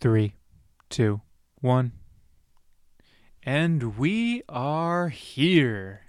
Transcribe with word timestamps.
three, 0.00 0.34
two, 0.88 1.20
one. 1.60 1.92
And 3.42 3.98
we 3.98 4.42
are 4.48 5.10
here. 5.10 6.00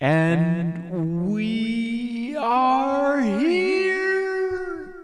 And, 0.00 1.32
we 1.32 2.36
are 2.36 3.20
here. 3.20 4.94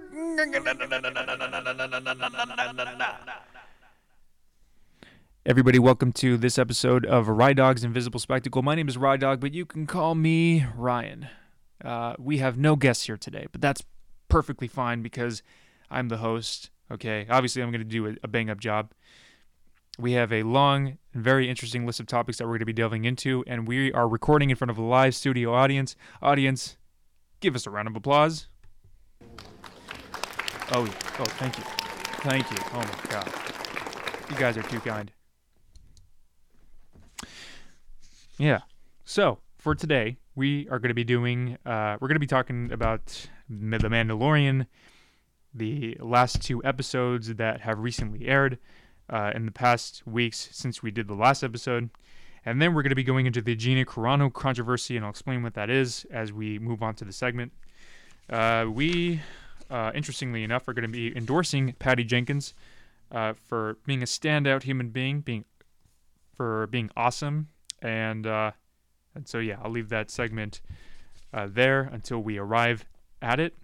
Everybody, 5.47 5.79
welcome 5.79 6.13
to 6.15 6.37
this 6.37 6.59
episode 6.59 7.07
of 7.07 7.29
Rye 7.29 7.53
Dog's 7.53 7.85
Invisible 7.85 8.19
Spectacle. 8.19 8.63
My 8.63 8.75
name 8.75 8.89
is 8.89 8.99
Rye 8.99 9.17
Dog, 9.17 9.41
but 9.41 9.55
you 9.55 9.65
can 9.65 9.87
call 9.87 10.17
me 10.17 10.67
Ryan. 10.77 11.29
Uh, 11.85 12.15
we 12.19 12.39
have 12.39 12.59
no 12.59 12.75
guests 12.75 13.07
here 13.07 13.17
today, 13.17 13.47
but 13.53 13.61
that's 13.61 13.85
perfectly 14.29 14.67
fine 14.67 15.03
because 15.03 15.43
I'm 15.89 16.09
the 16.09 16.19
host. 16.19 16.71
Okay, 16.93 17.27
obviously, 17.31 17.63
I'm 17.63 17.71
going 17.71 17.81
to 17.81 17.85
do 17.85 18.07
a, 18.07 18.15
a 18.23 18.29
bang 18.29 18.51
up 18.51 18.61
job. 18.61 18.93
We 19.99 20.13
have 20.13 20.31
a 20.33 20.43
long 20.43 20.99
and 21.15 21.23
very 21.23 21.49
interesting 21.49 21.87
list 21.87 22.01
of 22.01 22.07
topics 22.07 22.37
that 22.39 22.45
we're 22.45 22.53
going 22.53 22.61
to 22.61 22.67
be 22.67 22.73
delving 22.75 23.07
into, 23.07 23.43
and 23.47 23.67
we 23.67 23.91
are 23.93 24.07
recording 24.07 24.51
in 24.51 24.57
front 24.57 24.71
of 24.71 24.77
a 24.77 24.83
live 24.83 25.15
studio 25.15 25.55
audience. 25.55 25.97
Audience, 26.21 26.77
give 27.41 27.57
us 27.57 27.67
a 27.67 27.71
round 27.71 27.89
of 27.89 27.97
applause. 27.97 28.49
Oh, 30.75 30.85
oh, 31.19 31.25
thank 31.25 31.57
you, 31.57 31.65
thank 32.21 32.51
you. 32.51 32.57
Oh 32.73 32.79
my 32.79 33.11
God, 33.11 33.33
you 34.31 34.37
guys 34.37 34.59
are 34.59 34.63
too 34.63 34.81
kind. 34.81 35.11
Yeah. 38.39 38.61
So 39.05 39.39
for 39.59 39.75
today, 39.75 40.19
we 40.35 40.69
are 40.69 40.79
going 40.79 40.89
to 40.89 40.95
be 40.95 41.05
doing. 41.05 41.57
Uh, 41.65 41.97
we're 42.01 42.09
going 42.09 42.17
to 42.17 42.21
be 42.21 42.27
talking 42.27 42.71
about 42.73 43.29
the 43.49 43.89
Mandalorian, 43.89 44.67
the 45.55 45.97
last 46.01 46.43
two 46.43 46.65
episodes 46.65 47.35
that 47.35 47.61
have 47.61 47.79
recently 47.79 48.27
aired 48.27 48.59
uh, 49.11 49.33
in 49.35 49.47
the 49.47 49.53
past 49.53 50.03
weeks 50.07 50.49
since 50.53 50.83
we 50.83 50.91
did 50.91 51.09
the 51.09 51.15
last 51.15 51.43
episode. 51.43 51.91
And 52.45 52.61
then 52.61 52.75
we're 52.75 52.83
going 52.83 52.91
to 52.91 52.97
be 52.97 53.05
going 53.05 53.27
into 53.27 53.41
the 53.41 53.55
Gina 53.55 53.85
Carano 53.85 54.33
controversy, 54.33 54.97
and 54.97 55.05
I'll 55.05 55.11
explain 55.11 55.43
what 55.43 55.55
that 55.55 55.71
is 55.71 56.07
as 56.11 56.33
we 56.33 56.59
move 56.59 56.83
on 56.83 56.95
to 56.97 57.05
the 57.05 57.13
segment. 57.13 57.53
Uh, 58.29 58.67
we, 58.69 59.21
uh, 59.71 59.93
interestingly 59.95 60.43
enough, 60.43 60.67
are 60.67 60.73
going 60.73 60.83
to 60.83 60.89
be 60.89 61.17
endorsing 61.17 61.75
Patty 61.79 62.03
Jenkins 62.03 62.55
uh, 63.13 63.35
for 63.35 63.77
being 63.87 64.03
a 64.03 64.07
standout 64.07 64.65
human 64.65 64.89
being, 64.89 65.21
being 65.21 65.45
for 66.35 66.67
being 66.69 66.91
awesome, 66.97 67.49
and 67.81 68.27
uh, 68.27 68.53
and 69.15 69.29
so 69.29 69.39
yeah, 69.39 69.59
I'll 69.63 69.71
leave 69.71 69.91
that 69.91 70.11
segment 70.11 70.63
uh, 71.33 71.47
there 71.49 71.83
until 71.83 72.21
we 72.21 72.39
arrive 72.39 72.87
at 73.21 73.39
it. 73.39 73.55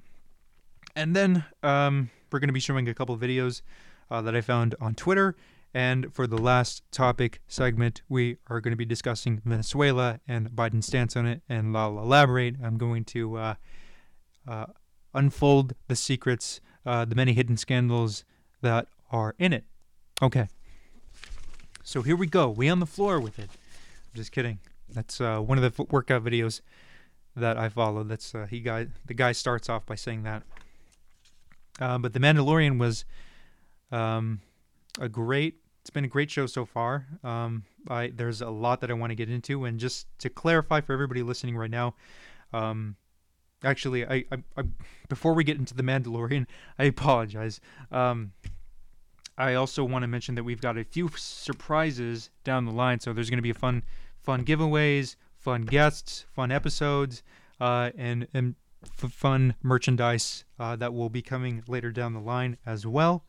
And 0.98 1.14
then 1.14 1.44
um, 1.62 2.10
we're 2.32 2.40
going 2.40 2.48
to 2.48 2.52
be 2.52 2.58
showing 2.58 2.88
a 2.88 2.92
couple 2.92 3.16
videos 3.16 3.62
uh, 4.10 4.20
that 4.22 4.34
I 4.34 4.40
found 4.40 4.74
on 4.80 4.96
Twitter. 4.96 5.36
And 5.72 6.12
for 6.12 6.26
the 6.26 6.38
last 6.38 6.82
topic 6.90 7.40
segment, 7.46 8.02
we 8.08 8.38
are 8.48 8.60
going 8.60 8.72
to 8.72 8.76
be 8.76 8.84
discussing 8.84 9.40
Venezuela 9.44 10.18
and 10.26 10.50
Biden's 10.50 10.86
stance 10.86 11.14
on 11.14 11.24
it. 11.24 11.42
And 11.48 11.76
I'll 11.76 12.00
elaborate. 12.00 12.56
I'm 12.60 12.78
going 12.78 13.04
to 13.04 13.36
uh, 13.36 13.54
uh, 14.48 14.66
unfold 15.14 15.74
the 15.86 15.94
secrets, 15.94 16.60
uh, 16.84 17.04
the 17.04 17.14
many 17.14 17.32
hidden 17.32 17.56
scandals 17.56 18.24
that 18.60 18.88
are 19.12 19.36
in 19.38 19.52
it. 19.52 19.66
Okay. 20.20 20.48
So 21.84 22.02
here 22.02 22.16
we 22.16 22.26
go. 22.26 22.50
We 22.50 22.68
on 22.68 22.80
the 22.80 22.86
floor 22.86 23.20
with 23.20 23.38
it. 23.38 23.50
I'm 23.52 24.16
just 24.16 24.32
kidding. 24.32 24.58
That's 24.88 25.20
uh, 25.20 25.38
one 25.38 25.62
of 25.62 25.76
the 25.76 25.84
workout 25.84 26.24
videos 26.24 26.60
that 27.36 27.56
I 27.56 27.68
follow. 27.68 28.02
That's 28.02 28.34
uh, 28.34 28.48
he 28.50 28.58
guy. 28.58 28.88
The 29.06 29.14
guy 29.14 29.30
starts 29.30 29.68
off 29.68 29.86
by 29.86 29.94
saying 29.94 30.24
that. 30.24 30.42
Uh, 31.78 31.98
but 31.98 32.12
the 32.12 32.18
Mandalorian 32.18 32.78
was 32.78 33.04
um, 33.90 34.40
a 35.00 35.08
great. 35.08 35.56
It's 35.80 35.90
been 35.90 36.04
a 36.04 36.08
great 36.08 36.30
show 36.30 36.46
so 36.46 36.64
far. 36.64 37.06
Um, 37.24 37.64
I 37.88 38.08
there's 38.14 38.42
a 38.42 38.50
lot 38.50 38.80
that 38.80 38.90
I 38.90 38.94
want 38.94 39.10
to 39.10 39.14
get 39.14 39.30
into, 39.30 39.64
and 39.64 39.78
just 39.78 40.06
to 40.18 40.28
clarify 40.28 40.80
for 40.80 40.92
everybody 40.92 41.22
listening 41.22 41.56
right 41.56 41.70
now, 41.70 41.94
um, 42.52 42.96
actually, 43.64 44.04
I, 44.06 44.24
I, 44.30 44.36
I, 44.56 44.62
before 45.08 45.34
we 45.34 45.44
get 45.44 45.56
into 45.56 45.74
the 45.74 45.82
Mandalorian, 45.82 46.46
I 46.78 46.84
apologize. 46.84 47.60
Um, 47.90 48.32
I 49.38 49.54
also 49.54 49.84
want 49.84 50.02
to 50.02 50.08
mention 50.08 50.34
that 50.34 50.44
we've 50.44 50.60
got 50.60 50.76
a 50.76 50.84
few 50.84 51.10
surprises 51.16 52.30
down 52.42 52.64
the 52.64 52.72
line, 52.72 52.98
so 52.98 53.12
there's 53.12 53.30
going 53.30 53.38
to 53.38 53.42
be 53.42 53.52
fun, 53.52 53.84
fun 54.20 54.44
giveaways, 54.44 55.14
fun 55.36 55.62
guests, 55.62 56.26
fun 56.34 56.50
episodes, 56.50 57.22
uh, 57.60 57.90
and 57.96 58.26
and 58.34 58.56
f- 58.84 59.12
fun 59.12 59.54
merchandise 59.62 60.44
uh, 60.58 60.76
that 60.76 60.94
will 60.94 61.08
be 61.08 61.22
coming 61.22 61.62
later 61.68 61.90
down 61.90 62.12
the 62.12 62.20
line 62.20 62.56
as 62.66 62.86
well. 62.86 63.24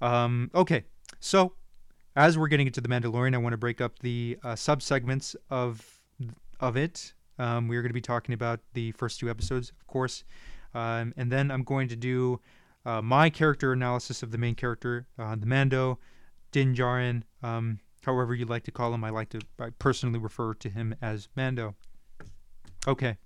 Um, 0.00 0.50
okay, 0.54 0.84
so 1.20 1.54
as 2.14 2.38
we're 2.38 2.48
getting 2.48 2.66
into 2.66 2.80
the 2.80 2.88
Mandalorian, 2.88 3.34
I 3.34 3.38
want 3.38 3.52
to 3.52 3.58
break 3.58 3.80
up 3.80 3.98
the 4.00 4.38
uh, 4.42 4.56
sub 4.56 4.82
segments 4.82 5.36
of 5.50 6.00
of 6.60 6.76
it. 6.76 7.12
Um, 7.38 7.68
we're 7.68 7.82
going 7.82 7.90
to 7.90 7.94
be 7.94 8.00
talking 8.00 8.32
about 8.32 8.60
the 8.72 8.92
first 8.92 9.20
two 9.20 9.28
episodes, 9.28 9.70
of 9.78 9.86
course, 9.86 10.24
um, 10.74 11.12
and 11.16 11.30
then 11.30 11.50
I'm 11.50 11.64
going 11.64 11.88
to 11.88 11.96
do 11.96 12.40
uh, 12.86 13.02
my 13.02 13.28
character 13.28 13.72
analysis 13.72 14.22
of 14.22 14.30
the 14.30 14.38
main 14.38 14.54
character, 14.54 15.06
uh, 15.18 15.36
the 15.36 15.44
Mando, 15.44 15.98
Din 16.52 16.74
Djarin, 16.74 17.24
um, 17.42 17.80
however 18.02 18.34
you 18.34 18.46
like 18.46 18.62
to 18.64 18.70
call 18.70 18.94
him. 18.94 19.04
I 19.04 19.10
like 19.10 19.28
to 19.30 19.40
I 19.60 19.70
personally 19.78 20.18
refer 20.18 20.54
to 20.54 20.70
him 20.70 20.94
as 21.02 21.28
Mando. 21.36 21.74
Okay, 22.88 23.18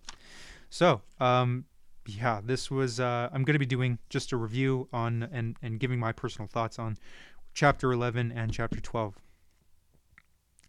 so 0.71 1.03
um, 1.19 1.65
yeah, 2.07 2.41
this 2.43 2.71
was 2.71 3.01
uh, 3.01 3.29
I'm 3.33 3.45
going 3.45 3.55
to 3.55 3.59
be 3.61 3.67
doing 3.67 3.99
just 4.09 4.33
a 4.33 4.37
review 4.37 4.89
on 4.93 5.29
and 5.33 5.57
and 5.63 5.79
giving 5.79 5.99
my 5.99 6.13
personal 6.13 6.49
thoughts 6.49 6.79
on 6.79 6.97
chapter 7.53 7.93
11 7.93 8.33
and 8.33 8.53
chapter 8.53 8.81
12. 8.81 9.17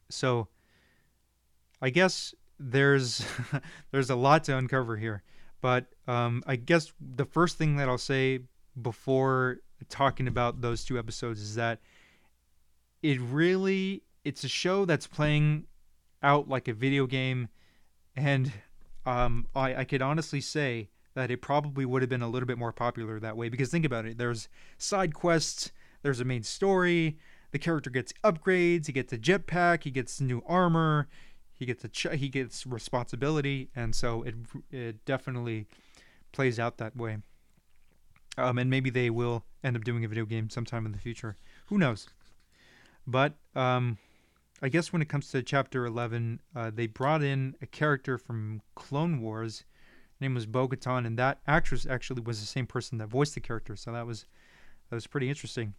So 0.10 0.48
I 1.82 1.90
guess 1.90 2.34
there's 2.60 3.26
there's 3.92 4.10
a 4.10 4.16
lot 4.16 4.44
to 4.46 4.58
uncover 4.58 4.98
here, 4.98 5.24
but 5.62 5.86
um, 6.08 6.44
I 6.46 6.56
guess 6.56 6.92
the 7.00 7.26
first 7.26 7.58
thing 7.58 7.78
that 7.78 7.88
I'll 7.88 7.98
say 7.98 8.40
before 8.82 9.58
talking 9.90 10.28
about 10.28 10.62
those 10.62 10.84
two 10.84 11.00
episodes 11.00 11.42
is 11.42 11.56
that 11.56 11.80
it 13.02 13.20
really 13.20 14.04
it's 14.24 14.44
a 14.44 14.48
show 14.48 14.86
that's 14.86 15.08
playing 15.08 15.66
out 16.22 16.48
like 16.48 16.68
a 16.68 16.74
video 16.74 17.08
game 17.08 17.50
and 18.16 18.52
um, 19.06 19.48
I, 19.56 19.76
I 19.76 19.84
could 19.84 20.02
honestly 20.02 20.42
say 20.42 20.90
that 21.14 21.32
it 21.32 21.42
probably 21.42 21.86
would 21.86 22.02
have 22.02 22.10
been 22.10 22.22
a 22.22 22.30
little 22.30 22.48
bit 22.48 22.58
more 22.58 22.72
popular 22.72 23.20
that 23.20 23.36
way 23.36 23.50
because 23.50 23.70
think 23.70 23.86
about 23.86 24.06
it 24.06 24.18
there's 24.18 24.48
side 24.78 25.14
quests 25.14 25.72
there's 26.04 26.20
a 26.20 26.26
main 26.26 26.44
story 26.44 27.18
the 27.52 27.60
character 27.60 27.90
gets 27.90 28.14
upgrades 28.24 28.86
he 28.88 28.94
gets 28.94 29.12
a 29.12 29.18
jetpack 29.18 29.84
he 29.84 29.92
gets 29.92 30.22
new 30.22 30.42
armor 30.48 31.10
he 31.56 31.66
gets 31.66 31.84
a 31.84 31.90
ch- 31.90 32.08
he 32.14 32.30
gets 32.30 32.66
responsibility 32.66 33.70
and 33.76 33.94
so 33.94 34.24
it 34.24 34.36
it 34.72 35.06
definitely 35.06 35.68
plays 36.32 36.60
out 36.60 36.78
that 36.78 36.96
way. 36.96 37.18
Um, 38.38 38.58
and 38.58 38.70
maybe 38.70 38.90
they 38.90 39.10
will 39.10 39.44
end 39.64 39.76
up 39.76 39.84
doing 39.84 40.06
a 40.06 40.08
video 40.08 40.26
game 40.26 40.50
sometime 40.50 40.86
in 40.86 40.92
the 40.92 40.98
future. 40.98 41.36
Who 41.68 41.78
knows? 41.78 42.08
But 43.06 43.34
um, 43.56 43.98
I 44.62 44.70
guess 44.70 44.94
when 44.94 45.02
it 45.02 45.10
comes 45.10 45.30
to 45.32 45.42
chapter 45.42 45.86
11, 45.86 46.40
uh, 46.56 46.72
they 46.74 46.86
brought 46.86 47.24
in 47.24 47.56
a 47.62 47.66
character 47.66 48.18
from 48.20 48.62
Clone 48.76 49.20
Wars. 49.20 49.64
Her 50.20 50.26
name 50.26 50.36
was 50.36 50.46
Bo 50.46 50.70
and 50.86 51.18
that 51.18 51.40
actress 51.48 51.88
actually 51.90 52.22
was 52.22 52.40
the 52.40 52.46
same 52.46 52.68
person 52.68 53.00
that 53.00 53.08
voiced 53.08 53.34
the 53.34 53.42
character. 53.42 53.76
So 53.76 53.92
that 53.92 54.06
was 54.06 54.26
that 54.90 54.96
was 54.96 55.08
pretty 55.08 55.30
interesting. 55.30 55.74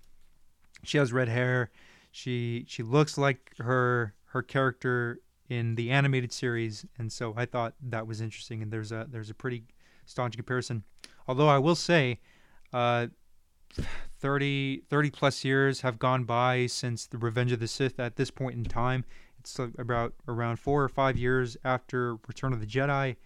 She 0.82 0.98
has 0.98 1.12
red 1.12 1.28
hair. 1.28 1.70
She 2.10 2.64
she 2.66 2.82
looks 2.82 3.16
like 3.16 3.52
her 3.58 4.14
her 4.26 4.42
character 4.42 5.20
in 5.48 5.76
the 5.76 5.90
animated 5.90 6.32
series, 6.32 6.84
and 6.98 7.12
so 7.12 7.34
I 7.36 7.46
thought 7.46 7.74
that 7.82 8.06
was 8.06 8.20
interesting. 8.20 8.62
And 8.62 8.72
there's 8.72 8.90
a 8.90 9.06
there's 9.08 9.30
a 9.30 9.34
pretty 9.34 9.64
staunch 10.06 10.34
comparison. 10.34 10.82
Although 11.28 11.48
I 11.48 11.58
will 11.58 11.76
say, 11.76 12.18
uh, 12.72 13.08
30, 14.18 14.82
30 14.88 15.10
plus 15.10 15.44
years 15.44 15.80
have 15.80 15.98
gone 15.98 16.24
by 16.24 16.66
since 16.66 17.06
the 17.06 17.18
Revenge 17.18 17.52
of 17.52 17.60
the 17.60 17.68
Sith. 17.68 17.98
At 17.98 18.16
this 18.16 18.30
point 18.30 18.56
in 18.56 18.64
time, 18.64 19.04
it's 19.38 19.58
about 19.58 20.14
around 20.28 20.56
four 20.56 20.82
or 20.84 20.88
five 20.88 21.16
years 21.16 21.56
after 21.64 22.16
Return 22.28 22.52
of 22.52 22.60
the 22.60 22.66
Jedi, 22.66 23.16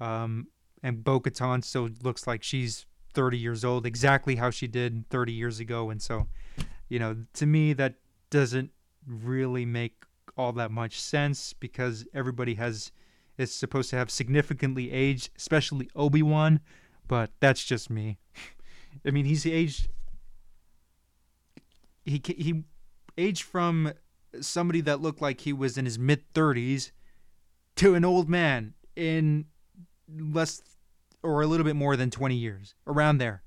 um, 0.00 0.46
and 0.82 1.04
Bo-Katan 1.04 1.62
still 1.62 1.90
looks 2.02 2.26
like 2.26 2.42
she's 2.42 2.86
30 3.12 3.38
years 3.38 3.64
old, 3.64 3.84
exactly 3.84 4.36
how 4.36 4.50
she 4.50 4.66
did 4.66 5.08
30 5.10 5.32
years 5.32 5.60
ago. 5.60 5.90
And 5.90 6.00
so, 6.00 6.26
you 6.88 6.98
know, 6.98 7.16
to 7.34 7.46
me, 7.46 7.72
that 7.74 7.96
doesn't 8.30 8.70
really 9.06 9.66
make 9.66 10.04
all 10.36 10.52
that 10.52 10.70
much 10.70 11.00
sense 11.00 11.52
because 11.52 12.06
everybody 12.14 12.54
has 12.54 12.92
is 13.36 13.54
supposed 13.54 13.90
to 13.90 13.96
have 13.96 14.10
significantly 14.10 14.92
aged, 14.92 15.30
especially 15.36 15.88
Obi 15.96 16.22
Wan. 16.22 16.60
But 17.08 17.30
that's 17.40 17.64
just 17.64 17.90
me. 17.90 18.18
I 19.04 19.10
mean, 19.10 19.24
he's 19.24 19.46
aged. 19.46 19.88
He 22.04 22.20
he 22.24 22.64
aged 23.16 23.42
from 23.42 23.92
somebody 24.40 24.80
that 24.82 25.00
looked 25.00 25.20
like 25.20 25.40
he 25.42 25.52
was 25.52 25.76
in 25.78 25.84
his 25.84 25.98
mid 25.98 26.22
thirties 26.34 26.92
to 27.76 27.94
an 27.94 28.04
old 28.04 28.28
man 28.28 28.74
in 28.96 29.46
less 30.08 30.62
or 31.22 31.42
a 31.42 31.46
little 31.46 31.64
bit 31.64 31.76
more 31.76 31.96
than 31.96 32.10
twenty 32.10 32.36
years, 32.36 32.74
around 32.86 33.18
there. 33.18 33.42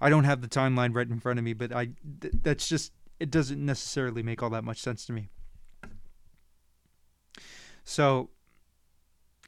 I 0.00 0.10
don't 0.10 0.24
have 0.24 0.40
the 0.40 0.48
timeline 0.48 0.94
right 0.94 1.08
in 1.08 1.18
front 1.18 1.38
of 1.38 1.44
me, 1.44 1.52
but 1.52 1.72
I 1.72 1.90
th- 2.20 2.34
that's 2.42 2.68
just 2.68 2.92
it 3.18 3.30
doesn't 3.30 3.64
necessarily 3.64 4.22
make 4.22 4.42
all 4.42 4.50
that 4.50 4.64
much 4.64 4.80
sense 4.80 5.04
to 5.06 5.12
me. 5.12 5.28
So, 7.84 8.30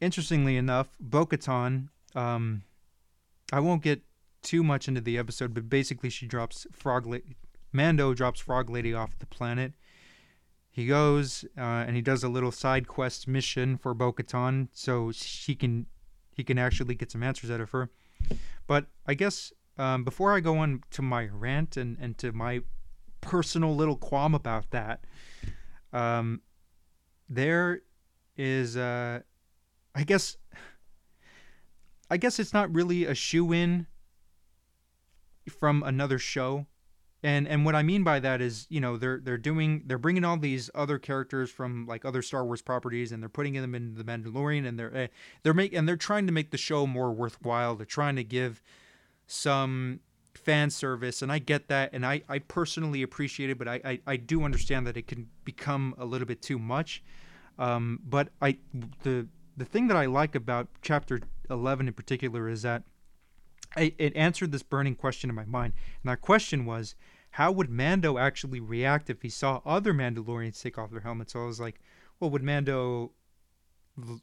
interestingly 0.01 0.57
enough, 0.57 0.89
Bo-Katan, 0.99 1.89
um, 2.15 2.63
I 3.53 3.61
won't 3.61 3.83
get 3.83 4.03
too 4.43 4.63
much 4.63 4.89
into 4.89 5.01
the 5.01 5.19
episode, 5.19 5.55
but 5.55 5.69
basically 5.69 6.11
she 6.11 6.27
drops 6.27 6.67
Frog 6.73 7.07
Lady. 7.07 7.37
Mando 7.73 8.15
drops 8.15 8.41
Frog 8.41 8.71
Lady 8.71 8.93
off 8.93 9.19
the 9.19 9.27
planet. 9.27 9.73
He 10.71 10.87
goes 10.87 11.45
uh, 11.59 11.85
and 11.87 11.97
he 11.97 12.03
does 12.03 12.23
a 12.23 12.29
little 12.29 12.53
side 12.53 12.89
quest 12.89 13.27
mission 13.27 13.77
for 13.77 13.93
Bo-Katan, 13.95 14.69
so 14.73 15.11
she 15.13 15.55
can 15.55 15.87
he 16.33 16.45
can 16.45 16.59
actually 16.59 16.95
get 16.95 17.11
some 17.11 17.23
answers 17.23 17.51
out 17.51 17.61
of 17.61 17.71
her. 17.73 17.91
But 18.67 18.87
I 19.07 19.15
guess 19.15 19.53
um, 19.79 20.05
before 20.05 20.35
I 20.35 20.41
go 20.41 20.59
on 20.59 20.83
to 20.91 21.03
my 21.03 21.29
rant 21.33 21.77
and, 21.77 21.97
and 22.01 22.17
to 22.19 22.33
my 22.33 22.61
personal 23.21 23.75
little 23.75 23.97
qualm 23.97 24.35
about 24.35 24.71
that, 24.71 25.05
um, 25.93 26.43
there 27.29 27.81
is, 28.37 28.77
uh, 28.77 29.21
I 29.95 30.05
guess, 30.05 30.37
I 32.11 32.17
guess 32.17 32.39
it's 32.39 32.53
not 32.53 32.75
really 32.75 33.07
a 33.07 33.15
shoe 33.15 33.53
in 33.53 33.87
from 35.53 35.83
another 35.83 36.19
show. 36.19 36.67
And 37.23 37.47
and 37.47 37.67
what 37.67 37.75
I 37.75 37.83
mean 37.83 38.03
by 38.03 38.19
that 38.21 38.41
is, 38.41 38.67
you 38.71 38.81
know, 38.81 38.97
they're 38.97 39.21
they're 39.23 39.37
doing 39.37 39.83
they're 39.85 39.99
bringing 39.99 40.25
all 40.25 40.39
these 40.39 40.71
other 40.75 40.99
characters 40.99 41.51
from 41.51 41.87
like 41.87 42.05
other 42.05 42.23
Star 42.23 42.47
Wars 42.47 42.63
properties, 42.63 43.13
and 43.13 43.23
they're 43.23 43.29
putting 43.29 43.53
them 43.55 43.75
in 43.75 43.95
the 43.95 44.05
Mandalorian, 44.05 44.67
and 44.67 44.79
they're 44.79 44.97
uh, 44.97 45.07
they're 45.43 45.53
make 45.53 45.75
and 45.75 45.87
they're 45.87 45.99
trying 45.99 46.27
to 46.27 46.33
make 46.33 46.51
the 46.51 46.57
show 46.57 46.87
more 46.87 47.13
worthwhile. 47.13 47.77
They're 47.77 47.85
trying 47.85 48.17
to 48.17 48.25
give 48.25 48.63
some 49.27 50.01
fan 50.35 50.71
service, 50.71 51.21
and 51.21 51.31
I 51.31 51.41
get 51.41 51.69
that, 51.69 51.91
and 51.93 52.07
I 52.07 52.23
I 52.27 52.39
personally 52.39 53.03
appreciate 53.03 53.51
it, 53.51 53.59
but 53.59 53.69
I 53.69 53.81
I, 53.85 54.01
I 54.07 54.17
do 54.17 54.43
understand 54.45 54.87
that 54.87 54.97
it 54.97 55.07
can 55.07 55.29
become 55.45 55.95
a 55.99 56.07
little 56.07 56.27
bit 56.27 56.41
too 56.41 56.59
much. 56.59 57.03
Um, 57.59 58.01
but 58.03 58.31
I 58.41 58.57
the 59.03 59.29
the 59.59 59.67
thing 59.67 59.89
that 59.89 59.97
I 59.97 60.07
like 60.07 60.35
about 60.35 60.69
Chapter 60.81 61.21
Eleven 61.51 61.87
in 61.87 61.93
particular 61.93 62.49
is 62.49 62.63
that 62.63 62.85
I, 63.77 63.95
it 63.99 64.17
answered 64.17 64.53
this 64.53 64.63
burning 64.63 64.95
question 64.95 65.31
in 65.31 65.37
my 65.37 65.45
mind. 65.45 65.75
And 66.03 66.11
that 66.11 66.21
question 66.21 66.67
was, 66.67 66.95
how 67.33 67.53
would 67.53 67.71
Mando 67.71 68.19
actually 68.19 68.61
react 68.61 69.09
if 69.11 69.23
he 69.23 69.29
saw 69.29 69.61
other 69.65 69.95
Mandalorians 69.95 70.61
take 70.61 70.79
off 70.79 70.91
their 70.91 71.01
helmets? 71.01 71.33
So 71.33 71.43
I 71.43 71.47
was 71.47 71.61
like, 71.61 71.81
well, 72.19 72.31
would 72.31 72.43
Mando 72.43 73.13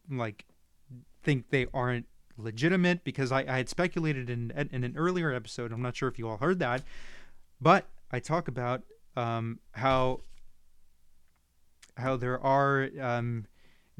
like 0.09 0.45
think 1.23 1.49
they 1.49 1.67
aren't 1.73 2.05
legitimate? 2.37 3.03
Because 3.03 3.31
I, 3.31 3.41
I 3.41 3.57
had 3.57 3.69
speculated 3.69 4.29
in 4.29 4.51
in 4.71 4.83
an 4.83 4.95
earlier 4.97 5.33
episode. 5.33 5.71
I'm 5.71 5.81
not 5.81 5.95
sure 5.95 6.09
if 6.09 6.19
you 6.19 6.27
all 6.27 6.37
heard 6.37 6.59
that, 6.59 6.83
but 7.61 7.87
I 8.11 8.19
talk 8.19 8.47
about 8.47 8.83
um, 9.15 9.59
how 9.71 10.21
how 11.95 12.17
there 12.17 12.39
are 12.39 12.89
um, 13.01 13.45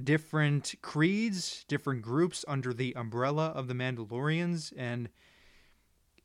different 0.02 0.76
creeds, 0.82 1.66
different 1.68 2.02
groups 2.02 2.46
under 2.48 2.74
the 2.74 2.94
umbrella 2.96 3.48
of 3.56 3.68
the 3.68 3.74
Mandalorians, 3.74 4.72
and 4.78 5.10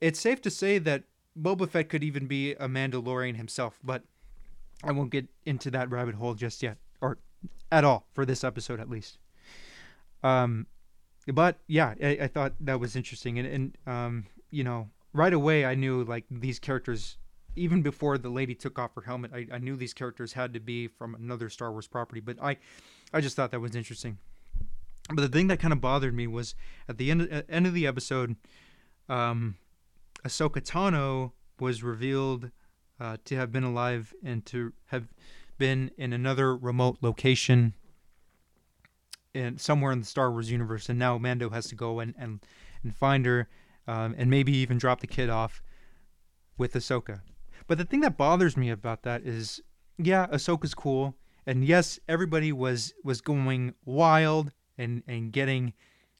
it's 0.02 0.20
safe 0.20 0.42
to 0.42 0.50
say 0.50 0.78
that 0.78 1.04
Boba 1.40 1.70
Fett 1.70 1.88
could 1.88 2.02
even 2.02 2.26
be 2.26 2.52
a 2.54 2.68
Mandalorian 2.68 3.36
himself, 3.36 3.78
but 3.82 4.02
I 4.82 4.90
won't 4.90 5.10
get 5.10 5.28
into 5.46 5.70
that 5.70 5.90
rabbit 5.90 6.16
hole 6.16 6.34
just 6.34 6.62
yet, 6.62 6.76
or 7.00 7.18
at 7.70 7.84
all 7.84 8.06
for 8.12 8.26
this 8.26 8.44
episode 8.44 8.80
at 8.80 8.90
least. 8.90 9.18
Um, 10.22 10.66
but 11.32 11.58
yeah, 11.68 11.94
I, 12.02 12.18
I 12.22 12.26
thought 12.26 12.54
that 12.60 12.80
was 12.80 12.96
interesting, 12.96 13.38
and 13.38 13.48
and 13.48 13.78
um, 13.86 14.26
you 14.50 14.64
know, 14.64 14.90
right 15.12 15.32
away 15.32 15.64
I 15.64 15.74
knew 15.74 16.04
like 16.04 16.24
these 16.30 16.58
characters. 16.58 17.16
Even 17.54 17.82
before 17.82 18.16
the 18.16 18.30
lady 18.30 18.54
took 18.54 18.78
off 18.78 18.94
her 18.94 19.02
helmet, 19.02 19.30
I, 19.34 19.46
I 19.52 19.58
knew 19.58 19.76
these 19.76 19.92
characters 19.92 20.32
had 20.32 20.54
to 20.54 20.60
be 20.60 20.88
from 20.88 21.14
another 21.14 21.50
Star 21.50 21.70
Wars 21.70 21.86
property. 21.86 22.22
But 22.22 22.42
I, 22.42 22.56
I 23.12 23.20
just 23.20 23.36
thought 23.36 23.50
that 23.50 23.60
was 23.60 23.76
interesting. 23.76 24.16
But 25.10 25.20
the 25.20 25.28
thing 25.28 25.48
that 25.48 25.60
kind 25.60 25.70
of 25.70 25.78
bothered 25.78 26.14
me 26.14 26.26
was 26.26 26.54
at 26.88 26.96
the 26.96 27.10
end, 27.10 27.20
at 27.30 27.44
end 27.50 27.66
of 27.66 27.74
the 27.74 27.86
episode, 27.86 28.36
um, 29.10 29.56
Ahsoka 30.24 30.60
Tano 30.60 31.32
was 31.58 31.82
revealed 31.82 32.50
uh, 33.00 33.16
to 33.24 33.36
have 33.36 33.50
been 33.50 33.64
alive 33.64 34.14
and 34.24 34.44
to 34.46 34.72
have 34.86 35.08
been 35.58 35.90
in 35.96 36.12
another 36.12 36.56
remote 36.56 36.98
location 37.00 37.74
in 39.34 39.58
somewhere 39.58 39.92
in 39.92 40.00
the 40.00 40.06
Star 40.06 40.30
Wars 40.30 40.50
universe, 40.50 40.88
and 40.88 40.98
now 40.98 41.18
Mando 41.18 41.50
has 41.50 41.66
to 41.68 41.74
go 41.74 42.00
and 42.00 42.14
and, 42.18 42.40
and 42.82 42.94
find 42.94 43.24
her, 43.26 43.48
um, 43.86 44.14
and 44.18 44.30
maybe 44.30 44.52
even 44.56 44.78
drop 44.78 45.00
the 45.00 45.06
kid 45.06 45.30
off 45.30 45.62
with 46.58 46.74
Ahsoka. 46.74 47.22
But 47.66 47.78
the 47.78 47.84
thing 47.84 48.00
that 48.00 48.16
bothers 48.16 48.56
me 48.56 48.70
about 48.70 49.02
that 49.02 49.22
is, 49.22 49.62
yeah, 49.98 50.26
Ahsoka's 50.26 50.74
cool, 50.74 51.16
and 51.46 51.64
yes, 51.64 51.98
everybody 52.08 52.52
was 52.52 52.92
was 53.02 53.20
going 53.20 53.74
wild 53.84 54.52
and 54.76 55.02
and 55.06 55.32
getting 55.32 55.72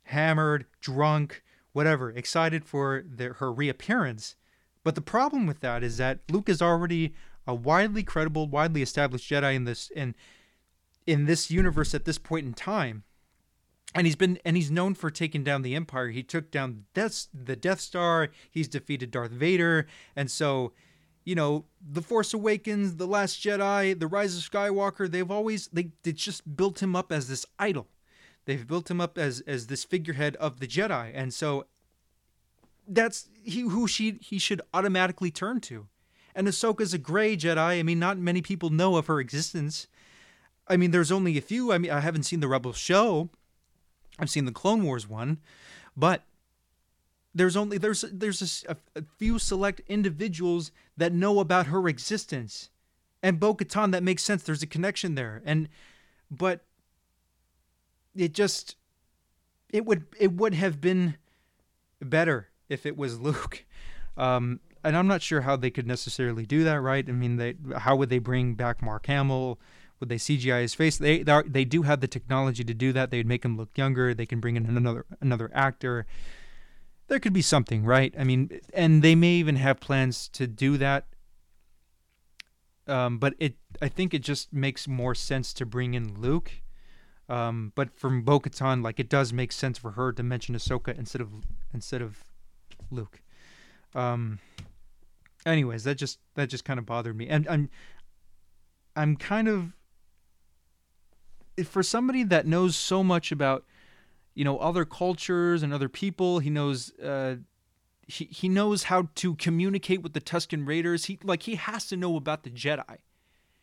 hammered, 0.05 0.66
drunk, 0.81 1.43
whatever, 1.72 2.10
excited 2.10 2.64
for 2.64 3.04
the, 3.08 3.34
her 3.34 3.52
reappearance. 3.52 4.36
But 4.84 4.94
the 4.94 5.00
problem 5.00 5.46
with 5.46 5.60
that 5.60 5.82
is 5.82 5.96
that 5.98 6.20
Luke 6.30 6.48
is 6.48 6.60
already 6.60 7.14
a 7.46 7.54
widely 7.54 8.02
credible, 8.02 8.48
widely 8.48 8.82
established 8.82 9.30
Jedi 9.30 9.54
in 9.54 9.64
this 9.64 9.90
in 9.90 10.14
in 11.06 11.26
this 11.26 11.50
universe 11.50 11.94
at 11.94 12.04
this 12.04 12.19
point 12.19 12.46
in 12.46 12.54
time. 12.54 13.04
And 13.94 14.06
he's 14.06 14.16
been 14.16 14.38
and 14.44 14.56
he's 14.56 14.70
known 14.70 14.94
for 14.94 15.10
taking 15.10 15.44
down 15.44 15.62
the 15.62 15.74
Empire. 15.74 16.08
He 16.08 16.22
took 16.22 16.50
down 16.50 16.84
Death, 16.94 17.26
the 17.32 17.56
Death 17.56 17.80
Star. 17.80 18.28
He's 18.50 18.69
defeated 18.69 19.10
Darth 19.10 19.32
Vader, 19.32 19.86
and 20.16 20.30
so 20.30 20.72
you 21.24 21.34
know, 21.34 21.64
The 21.80 22.02
Force 22.02 22.34
Awakens, 22.34 22.96
The 22.96 23.06
Last 23.06 23.40
Jedi, 23.40 23.98
The 23.98 24.06
Rise 24.06 24.36
of 24.36 24.42
Skywalker, 24.42 25.10
they've 25.10 25.30
always 25.30 25.69
they 25.69 25.90
they 26.02 26.12
just 26.12 26.56
built 26.56 26.82
him 26.82 26.96
up 26.96 27.12
as 27.12 27.28
this 27.28 27.46
idol. 27.58 27.86
They've 28.44 28.66
built 28.66 28.90
him 28.90 29.00
up 29.00 29.18
as 29.18 29.40
as 29.46 29.66
this 29.66 29.84
figurehead 29.84 30.36
of 30.36 30.60
the 30.60 30.66
Jedi, 30.66 31.12
and 31.14 31.32
so 31.32 31.66
that's 32.86 33.28
he 33.42 33.60
who 33.60 33.86
she 33.86 34.18
he 34.20 34.38
should 34.38 34.60
automatically 34.74 35.30
turn 35.30 35.60
to. 35.62 35.88
And 36.34 36.48
Ahsoka's 36.48 36.94
a 36.94 36.98
gray 36.98 37.36
Jedi. 37.36 37.58
I 37.58 37.82
mean, 37.82 37.98
not 37.98 38.18
many 38.18 38.42
people 38.42 38.70
know 38.70 38.96
of 38.96 39.06
her 39.06 39.20
existence. 39.20 39.86
I 40.66 40.76
mean, 40.76 40.90
there's 40.90 41.12
only 41.12 41.36
a 41.36 41.42
few. 41.42 41.72
I 41.72 41.78
mean, 41.78 41.90
I 41.90 42.00
haven't 42.00 42.22
seen 42.24 42.40
the 42.40 42.48
Rebels 42.48 42.78
show. 42.78 43.28
I've 44.18 44.30
seen 44.30 44.44
the 44.44 44.52
Clone 44.52 44.82
Wars 44.82 45.08
one, 45.08 45.38
but 45.96 46.24
there's 47.34 47.56
only 47.56 47.78
there's 47.78 48.02
there's 48.12 48.64
a, 48.68 48.76
a 48.96 49.02
few 49.18 49.38
select 49.38 49.80
individuals 49.88 50.70
that 50.96 51.12
know 51.12 51.40
about 51.40 51.66
her 51.66 51.88
existence, 51.88 52.70
and 53.22 53.40
Bo-Katan 53.40 53.93
that 53.93 54.02
makes 54.02 54.22
sense. 54.22 54.43
There's 54.43 54.62
a 54.62 54.67
connection 54.67 55.14
there, 55.14 55.43
and 55.44 55.69
but 56.31 56.64
it 58.16 58.32
just 58.32 58.76
it 59.72 59.84
would 59.84 60.06
it 60.19 60.32
would 60.32 60.54
have 60.54 60.81
been 60.81 61.16
better 62.00 62.48
if 62.69 62.86
it 62.86 62.96
was 62.96 63.19
Luke. 63.20 63.64
Um, 64.16 64.60
and 64.84 64.96
I'm 64.96 65.06
not 65.06 65.22
sure 65.22 65.42
how 65.42 65.56
they 65.56 65.70
could 65.70 65.86
necessarily 65.86 66.44
do 66.44 66.64
that, 66.64 66.81
right? 66.81 67.08
I 67.08 67.12
mean, 67.12 67.36
they 67.36 67.54
how 67.78 67.96
would 67.96 68.10
they 68.10 68.19
bring 68.19 68.54
back 68.54 68.82
Mark 68.82 69.06
Hamill? 69.06 69.58
Would 70.00 70.08
they 70.08 70.16
CGI 70.16 70.62
his 70.62 70.74
face? 70.74 70.98
They 70.98 71.22
they, 71.22 71.32
are, 71.32 71.44
they 71.44 71.64
do 71.64 71.82
have 71.82 72.00
the 72.00 72.08
technology 72.08 72.64
to 72.64 72.74
do 72.74 72.92
that. 72.92 73.10
They'd 73.10 73.26
make 73.26 73.44
him 73.44 73.56
look 73.56 73.70
younger. 73.76 74.14
They 74.14 74.26
can 74.26 74.40
bring 74.40 74.56
in 74.56 74.66
another 74.66 75.06
another 75.20 75.50
actor. 75.54 76.06
There 77.06 77.20
could 77.20 77.32
be 77.32 77.42
something, 77.42 77.84
right? 77.84 78.14
I 78.19 78.24
mean, 78.24 78.60
and 78.74 79.02
they 79.02 79.14
may 79.14 79.34
even 79.34 79.56
have 79.56 79.81
plans 79.81 80.28
to 80.31 80.46
do 80.46 80.76
that. 80.78 81.06
Um, 82.88 83.19
but 83.19 83.34
it, 83.38 83.54
I 83.81 83.88
think 83.88 84.12
it 84.12 84.22
just 84.22 84.52
makes 84.52 84.88
more 84.88 85.14
sense 85.14 85.52
to 85.54 85.66
bring 85.66 85.94
in 85.94 86.20
Luke 86.20 86.61
um, 87.32 87.72
but 87.74 87.98
from 87.98 88.20
Bo-Katan, 88.20 88.84
like 88.84 89.01
it 89.01 89.08
does 89.08 89.32
make 89.32 89.53
sense 89.53 89.79
for 89.79 89.93
her 89.93 90.12
to 90.12 90.22
mention 90.22 90.55
Ahsoka 90.55 90.96
instead 90.98 91.22
of 91.22 91.31
instead 91.72 92.03
of 92.03 92.24
Luke. 92.91 93.22
Um, 93.94 94.39
anyways, 95.46 95.84
that 95.84 95.94
just 95.94 96.19
that 96.34 96.51
just 96.51 96.67
kind 96.67 96.79
of 96.79 96.84
bothered 96.84 97.17
me, 97.17 97.29
and 97.29 97.48
I'm 97.48 97.70
I'm 98.94 99.17
kind 99.17 99.48
of 99.48 99.72
for 101.65 101.82
somebody 101.82 102.22
that 102.22 102.46
knows 102.46 102.77
so 102.77 103.03
much 103.03 103.32
about 103.32 103.65
you 104.34 104.44
know 104.44 104.58
other 104.58 104.84
cultures 104.84 105.62
and 105.62 105.72
other 105.72 105.89
people. 105.89 106.41
He 106.41 106.51
knows. 106.51 106.93
Uh, 106.98 107.36
he, 108.06 108.24
he 108.27 108.48
knows 108.48 108.84
how 108.84 109.08
to 109.15 109.36
communicate 109.36 110.03
with 110.03 110.12
the 110.12 110.20
Tusken 110.20 110.67
Raiders. 110.67 111.06
He 111.06 111.19
like 111.22 111.44
he 111.44 111.55
has 111.55 111.86
to 111.86 111.96
know 111.96 112.17
about 112.17 112.43
the 112.43 112.51
Jedi 112.51 112.98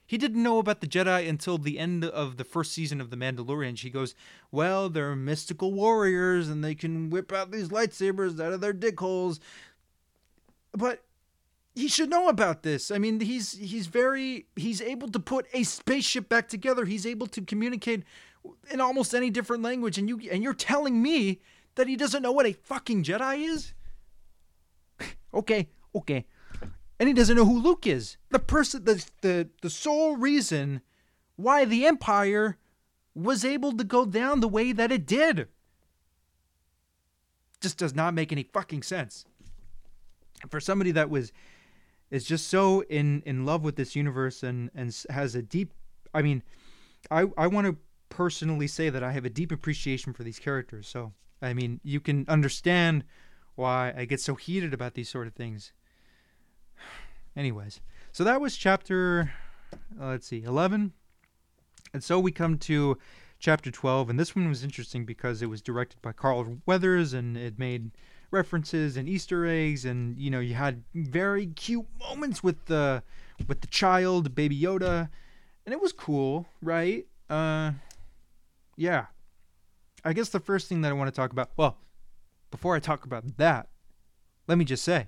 he 0.09 0.17
didn't 0.17 0.41
know 0.41 0.57
about 0.57 0.81
the 0.81 0.87
Jedi 0.87 1.29
until 1.29 1.59
the 1.59 1.77
end 1.77 2.03
of 2.03 2.37
the 2.37 2.43
first 2.43 2.71
season 2.71 2.99
of 2.99 3.11
The 3.11 3.15
Mandalorian. 3.15 3.77
She 3.77 3.91
goes, 3.91 4.15
Well, 4.49 4.89
they're 4.89 5.15
mystical 5.15 5.71
warriors 5.71 6.49
and 6.49 6.63
they 6.63 6.73
can 6.73 7.11
whip 7.11 7.31
out 7.31 7.51
these 7.51 7.69
lightsabers 7.69 8.43
out 8.43 8.51
of 8.51 8.59
their 8.59 8.73
dick 8.73 8.99
holes. 8.99 9.39
But 10.71 11.03
he 11.75 11.87
should 11.87 12.09
know 12.09 12.27
about 12.27 12.63
this. 12.63 12.89
I 12.89 12.97
mean, 12.97 13.19
he's 13.19 13.51
he's 13.51 13.85
very 13.85 14.47
he's 14.55 14.81
able 14.81 15.09
to 15.09 15.19
put 15.19 15.45
a 15.53 15.61
spaceship 15.61 16.27
back 16.27 16.49
together. 16.49 16.85
He's 16.85 17.05
able 17.05 17.27
to 17.27 17.41
communicate 17.43 18.01
in 18.71 18.81
almost 18.81 19.13
any 19.13 19.29
different 19.29 19.61
language 19.61 19.99
and 19.99 20.09
you 20.09 20.19
and 20.31 20.41
you're 20.41 20.55
telling 20.55 21.03
me 21.03 21.39
that 21.75 21.87
he 21.87 21.95
doesn't 21.95 22.23
know 22.23 22.31
what 22.31 22.47
a 22.47 22.53
fucking 22.53 23.03
Jedi 23.03 23.47
is? 23.47 23.73
okay, 25.35 25.69
Okay. 25.95 26.25
And 26.99 27.07
he 27.07 27.13
doesn't 27.13 27.35
know 27.35 27.45
who 27.45 27.61
Luke 27.61 27.87
is. 27.87 28.17
The 28.29 28.39
person 28.39 28.83
the 28.83 29.05
the 29.21 29.49
the 29.61 29.69
sole 29.69 30.17
reason 30.17 30.81
why 31.37 31.63
the 31.63 31.85
Empire 31.85 32.57
was 33.15 33.45
able 33.45 33.75
to 33.77 33.83
go 33.83 34.05
down 34.05 34.39
the 34.41 34.47
way 34.47 34.71
that 34.73 34.91
it 34.91 35.05
did. 35.05 35.47
Just 37.61 37.77
does 37.77 37.95
not 37.95 38.13
make 38.13 38.31
any 38.31 38.43
fucking 38.43 38.83
sense. 38.83 39.25
For 40.49 40.59
somebody 40.59 40.91
that 40.91 41.09
was 41.09 41.31
is 42.11 42.25
just 42.25 42.47
so 42.47 42.81
in 42.89 43.21
in 43.25 43.45
love 43.45 43.63
with 43.63 43.75
this 43.75 43.95
universe 43.95 44.43
and 44.43 44.69
and 44.75 44.95
has 45.09 45.35
a 45.35 45.41
deep 45.41 45.73
I 46.13 46.21
mean, 46.21 46.43
I 47.09 47.27
I 47.37 47.47
want 47.47 47.67
to 47.67 47.77
personally 48.09 48.67
say 48.67 48.89
that 48.89 49.03
I 49.03 49.11
have 49.11 49.25
a 49.25 49.29
deep 49.29 49.51
appreciation 49.51 50.13
for 50.13 50.23
these 50.23 50.39
characters. 50.39 50.87
So, 50.87 51.13
I 51.41 51.53
mean, 51.53 51.79
you 51.83 51.99
can 51.99 52.25
understand 52.27 53.03
why 53.55 53.93
I 53.95 54.05
get 54.05 54.19
so 54.19 54.35
heated 54.35 54.73
about 54.73 54.95
these 54.95 55.09
sort 55.09 55.27
of 55.27 55.33
things. 55.33 55.71
Anyways, 57.39 57.79
so 58.11 58.25
that 58.25 58.41
was 58.41 58.57
chapter 58.57 59.31
uh, 59.99 60.07
let's 60.07 60.27
see, 60.27 60.43
11. 60.43 60.91
And 61.93 62.03
so 62.03 62.19
we 62.19 62.31
come 62.31 62.57
to 62.59 62.97
chapter 63.39 63.71
12, 63.71 64.09
and 64.09 64.19
this 64.19 64.35
one 64.35 64.49
was 64.49 64.63
interesting 64.63 65.05
because 65.05 65.41
it 65.41 65.47
was 65.47 65.61
directed 65.61 66.01
by 66.01 66.11
Carl 66.11 66.57
Weathers 66.65 67.13
and 67.13 67.37
it 67.37 67.57
made 67.57 67.91
references 68.31 68.97
and 68.97 69.07
Easter 69.07 69.45
eggs, 69.45 69.85
and 69.85 70.19
you 70.19 70.29
know 70.29 70.39
you 70.39 70.53
had 70.53 70.83
very 70.93 71.47
cute 71.47 71.87
moments 71.97 72.43
with 72.43 72.65
the 72.65 73.01
with 73.47 73.61
the 73.61 73.67
child, 73.67 74.35
Baby 74.35 74.59
Yoda, 74.59 75.09
and 75.65 75.73
it 75.73 75.81
was 75.81 75.93
cool, 75.93 76.45
right? 76.61 77.07
Uh, 77.29 77.71
yeah. 78.75 79.05
I 80.03 80.13
guess 80.13 80.29
the 80.29 80.39
first 80.39 80.67
thing 80.67 80.81
that 80.81 80.89
I 80.89 80.93
want 80.93 81.07
to 81.13 81.15
talk 81.15 81.31
about, 81.31 81.51
well, 81.57 81.77
before 82.51 82.75
I 82.75 82.79
talk 82.79 83.05
about 83.05 83.37
that, 83.37 83.67
let 84.47 84.57
me 84.57 84.65
just 84.65 84.83
say, 84.83 85.07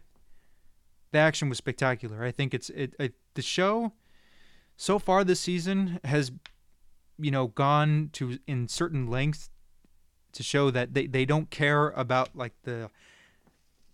the 1.12 1.20
action 1.20 1.50
was 1.50 1.58
spectacular. 1.58 2.24
I 2.24 2.32
think 2.32 2.54
it's 2.54 2.70
it, 2.70 2.96
it 3.00 3.14
the 3.34 3.42
show 3.42 3.94
so 4.78 5.00
far 5.00 5.24
this 5.24 5.40
season 5.40 6.00
has 6.04 6.32
you 7.20 7.32
know 7.32 7.48
gone 7.48 8.10
to 8.14 8.40
in 8.48 8.68
certain 8.68 9.08
lengths 9.08 9.50
to 10.34 10.44
show 10.44 10.72
that 10.72 10.94
they, 10.94 11.08
they 11.08 11.26
don't 11.26 11.50
care 11.50 11.90
about 11.90 12.36
like 12.36 12.54
the 12.64 12.90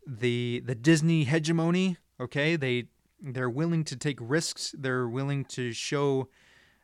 the 0.06 0.62
the 0.66 0.76
Disney 0.76 1.26
hegemony. 1.26 1.98
Okay, 2.20 2.56
they 2.56 2.86
they're 3.22 3.50
willing 3.50 3.84
to 3.86 3.96
take 3.96 4.18
risks. 4.22 4.74
They're 4.78 5.08
willing 5.08 5.46
to 5.46 5.74
show 5.74 6.30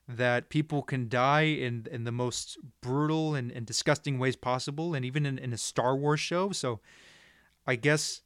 that 0.08 0.50
people 0.50 0.82
can 0.82 1.08
die 1.08 1.44
in 1.44 1.88
in 1.92 2.04
the 2.04 2.12
most 2.12 2.58
brutal 2.82 3.36
and, 3.36 3.52
and 3.52 3.66
disgusting 3.66 4.20
ways 4.20 4.36
possible, 4.36 4.94
and 4.94 5.06
even 5.06 5.26
in, 5.26 5.38
in 5.38 5.54
a 5.54 5.58
Star 5.58 5.96
Wars 5.96 6.20
show. 6.20 6.52
So, 6.52 6.82
I 7.66 7.76
guess 7.76 8.22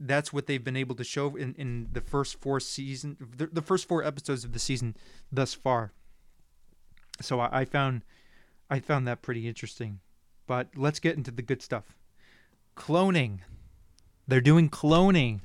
that's 0.00 0.32
what 0.32 0.46
they've 0.46 0.64
been 0.64 0.76
able 0.76 0.94
to 0.96 1.04
show 1.04 1.36
in, 1.36 1.54
in 1.56 1.88
the 1.92 2.00
first 2.00 2.40
four 2.40 2.60
season, 2.60 3.16
the, 3.36 3.46
the 3.46 3.62
first 3.62 3.86
four 3.88 4.04
episodes 4.04 4.44
of 4.44 4.52
the 4.52 4.58
season 4.58 4.96
thus 5.30 5.54
far. 5.54 5.92
So 7.20 7.40
I, 7.40 7.60
I 7.60 7.64
found 7.64 8.02
I 8.70 8.80
found 8.80 9.06
that 9.06 9.22
pretty 9.22 9.46
interesting. 9.46 10.00
But 10.46 10.68
let's 10.76 11.00
get 11.00 11.16
into 11.16 11.30
the 11.30 11.42
good 11.42 11.62
stuff. 11.62 11.96
Cloning. 12.76 13.38
They're 14.26 14.40
doing 14.40 14.68
cloning. 14.68 15.40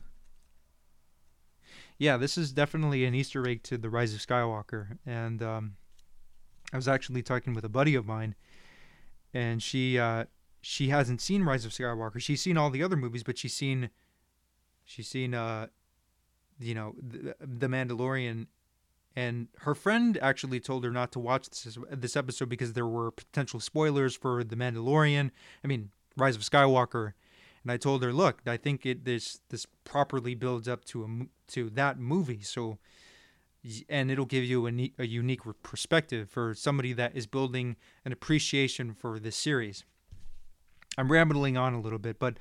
Yeah, 1.97 2.17
this 2.17 2.37
is 2.37 2.51
definitely 2.51 3.05
an 3.05 3.13
Easter 3.13 3.47
egg 3.47 3.63
to 3.63 3.77
the 3.77 3.89
Rise 3.89 4.13
of 4.13 4.21
Skywalker. 4.21 4.97
And 5.05 5.41
um, 5.43 5.75
I 6.71 6.77
was 6.77 6.87
actually 6.87 7.21
talking 7.21 7.53
with 7.53 7.65
a 7.65 7.69
buddy 7.69 7.95
of 7.95 8.05
mine, 8.05 8.35
and 9.33 9.61
she 9.61 9.99
uh, 9.99 10.25
she 10.61 10.89
hasn't 10.89 11.21
seen 11.21 11.43
Rise 11.43 11.65
of 11.65 11.71
Skywalker. 11.71 12.19
She's 12.21 12.41
seen 12.41 12.57
all 12.57 12.69
the 12.69 12.83
other 12.83 12.95
movies, 12.95 13.23
but 13.23 13.37
she's 13.37 13.53
seen 13.53 13.89
she's 14.89 15.07
seen 15.07 15.33
uh, 15.33 15.67
you 16.59 16.73
know 16.73 16.95
the, 17.01 17.35
the 17.39 17.67
Mandalorian. 17.67 18.47
And 19.15 19.47
her 19.59 19.75
friend 19.75 20.17
actually 20.21 20.59
told 20.59 20.83
her 20.83 20.91
not 20.91 21.11
to 21.13 21.19
watch 21.19 21.49
this 21.49 21.77
this 21.91 22.15
episode 22.15 22.49
because 22.49 22.73
there 22.73 22.87
were 22.87 23.11
potential 23.11 23.59
spoilers 23.59 24.15
for 24.15 24.43
the 24.43 24.55
Mandalorian. 24.55 25.31
I 25.63 25.67
mean, 25.67 25.89
Rise 26.17 26.35
of 26.35 26.41
Skywalker 26.41 27.13
and 27.63 27.71
I 27.71 27.77
told 27.77 28.03
her, 28.03 28.13
"Look, 28.13 28.41
I 28.45 28.57
think 28.57 28.85
it 28.85 29.05
this 29.05 29.41
this 29.49 29.65
properly 29.83 30.35
builds 30.35 30.67
up 30.67 30.85
to 30.85 31.03
a 31.03 31.51
to 31.51 31.69
that 31.71 31.99
movie." 31.99 32.41
So, 32.41 32.77
and 33.89 34.09
it'll 34.09 34.25
give 34.25 34.43
you 34.43 34.67
a, 34.67 34.91
a 34.97 35.05
unique 35.05 35.41
perspective 35.63 36.29
for 36.29 36.53
somebody 36.53 36.93
that 36.93 37.15
is 37.15 37.27
building 37.27 37.75
an 38.05 38.11
appreciation 38.11 38.93
for 38.93 39.19
this 39.19 39.35
series. 39.35 39.83
I'm 40.97 41.11
rambling 41.11 41.57
on 41.57 41.73
a 41.73 41.81
little 41.81 41.99
bit, 41.99 42.19
but 42.19 42.37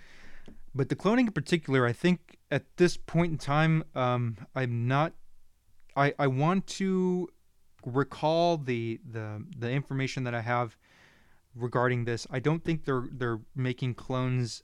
but 0.75 0.89
the 0.89 0.97
cloning 0.97 1.27
in 1.27 1.33
particular, 1.33 1.87
I 1.87 1.93
think 1.93 2.39
at 2.51 2.65
this 2.77 2.97
point 2.97 3.33
in 3.33 3.39
time, 3.39 3.85
um, 3.95 4.37
I'm 4.55 4.87
not. 4.87 5.13
I 5.97 6.15
I 6.19 6.27
want 6.27 6.67
to 6.79 7.29
recall 7.85 8.57
the 8.57 9.01
the 9.09 9.45
the 9.57 9.71
information 9.71 10.25
that 10.25 10.35
I 10.35 10.41
have 10.41 10.77
regarding 11.55 12.05
this. 12.05 12.27
I 12.31 12.39
don't 12.39 12.65
think 12.65 12.85
they're 12.85 13.09
they're 13.11 13.41
making 13.55 13.95
clones 13.95 14.63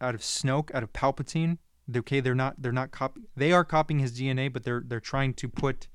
out 0.00 0.14
of 0.14 0.20
Snoke, 0.20 0.74
out 0.74 0.82
of 0.82 0.92
Palpatine. 0.92 1.58
Okay, 1.94 2.20
they're 2.20 2.34
not 2.34 2.60
they're 2.60 2.72
not 2.72 2.90
copy 2.90 3.22
they 3.36 3.52
are 3.52 3.64
copying 3.64 4.00
his 4.00 4.18
DNA, 4.18 4.52
but 4.52 4.64
they're 4.64 4.82
they're 4.86 5.00
trying 5.00 5.34
to 5.34 5.48
put 5.48 5.88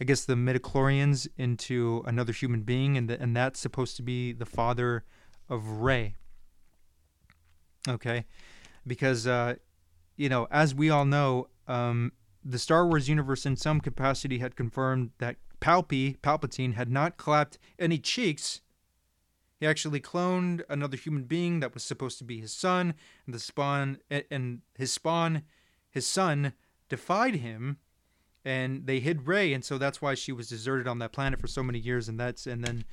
I 0.00 0.04
guess 0.04 0.24
the 0.24 0.34
midichlorians 0.34 1.26
into 1.36 2.02
another 2.06 2.32
human 2.32 2.62
being 2.62 2.96
and 2.96 3.10
the, 3.10 3.20
and 3.20 3.36
that's 3.36 3.58
supposed 3.58 3.96
to 3.96 4.02
be 4.02 4.32
the 4.32 4.46
father 4.46 5.04
of 5.48 5.80
Rey. 5.80 6.14
Okay? 7.88 8.24
Because 8.86 9.26
uh 9.26 9.56
you 10.16 10.28
know, 10.28 10.48
as 10.50 10.74
we 10.74 10.90
all 10.90 11.04
know, 11.04 11.48
um 11.66 12.12
the 12.44 12.58
Star 12.58 12.86
Wars 12.86 13.08
universe 13.08 13.44
in 13.46 13.56
some 13.56 13.80
capacity 13.80 14.38
had 14.38 14.56
confirmed 14.56 15.10
that 15.18 15.36
Palpy, 15.60 16.16
Palpatine 16.22 16.74
had 16.74 16.88
not 16.90 17.16
clapped 17.16 17.58
any 17.78 17.98
cheeks 17.98 18.60
he 19.58 19.66
actually 19.66 20.00
cloned 20.00 20.62
another 20.68 20.96
human 20.96 21.24
being 21.24 21.60
that 21.60 21.74
was 21.74 21.82
supposed 21.82 22.18
to 22.18 22.24
be 22.24 22.40
his 22.40 22.52
son, 22.52 22.94
and 23.26 23.34
the 23.34 23.40
spawn 23.40 23.98
and 24.30 24.60
his 24.76 24.92
spawn, 24.92 25.42
his 25.90 26.06
son, 26.06 26.52
defied 26.88 27.36
him, 27.36 27.78
and 28.44 28.86
they 28.86 29.00
hid 29.00 29.26
Rey, 29.26 29.52
and 29.52 29.64
so 29.64 29.76
that's 29.76 30.00
why 30.00 30.14
she 30.14 30.30
was 30.30 30.48
deserted 30.48 30.86
on 30.86 31.00
that 31.00 31.12
planet 31.12 31.40
for 31.40 31.48
so 31.48 31.64
many 31.64 31.80
years, 31.80 32.08
and 32.08 32.20
that's 32.20 32.46
and 32.46 32.64
then 32.64 32.84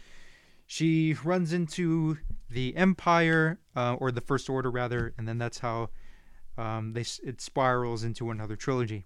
she 0.65 1.15
runs 1.23 1.53
into 1.53 2.17
the 2.49 2.75
Empire 2.75 3.59
uh, 3.75 3.95
or 3.95 4.11
the 4.11 4.21
First 4.21 4.49
Order 4.49 4.71
rather, 4.71 5.13
and 5.17 5.27
then 5.27 5.37
that's 5.37 5.59
how 5.59 5.89
um, 6.57 6.93
they 6.93 7.05
it 7.23 7.41
spirals 7.41 8.03
into 8.03 8.31
another 8.31 8.55
trilogy. 8.55 9.05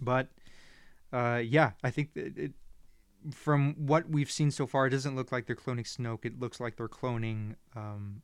But 0.00 0.28
uh, 1.12 1.42
yeah, 1.44 1.72
I 1.82 1.90
think 1.90 2.10
it, 2.14 2.52
from 3.30 3.74
what 3.78 4.08
we've 4.08 4.30
seen 4.30 4.50
so 4.50 4.66
far, 4.66 4.86
it 4.86 4.90
doesn't 4.90 5.14
look 5.14 5.32
like 5.32 5.46
they're 5.46 5.56
cloning 5.56 5.86
Snoke. 5.86 6.24
It 6.24 6.40
looks 6.40 6.60
like 6.60 6.76
they're 6.76 6.88
cloning 6.88 7.54
um, 7.76 8.22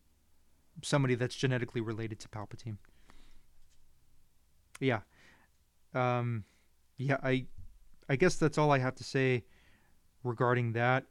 somebody 0.82 1.14
that's 1.14 1.34
genetically 1.34 1.80
related 1.80 2.18
to 2.20 2.28
Palpatine. 2.28 2.76
Yeah, 4.80 5.00
um, 5.94 6.44
yeah. 6.96 7.18
I, 7.22 7.46
I 8.08 8.16
guess 8.16 8.36
that's 8.36 8.58
all 8.58 8.72
I 8.72 8.78
have 8.78 8.94
to 8.96 9.04
say 9.04 9.44
regarding 10.22 10.72
that. 10.72 11.04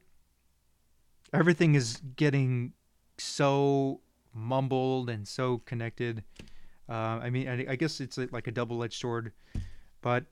Everything 1.34 1.76
is 1.76 2.02
getting 2.16 2.74
so 3.18 4.02
mumbled 4.34 5.10
and 5.10 5.28
so 5.28 5.60
connected. 5.60 6.24
Uh, 6.90 7.20
I 7.22 7.30
mean, 7.30 7.48
I, 7.48 7.72
I 7.72 7.76
guess 7.76 8.00
it's 8.00 8.18
like 8.18 8.48
a 8.48 8.52
double-edged 8.52 9.00
sword, 9.00 9.34
but 10.02 10.26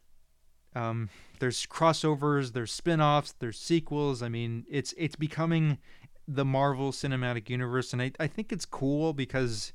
um, 0.74 1.10
there's 1.40 1.66
crossovers, 1.66 2.54
there's 2.54 2.72
spin-offs, 2.72 3.34
there's 3.40 3.60
sequels. 3.60 4.22
I 4.22 4.30
mean, 4.30 4.66
it's 4.70 4.94
it's 4.98 5.16
becoming 5.16 5.80
the 6.28 6.46
Marvel 6.46 6.92
Cinematic 6.92 7.50
Universe, 7.50 7.94
and 7.94 8.02
I, 8.02 8.12
I 8.20 8.28
think 8.28 8.52
it's 8.52 8.66
cool 8.66 9.14
because 9.14 9.74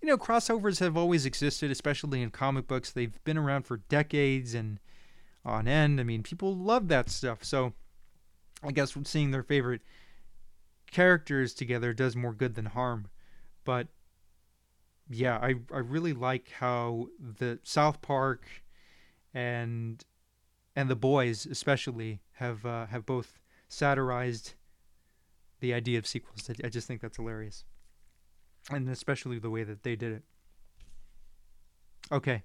you 0.00 0.08
know 0.08 0.18
crossovers 0.18 0.80
have 0.80 0.96
always 0.96 1.24
existed, 1.26 1.70
especially 1.70 2.22
in 2.22 2.30
comic 2.30 2.66
books. 2.66 2.92
They've 2.92 3.22
been 3.24 3.38
around 3.38 3.62
for 3.62 3.78
decades 3.88 4.54
and 4.54 4.80
on 5.44 5.66
end. 5.66 6.00
I 6.00 6.04
mean, 6.04 6.22
people 6.22 6.54
love 6.54 6.88
that 6.88 7.10
stuff. 7.10 7.42
So 7.42 7.72
I 8.62 8.72
guess 8.72 8.96
seeing 9.04 9.30
their 9.30 9.42
favorite 9.42 9.82
characters 10.92 11.54
together 11.54 11.92
does 11.92 12.14
more 12.14 12.32
good 12.32 12.54
than 12.54 12.66
harm. 12.66 13.08
But 13.64 13.88
yeah, 15.10 15.38
I 15.38 15.56
I 15.72 15.78
really 15.78 16.12
like 16.12 16.50
how 16.58 17.08
the 17.18 17.58
South 17.64 18.00
Park 18.02 18.46
and 19.34 20.04
and 20.76 20.88
the 20.88 20.96
boys 20.96 21.46
especially 21.46 22.20
have 22.34 22.64
uh, 22.64 22.86
have 22.86 23.04
both 23.04 23.40
satirized 23.68 24.54
the 25.60 25.74
idea 25.74 25.98
of 25.98 26.06
sequels. 26.06 26.50
I 26.62 26.68
just 26.68 26.86
think 26.86 27.00
that's 27.00 27.16
hilarious, 27.16 27.64
and 28.70 28.88
especially 28.88 29.38
the 29.38 29.50
way 29.50 29.64
that 29.64 29.82
they 29.82 29.96
did 29.96 30.12
it. 30.12 30.22
Okay. 32.10 32.42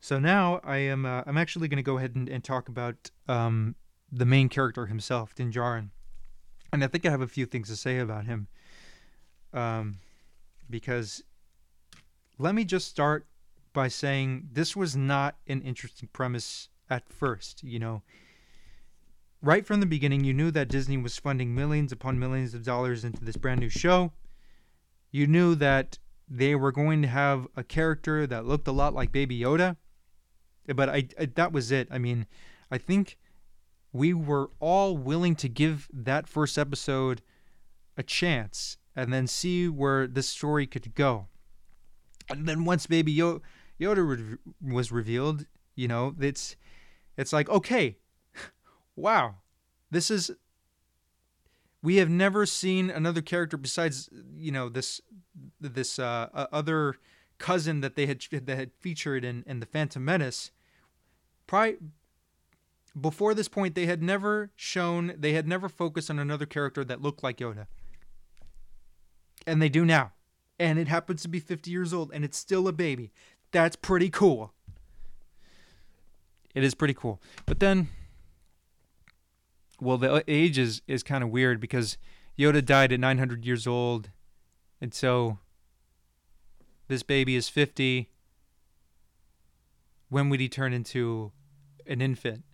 So 0.00 0.18
now 0.18 0.60
I 0.62 0.76
am 0.76 1.06
uh, 1.06 1.22
I'm 1.26 1.38
actually 1.38 1.68
going 1.68 1.78
to 1.78 1.82
go 1.82 1.96
ahead 1.96 2.14
and, 2.14 2.28
and 2.28 2.44
talk 2.44 2.68
about 2.68 3.10
um, 3.26 3.74
the 4.12 4.26
main 4.26 4.48
character 4.48 4.86
himself, 4.86 5.34
Din 5.34 5.50
Djarin, 5.50 5.90
and 6.74 6.82
I 6.82 6.88
think 6.88 7.06
I 7.06 7.10
have 7.10 7.20
a 7.20 7.28
few 7.28 7.46
things 7.46 7.68
to 7.68 7.76
say 7.76 8.00
about 8.00 8.26
him, 8.26 8.48
um, 9.52 9.98
because 10.68 11.22
let 12.36 12.52
me 12.52 12.64
just 12.64 12.88
start 12.88 13.26
by 13.72 13.86
saying 13.86 14.48
this 14.52 14.74
was 14.74 14.96
not 14.96 15.36
an 15.46 15.62
interesting 15.62 16.08
premise 16.12 16.68
at 16.90 17.08
first. 17.08 17.62
You 17.62 17.78
know, 17.78 18.02
right 19.40 19.64
from 19.64 19.78
the 19.78 19.86
beginning, 19.86 20.24
you 20.24 20.34
knew 20.34 20.50
that 20.50 20.68
Disney 20.68 20.96
was 20.96 21.16
funding 21.16 21.54
millions 21.54 21.92
upon 21.92 22.18
millions 22.18 22.54
of 22.54 22.64
dollars 22.64 23.04
into 23.04 23.24
this 23.24 23.36
brand 23.36 23.60
new 23.60 23.68
show. 23.68 24.10
You 25.12 25.28
knew 25.28 25.54
that 25.54 25.98
they 26.28 26.56
were 26.56 26.72
going 26.72 27.02
to 27.02 27.08
have 27.08 27.46
a 27.54 27.62
character 27.62 28.26
that 28.26 28.46
looked 28.46 28.66
a 28.66 28.72
lot 28.72 28.94
like 28.94 29.12
Baby 29.12 29.38
Yoda, 29.38 29.76
but 30.74 30.88
I, 30.88 31.06
I 31.20 31.26
that 31.36 31.52
was 31.52 31.70
it. 31.70 31.86
I 31.92 31.98
mean, 31.98 32.26
I 32.68 32.78
think 32.78 33.16
we 33.94 34.12
were 34.12 34.50
all 34.58 34.98
willing 34.98 35.36
to 35.36 35.48
give 35.48 35.88
that 35.92 36.28
first 36.28 36.58
episode 36.58 37.22
a 37.96 38.02
chance 38.02 38.76
and 38.96 39.12
then 39.12 39.28
see 39.28 39.68
where 39.68 40.08
this 40.08 40.28
story 40.28 40.66
could 40.66 40.94
go. 40.96 41.28
And 42.28 42.46
then 42.48 42.64
once 42.64 42.88
Baby 42.88 43.16
Yoda, 43.16 44.38
was 44.60 44.90
revealed, 44.90 45.46
you 45.76 45.86
know, 45.86 46.14
it's 46.20 46.56
it's 47.16 47.32
like 47.32 47.48
okay, 47.48 47.96
wow, 48.96 49.36
this 49.90 50.10
is. 50.10 50.30
We 51.80 51.96
have 51.96 52.08
never 52.08 52.46
seen 52.46 52.88
another 52.88 53.20
character 53.20 53.58
besides 53.58 54.08
you 54.36 54.50
know 54.50 54.68
this 54.68 55.00
this 55.60 55.98
uh, 55.98 56.28
other 56.50 56.96
cousin 57.38 57.80
that 57.82 57.94
they 57.94 58.06
had 58.06 58.24
that 58.32 58.56
had 58.56 58.72
featured 58.80 59.24
in 59.24 59.44
in 59.46 59.60
the 59.60 59.66
Phantom 59.66 60.04
Menace. 60.04 60.50
Before 62.98 63.34
this 63.34 63.48
point, 63.48 63.74
they 63.74 63.86
had 63.86 64.02
never 64.02 64.50
shown, 64.54 65.14
they 65.18 65.32
had 65.32 65.48
never 65.48 65.68
focused 65.68 66.10
on 66.10 66.18
another 66.18 66.46
character 66.46 66.84
that 66.84 67.02
looked 67.02 67.22
like 67.22 67.38
Yoda. 67.38 67.66
And 69.46 69.60
they 69.60 69.68
do 69.68 69.84
now. 69.84 70.12
And 70.58 70.78
it 70.78 70.88
happens 70.88 71.22
to 71.22 71.28
be 71.28 71.40
50 71.40 71.70
years 71.70 71.92
old 71.92 72.12
and 72.12 72.24
it's 72.24 72.38
still 72.38 72.68
a 72.68 72.72
baby. 72.72 73.12
That's 73.50 73.76
pretty 73.76 74.10
cool. 74.10 74.52
It 76.54 76.62
is 76.62 76.74
pretty 76.74 76.94
cool. 76.94 77.20
But 77.46 77.58
then, 77.58 77.88
well, 79.80 79.98
the 79.98 80.22
age 80.28 80.56
is, 80.56 80.82
is 80.86 81.02
kind 81.02 81.24
of 81.24 81.30
weird 81.30 81.60
because 81.60 81.98
Yoda 82.38 82.64
died 82.64 82.92
at 82.92 83.00
900 83.00 83.44
years 83.44 83.66
old. 83.66 84.10
And 84.80 84.94
so 84.94 85.38
this 86.86 87.02
baby 87.02 87.34
is 87.34 87.48
50. 87.48 88.08
When 90.10 90.28
would 90.28 90.38
he 90.38 90.48
turn 90.48 90.72
into 90.72 91.32
an 91.88 92.00
infant? 92.00 92.44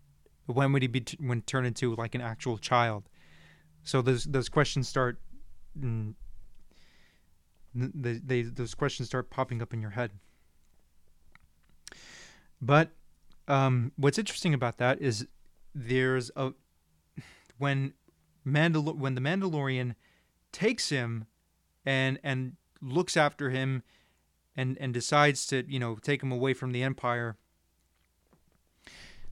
When 0.47 0.73
would 0.73 0.83
he 0.83 0.89
be 0.89 1.01
t- 1.01 1.19
when 1.21 1.43
turn 1.43 1.65
into 1.65 1.95
like 1.95 2.15
an 2.15 2.21
actual 2.21 2.59
child? 2.59 3.09
So 3.83 4.03
those 4.03 4.25
those 4.25 4.49
questions 4.49 4.89
start. 4.89 5.21
Mm, 5.79 6.15
they, 7.75 8.15
they 8.15 8.43
those 8.43 8.75
questions 8.75 9.09
start 9.09 9.31
popping 9.31 9.63
up 9.63 9.73
in 9.73 9.81
your 9.81 9.91
head. 9.91 10.13
But 12.61 12.91
um, 13.49 13.93
what's 13.97 14.19
interesting 14.19 14.55
about 14.55 14.79
that 14.79 15.01
is 15.01 15.27
there's 15.75 16.31
a 16.37 16.53
when 17.59 17.95
Mandal- 18.47 18.97
when 18.97 19.15
the 19.15 19.21
Mandalorian 19.21 19.95
takes 20.53 20.89
him 20.89 21.27
and 21.85 22.19
and 22.23 22.57
looks 22.81 23.17
after 23.17 23.51
him 23.51 23.83
and 24.57 24.77
and 24.79 24.93
decides 24.93 25.47
to 25.47 25.65
you 25.69 25.79
know 25.79 25.97
take 25.97 26.23
him 26.23 26.33
away 26.33 26.55
from 26.55 26.73
the 26.73 26.83
Empire 26.83 27.37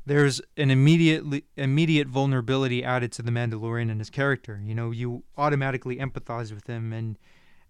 there's 0.08 0.40
an 0.56 0.70
immediate 0.70 1.44
immediate 1.56 2.08
vulnerability 2.08 2.82
added 2.82 3.12
to 3.12 3.22
the 3.22 3.30
Mandalorian 3.30 3.90
and 3.90 4.00
his 4.00 4.08
character. 4.08 4.60
You 4.64 4.74
know, 4.74 4.90
you 4.90 5.22
automatically 5.36 5.96
empathize 5.96 6.50
with 6.50 6.66
him, 6.66 6.94
and 6.94 7.18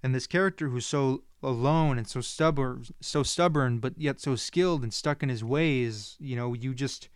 and 0.04 0.14
this 0.14 0.28
character 0.28 0.68
who's 0.68 0.86
so 0.86 1.24
alone 1.42 1.98
and 1.98 2.06
so 2.06 2.20
stubborn, 2.20 2.84
so 3.00 3.24
stubborn, 3.24 3.80
but 3.80 3.98
yet 3.98 4.20
so 4.20 4.36
skilled 4.36 4.84
and 4.84 4.94
stuck 4.94 5.22
in 5.22 5.28
his 5.28 5.42
ways. 5.42 6.16
You 6.20 6.36
know, 6.36 6.54
you 6.54 6.74
just 6.74 7.08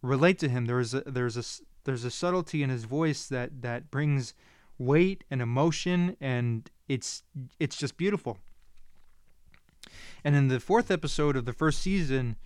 relate 0.00 0.38
to 0.38 0.48
him. 0.48 0.64
There's 0.64 0.94
a 0.94 1.02
there's 1.02 1.36
a 1.36 1.44
there's 1.84 2.04
a 2.04 2.10
subtlety 2.10 2.62
in 2.62 2.70
his 2.70 2.84
voice 2.84 3.26
that 3.26 3.60
that 3.60 3.90
brings 3.90 4.32
weight 4.78 5.24
and 5.30 5.42
emotion, 5.42 6.16
and 6.22 6.70
it's 6.88 7.22
it's 7.60 7.76
just 7.76 7.98
beautiful. 7.98 8.38
And 10.24 10.34
in 10.34 10.48
the 10.48 10.58
fourth 10.58 10.90
episode 10.90 11.36
of 11.36 11.44
the 11.44 11.52
first 11.52 11.82
season, 11.82 12.36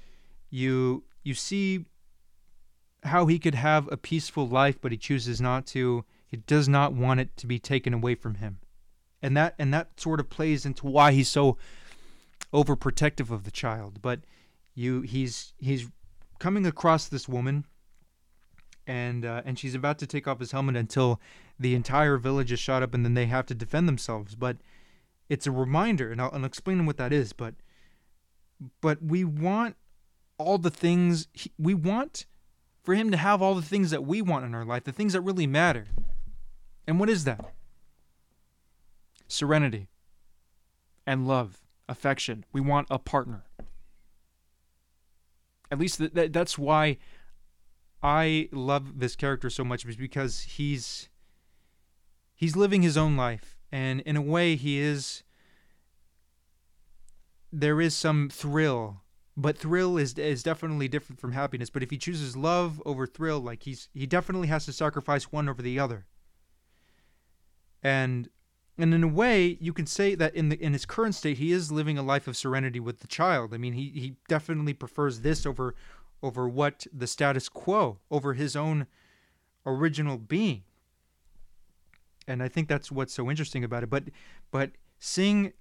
you 0.51 1.05
you 1.23 1.35
see 1.35 1.85
how 3.05 3.27
he 3.27 3.39
could 3.39 3.55
have 3.55 3.89
a 3.91 3.97
peaceful 3.97 4.49
life, 4.49 4.81
but 4.81 4.93
he 4.93 4.99
chooses 4.99 5.41
not 5.41 5.67
to. 5.67 6.05
He 6.27 6.39
does 6.39 6.69
not 6.69 6.93
want 6.93 7.21
it 7.21 7.37
to 7.39 7.47
be 7.47 7.59
taken 7.59 7.95
away 7.95 8.15
from 8.15 8.37
him, 8.37 8.59
and 9.23 9.37
that 9.37 9.55
and 9.59 9.73
that 9.73 9.99
sort 9.99 10.21
of 10.21 10.29
plays 10.29 10.67
into 10.67 10.87
why 10.87 11.13
he's 11.13 11.29
so 11.29 11.57
overprotective 12.53 13.31
of 13.31 13.45
the 13.45 13.51
child. 13.51 14.01
But 14.03 14.21
you, 14.75 15.03
he's 15.03 15.55
he's 15.59 15.89
coming 16.39 16.67
across 16.67 17.09
this 17.09 17.29
woman, 17.29 17.65
and 18.87 19.25
uh, 19.25 19.43
and 19.45 19.59
she's 19.59 19.75
about 19.75 19.99
to 20.01 20.07
take 20.07 20.29
off 20.29 20.41
his 20.41 20.53
helmet 20.53 20.77
until 20.77 21.21
the 21.59 21.75
entire 21.75 22.17
village 22.19 22.53
is 22.53 22.61
shot 22.61 22.83
up, 22.83 22.95
and 22.95 23.05
then 23.05 23.15
they 23.15 23.27
have 23.27 23.47
to 23.47 23.55
defend 23.55 23.89
themselves. 23.89 24.35
But 24.35 24.59
it's 25.29 25.47
a 25.47 25.53
reminder, 25.53 26.11
and 26.11 26.21
I'll, 26.21 26.31
I'll 26.33 26.45
explain 26.45 26.85
what 26.87 26.97
that 26.99 27.13
is. 27.13 27.33
But 27.33 27.55
but 28.81 29.03
we 29.03 29.25
want 29.25 29.77
all 30.37 30.59
the 30.59 30.71
things 30.71 31.29
we 31.59 31.75
want 31.75 32.27
for 32.83 32.95
him 32.95 33.11
to 33.11 33.17
have 33.17 33.43
all 33.43 33.55
the 33.55 33.63
things 33.63 33.91
that 33.91 34.05
we 34.05 34.23
want 34.23 34.45
in 34.45 34.55
our 34.55 34.65
life, 34.65 34.85
the 34.85 34.93
things 34.93 35.13
that 35.13 35.21
really 35.21 35.47
matter. 35.47 35.87
And 36.87 36.99
what 36.99 37.11
is 37.11 37.25
that? 37.25 37.53
Serenity 39.27 39.89
and 41.07 41.29
love, 41.29 41.59
affection. 41.89 42.45
We 42.53 42.61
want 42.61 42.87
a 42.91 42.99
partner. 42.99 43.45
At 45.71 45.79
least 45.79 45.99
th- 45.99 46.15
th- 46.15 46.33
that's 46.33 46.57
why 46.57 46.97
I 48.03 48.49
love 48.53 49.01
this 49.01 49.17
character 49.17 49.51
so 49.51 49.65
much, 49.65 49.85
is 49.85 49.97
because 49.97 50.41
he's 50.41 51.09
he's 52.35 52.57
living 52.57 52.83
his 52.83 52.97
own 52.97 53.17
life, 53.17 53.59
and 53.71 54.01
in 54.01 54.17
a 54.17 54.23
way, 54.23 54.57
he 54.57 54.79
is. 54.79 55.25
There 57.53 57.81
is 57.81 57.95
some 57.95 58.29
thrill 58.31 59.03
but 59.39 59.57
thrill 59.57 59.97
is 59.97 60.15
is 60.15 60.43
definitely 60.43 60.89
different 60.89 61.21
from 61.21 61.33
happiness. 61.33 61.71
But 61.71 61.85
if 61.85 61.91
he 61.91 61.97
chooses 61.97 62.37
love 62.37 62.83
over 62.85 63.07
thrill, 63.07 63.39
like 63.39 63.63
he's 63.63 63.89
he 63.95 64.05
definitely 64.05 64.49
has 64.49 64.67
to 64.67 64.73
sacrifice 64.73 65.31
one 65.31 65.49
over 65.49 65.63
the 65.63 65.79
other. 65.79 66.07
And 67.81 68.29
and 68.77 68.93
in 68.93 69.05
a 69.05 69.09
way, 69.09 69.57
you 69.61 69.73
can 69.73 69.87
say 69.87 70.17
that 70.17 70.35
in 70.35 70.49
the 70.49 70.61
in 70.61 70.73
his 70.73 70.85
current 70.85 71.15
state, 71.15 71.39
he 71.39 71.53
is 71.53 71.71
living 71.71 71.97
a 71.97 72.03
life 72.03 72.27
of 72.27 72.37
serenity 72.37 72.81
with 72.81 72.99
the 72.99 73.07
child. 73.07 73.55
I 73.55 73.59
mean, 73.59 73.75
he 73.75 73.91
he 73.91 74.17
definitely 74.27 74.75
prefers 74.75 75.21
this 75.21 75.47
over 75.47 75.77
over 76.21 76.49
what 76.49 76.89
the 76.93 77.07
status 77.07 77.49
quo, 77.49 77.99
over 78.11 78.35
his 78.35 78.57
own 78.57 78.89
original 79.65 80.19
being. 80.19 80.65
And 82.27 82.43
I 82.43 82.49
think 82.49 82.69
that's 82.69 82.91
what's 82.91 83.15
so 83.15 83.31
interesting 83.31 83.63
about 83.63 83.85
it. 83.85 83.91
But 83.91 84.05
but 84.51 84.73
seeing 84.99 85.53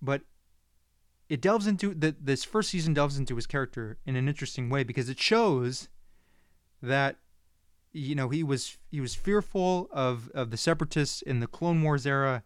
but 0.00 0.22
it 1.32 1.40
delves 1.40 1.66
into 1.66 1.94
the 1.94 2.14
this 2.20 2.44
first 2.44 2.68
season 2.68 2.92
delves 2.92 3.16
into 3.16 3.36
his 3.36 3.46
character 3.46 3.96
in 4.04 4.16
an 4.16 4.28
interesting 4.28 4.68
way 4.68 4.84
because 4.84 5.08
it 5.08 5.18
shows 5.18 5.88
that 6.82 7.16
you 7.90 8.14
know 8.14 8.28
he 8.28 8.42
was 8.42 8.76
he 8.90 9.00
was 9.00 9.14
fearful 9.14 9.88
of 9.92 10.30
of 10.34 10.50
the 10.50 10.58
separatists 10.58 11.22
in 11.22 11.40
the 11.40 11.46
clone 11.46 11.82
wars 11.82 12.06
era 12.06 12.42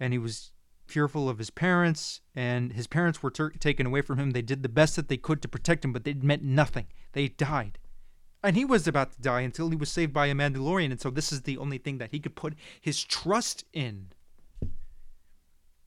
and 0.00 0.12
he 0.12 0.18
was 0.18 0.50
fearful 0.86 1.28
of 1.28 1.38
his 1.38 1.50
parents 1.50 2.20
and 2.34 2.72
his 2.72 2.88
parents 2.88 3.22
were 3.22 3.30
ter- 3.30 3.50
taken 3.50 3.86
away 3.86 4.00
from 4.00 4.18
him. 4.18 4.32
They 4.32 4.42
did 4.42 4.64
the 4.64 4.68
best 4.68 4.96
that 4.96 5.06
they 5.06 5.16
could 5.16 5.40
to 5.42 5.48
protect 5.48 5.84
him 5.84 5.92
but 5.92 6.02
they 6.02 6.14
meant 6.14 6.42
nothing. 6.42 6.88
They 7.12 7.28
died. 7.28 7.78
And 8.42 8.56
he 8.56 8.64
was 8.64 8.88
about 8.88 9.12
to 9.12 9.22
die 9.22 9.42
until 9.42 9.70
he 9.70 9.76
was 9.76 9.88
saved 9.88 10.12
by 10.12 10.26
a 10.26 10.34
mandalorian 10.34 10.90
and 10.90 11.00
so 11.00 11.10
this 11.10 11.30
is 11.30 11.42
the 11.42 11.58
only 11.58 11.78
thing 11.78 11.98
that 11.98 12.10
he 12.10 12.18
could 12.18 12.34
put 12.34 12.54
his 12.80 13.04
trust 13.04 13.64
in. 13.72 14.08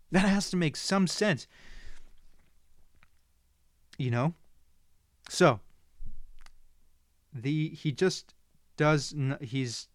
That 0.09 0.19
has 0.19 0.49
to 0.51 0.57
make 0.57 0.77
some 0.77 1.05
sense 1.05 1.45
you 3.99 4.09
know? 4.09 4.33
So 5.27 5.59
the 7.31 7.69
he 7.69 7.91
just 7.91 8.33
does 8.77 9.13
n- 9.13 9.37
he's 9.41 9.87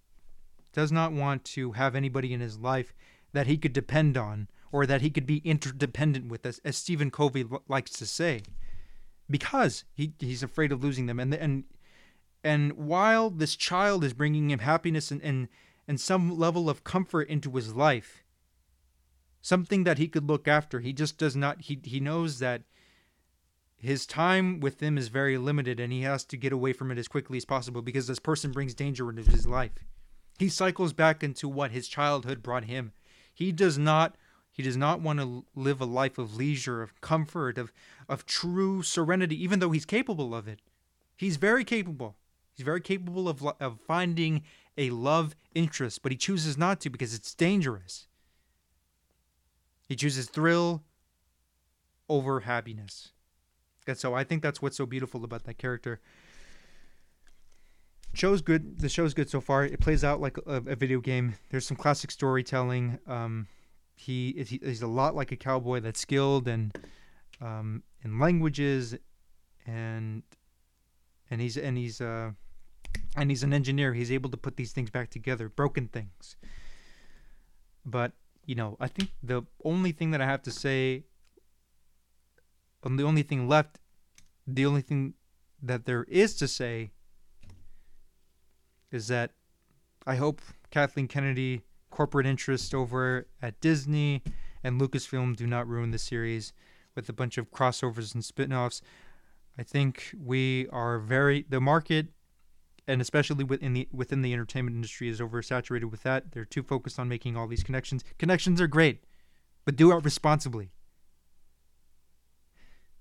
does 0.72 0.92
not 0.92 1.12
want 1.12 1.44
to 1.44 1.72
have 1.72 1.96
anybody 1.96 2.32
in 2.32 2.40
his 2.40 2.58
life 2.58 2.94
that 3.32 3.46
he 3.46 3.56
could 3.56 3.72
depend 3.72 4.16
on 4.16 4.48
or 4.70 4.86
that 4.86 5.00
he 5.00 5.10
could 5.10 5.26
be 5.26 5.38
interdependent 5.38 6.28
with 6.28 6.44
as, 6.46 6.60
as 6.64 6.76
Stephen 6.76 7.10
Covey 7.10 7.46
l- 7.50 7.62
likes 7.68 7.90
to 7.92 8.06
say 8.06 8.42
because 9.28 9.84
he 9.94 10.12
he's 10.18 10.42
afraid 10.42 10.70
of 10.70 10.84
losing 10.84 11.06
them. 11.06 11.18
And 11.18 11.34
and 11.34 11.64
and 12.44 12.74
while 12.74 13.30
this 13.30 13.56
child 13.56 14.04
is 14.04 14.12
bringing 14.12 14.50
him 14.50 14.60
happiness 14.60 15.10
and 15.10 15.22
and, 15.22 15.48
and 15.88 16.00
some 16.00 16.38
level 16.38 16.68
of 16.68 16.84
comfort 16.84 17.28
into 17.28 17.50
his 17.52 17.74
life 17.74 18.22
something 19.40 19.84
that 19.84 19.98
he 19.98 20.08
could 20.08 20.26
look 20.26 20.48
after 20.48 20.80
he 20.80 20.92
just 20.92 21.18
does 21.18 21.36
not 21.36 21.62
he 21.62 21.78
he 21.84 22.00
knows 22.00 22.38
that 22.38 22.62
his 23.76 24.06
time 24.06 24.60
with 24.60 24.78
them 24.78 24.96
is 24.96 25.08
very 25.08 25.36
limited 25.36 25.78
and 25.78 25.92
he 25.92 26.02
has 26.02 26.24
to 26.24 26.36
get 26.36 26.52
away 26.52 26.72
from 26.72 26.90
it 26.90 26.98
as 26.98 27.08
quickly 27.08 27.36
as 27.36 27.44
possible 27.44 27.82
because 27.82 28.06
this 28.06 28.18
person 28.18 28.50
brings 28.52 28.74
danger 28.74 29.10
into 29.10 29.30
his 29.30 29.46
life. 29.46 29.72
He 30.38 30.48
cycles 30.48 30.92
back 30.92 31.22
into 31.22 31.48
what 31.48 31.70
his 31.70 31.86
childhood 31.86 32.42
brought 32.42 32.64
him. 32.64 32.92
He 33.32 33.52
does 33.52 33.76
not 33.78 34.16
He 34.50 34.62
does 34.62 34.76
not 34.76 35.00
want 35.00 35.18
to 35.18 35.44
live 35.56 35.80
a 35.80 35.84
life 35.84 36.16
of 36.16 36.36
leisure, 36.36 36.80
of 36.80 37.00
comfort, 37.00 37.58
of 37.58 37.72
of 38.08 38.24
true 38.24 38.82
serenity, 38.82 39.36
even 39.42 39.58
though 39.58 39.72
he's 39.72 39.84
capable 39.84 40.34
of 40.34 40.46
it. 40.46 40.60
He's 41.16 41.36
very 41.36 41.64
capable. 41.64 42.16
He's 42.54 42.64
very 42.64 42.80
capable 42.80 43.28
of 43.28 43.44
of 43.60 43.80
finding 43.80 44.42
a 44.78 44.90
love 44.90 45.34
interest, 45.54 46.02
but 46.02 46.12
he 46.12 46.18
chooses 46.18 46.56
not 46.56 46.80
to 46.80 46.90
because 46.90 47.14
it's 47.14 47.34
dangerous. 47.34 48.06
He 49.88 49.96
chooses 49.96 50.28
thrill 50.28 50.82
over 52.08 52.40
happiness. 52.40 53.12
And 53.86 53.98
so 53.98 54.14
I 54.14 54.24
think 54.24 54.42
that's 54.42 54.62
what's 54.62 54.76
so 54.76 54.86
beautiful 54.86 55.24
about 55.24 55.44
that 55.44 55.58
character. 55.58 56.00
Show's 58.14 58.42
good. 58.42 58.78
The 58.78 58.88
show's 58.88 59.12
good 59.12 59.28
so 59.28 59.40
far. 59.40 59.64
It 59.64 59.80
plays 59.80 60.04
out 60.04 60.20
like 60.20 60.38
a, 60.46 60.62
a 60.66 60.76
video 60.76 61.00
game. 61.00 61.34
There's 61.50 61.66
some 61.66 61.76
classic 61.76 62.10
storytelling. 62.10 62.98
Um, 63.06 63.48
he 63.96 64.30
is 64.30 64.48
he's 64.50 64.82
a 64.82 64.86
lot 64.86 65.14
like 65.14 65.32
a 65.32 65.36
cowboy 65.36 65.80
that's 65.80 66.00
skilled 66.00 66.46
and 66.46 66.76
um, 67.40 67.82
in 68.04 68.18
languages, 68.20 68.96
and 69.66 70.22
and 71.30 71.40
he's 71.40 71.56
and 71.56 71.76
he's 71.76 72.00
uh, 72.00 72.30
and 73.16 73.30
he's 73.30 73.42
an 73.42 73.52
engineer. 73.52 73.94
He's 73.94 74.12
able 74.12 74.30
to 74.30 74.36
put 74.36 74.56
these 74.56 74.72
things 74.72 74.90
back 74.90 75.10
together, 75.10 75.48
broken 75.48 75.88
things. 75.88 76.36
But 77.84 78.12
you 78.46 78.54
know, 78.54 78.76
I 78.78 78.88
think 78.88 79.10
the 79.22 79.44
only 79.64 79.92
thing 79.92 80.10
that 80.12 80.20
I 80.20 80.26
have 80.26 80.42
to 80.42 80.50
say, 80.50 81.04
and 82.84 82.98
the 82.98 83.04
only 83.04 83.22
thing 83.22 83.48
left, 83.48 83.80
the 84.46 84.66
only 84.66 84.82
thing 84.82 85.14
that 85.62 85.86
there 85.86 86.04
is 86.04 86.34
to 86.36 86.48
say 86.48 86.90
is 88.90 89.08
that 89.08 89.32
I 90.06 90.16
hope 90.16 90.40
Kathleen 90.70 91.08
Kennedy, 91.08 91.62
corporate 91.90 92.26
interest 92.26 92.74
over 92.74 93.26
at 93.40 93.60
Disney, 93.60 94.22
and 94.62 94.80
Lucasfilm 94.80 95.36
do 95.36 95.46
not 95.46 95.66
ruin 95.66 95.90
the 95.90 95.98
series 95.98 96.52
with 96.94 97.08
a 97.08 97.12
bunch 97.12 97.38
of 97.38 97.50
crossovers 97.50 98.14
and 98.14 98.24
spin-offs. 98.24 98.82
I 99.58 99.62
think 99.62 100.14
we 100.16 100.68
are 100.70 100.98
very 100.98 101.44
the 101.48 101.60
market 101.60 102.08
and 102.86 103.00
especially 103.00 103.44
within 103.44 103.72
the 103.72 103.88
within 103.92 104.22
the 104.22 104.32
entertainment 104.32 104.76
industry 104.76 105.08
is 105.08 105.20
oversaturated 105.20 105.90
with 105.90 106.02
that. 106.02 106.32
They're 106.32 106.44
too 106.44 106.62
focused 106.62 106.98
on 106.98 107.08
making 107.08 107.36
all 107.36 107.46
these 107.46 107.62
connections. 107.62 108.04
Connections 108.18 108.60
are 108.60 108.66
great, 108.66 109.04
but 109.64 109.76
do 109.76 109.92
it 109.92 110.04
responsibly. 110.04 110.70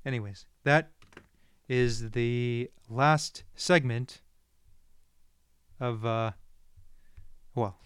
Anyways, 0.06 0.46
that 0.64 0.92
is 1.68 2.12
the 2.12 2.70
last 2.90 3.44
segment 3.56 4.22
of 5.80 6.06
uh 6.06 6.32
well 7.56 7.78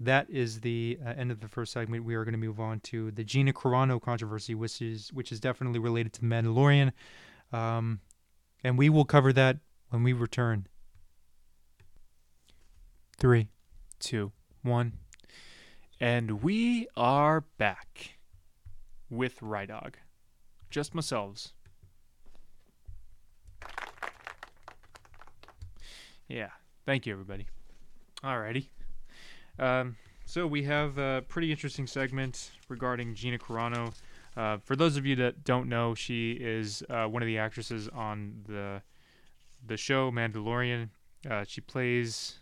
that 0.00 0.28
is 0.28 0.60
the 0.60 0.98
uh, 1.04 1.10
end 1.10 1.30
of 1.30 1.40
the 1.40 1.48
first 1.48 1.72
segment. 1.72 2.04
We 2.04 2.14
are 2.14 2.24
going 2.24 2.32
to 2.32 2.38
move 2.38 2.58
on 2.58 2.80
to 2.80 3.10
the 3.12 3.22
gina 3.22 3.52
carano 3.52 4.00
controversy 4.00 4.54
which 4.54 4.82
is 4.82 5.12
which 5.12 5.30
is 5.30 5.40
definitely 5.40 5.78
related 5.78 6.12
to 6.14 6.20
the 6.20 6.26
mandalorian. 6.26 6.92
Um, 7.52 8.00
and 8.64 8.76
we 8.76 8.88
will 8.88 9.04
cover 9.04 9.32
that 9.32 9.58
when 9.90 10.02
we 10.02 10.12
return. 10.12 10.66
Three 13.18 13.48
two 14.00 14.32
one. 14.62 14.94
And 16.00 16.42
we 16.42 16.88
are 16.96 17.42
back 17.58 18.16
with 19.12 19.38
Rydog. 19.40 19.94
Just 20.70 20.94
myself. 20.94 21.52
Yeah. 26.28 26.48
Thank 26.86 27.06
you, 27.06 27.12
everybody. 27.12 27.46
Alrighty. 28.24 28.68
Um, 29.58 29.96
so 30.24 30.46
we 30.46 30.62
have 30.62 30.96
a 30.96 31.22
pretty 31.28 31.50
interesting 31.50 31.86
segment 31.86 32.52
regarding 32.68 33.14
Gina 33.14 33.38
Carano. 33.38 33.92
Uh, 34.34 34.56
for 34.64 34.76
those 34.76 34.96
of 34.96 35.04
you 35.04 35.14
that 35.16 35.44
don't 35.44 35.68
know, 35.68 35.94
she 35.94 36.32
is 36.32 36.82
uh, 36.88 37.04
one 37.04 37.22
of 37.22 37.26
the 37.26 37.36
actresses 37.36 37.88
on 37.88 38.40
the 38.48 38.80
the 39.64 39.76
show 39.76 40.10
Mandalorian. 40.10 40.88
Uh, 41.28 41.44
she 41.46 41.60
plays. 41.60 42.40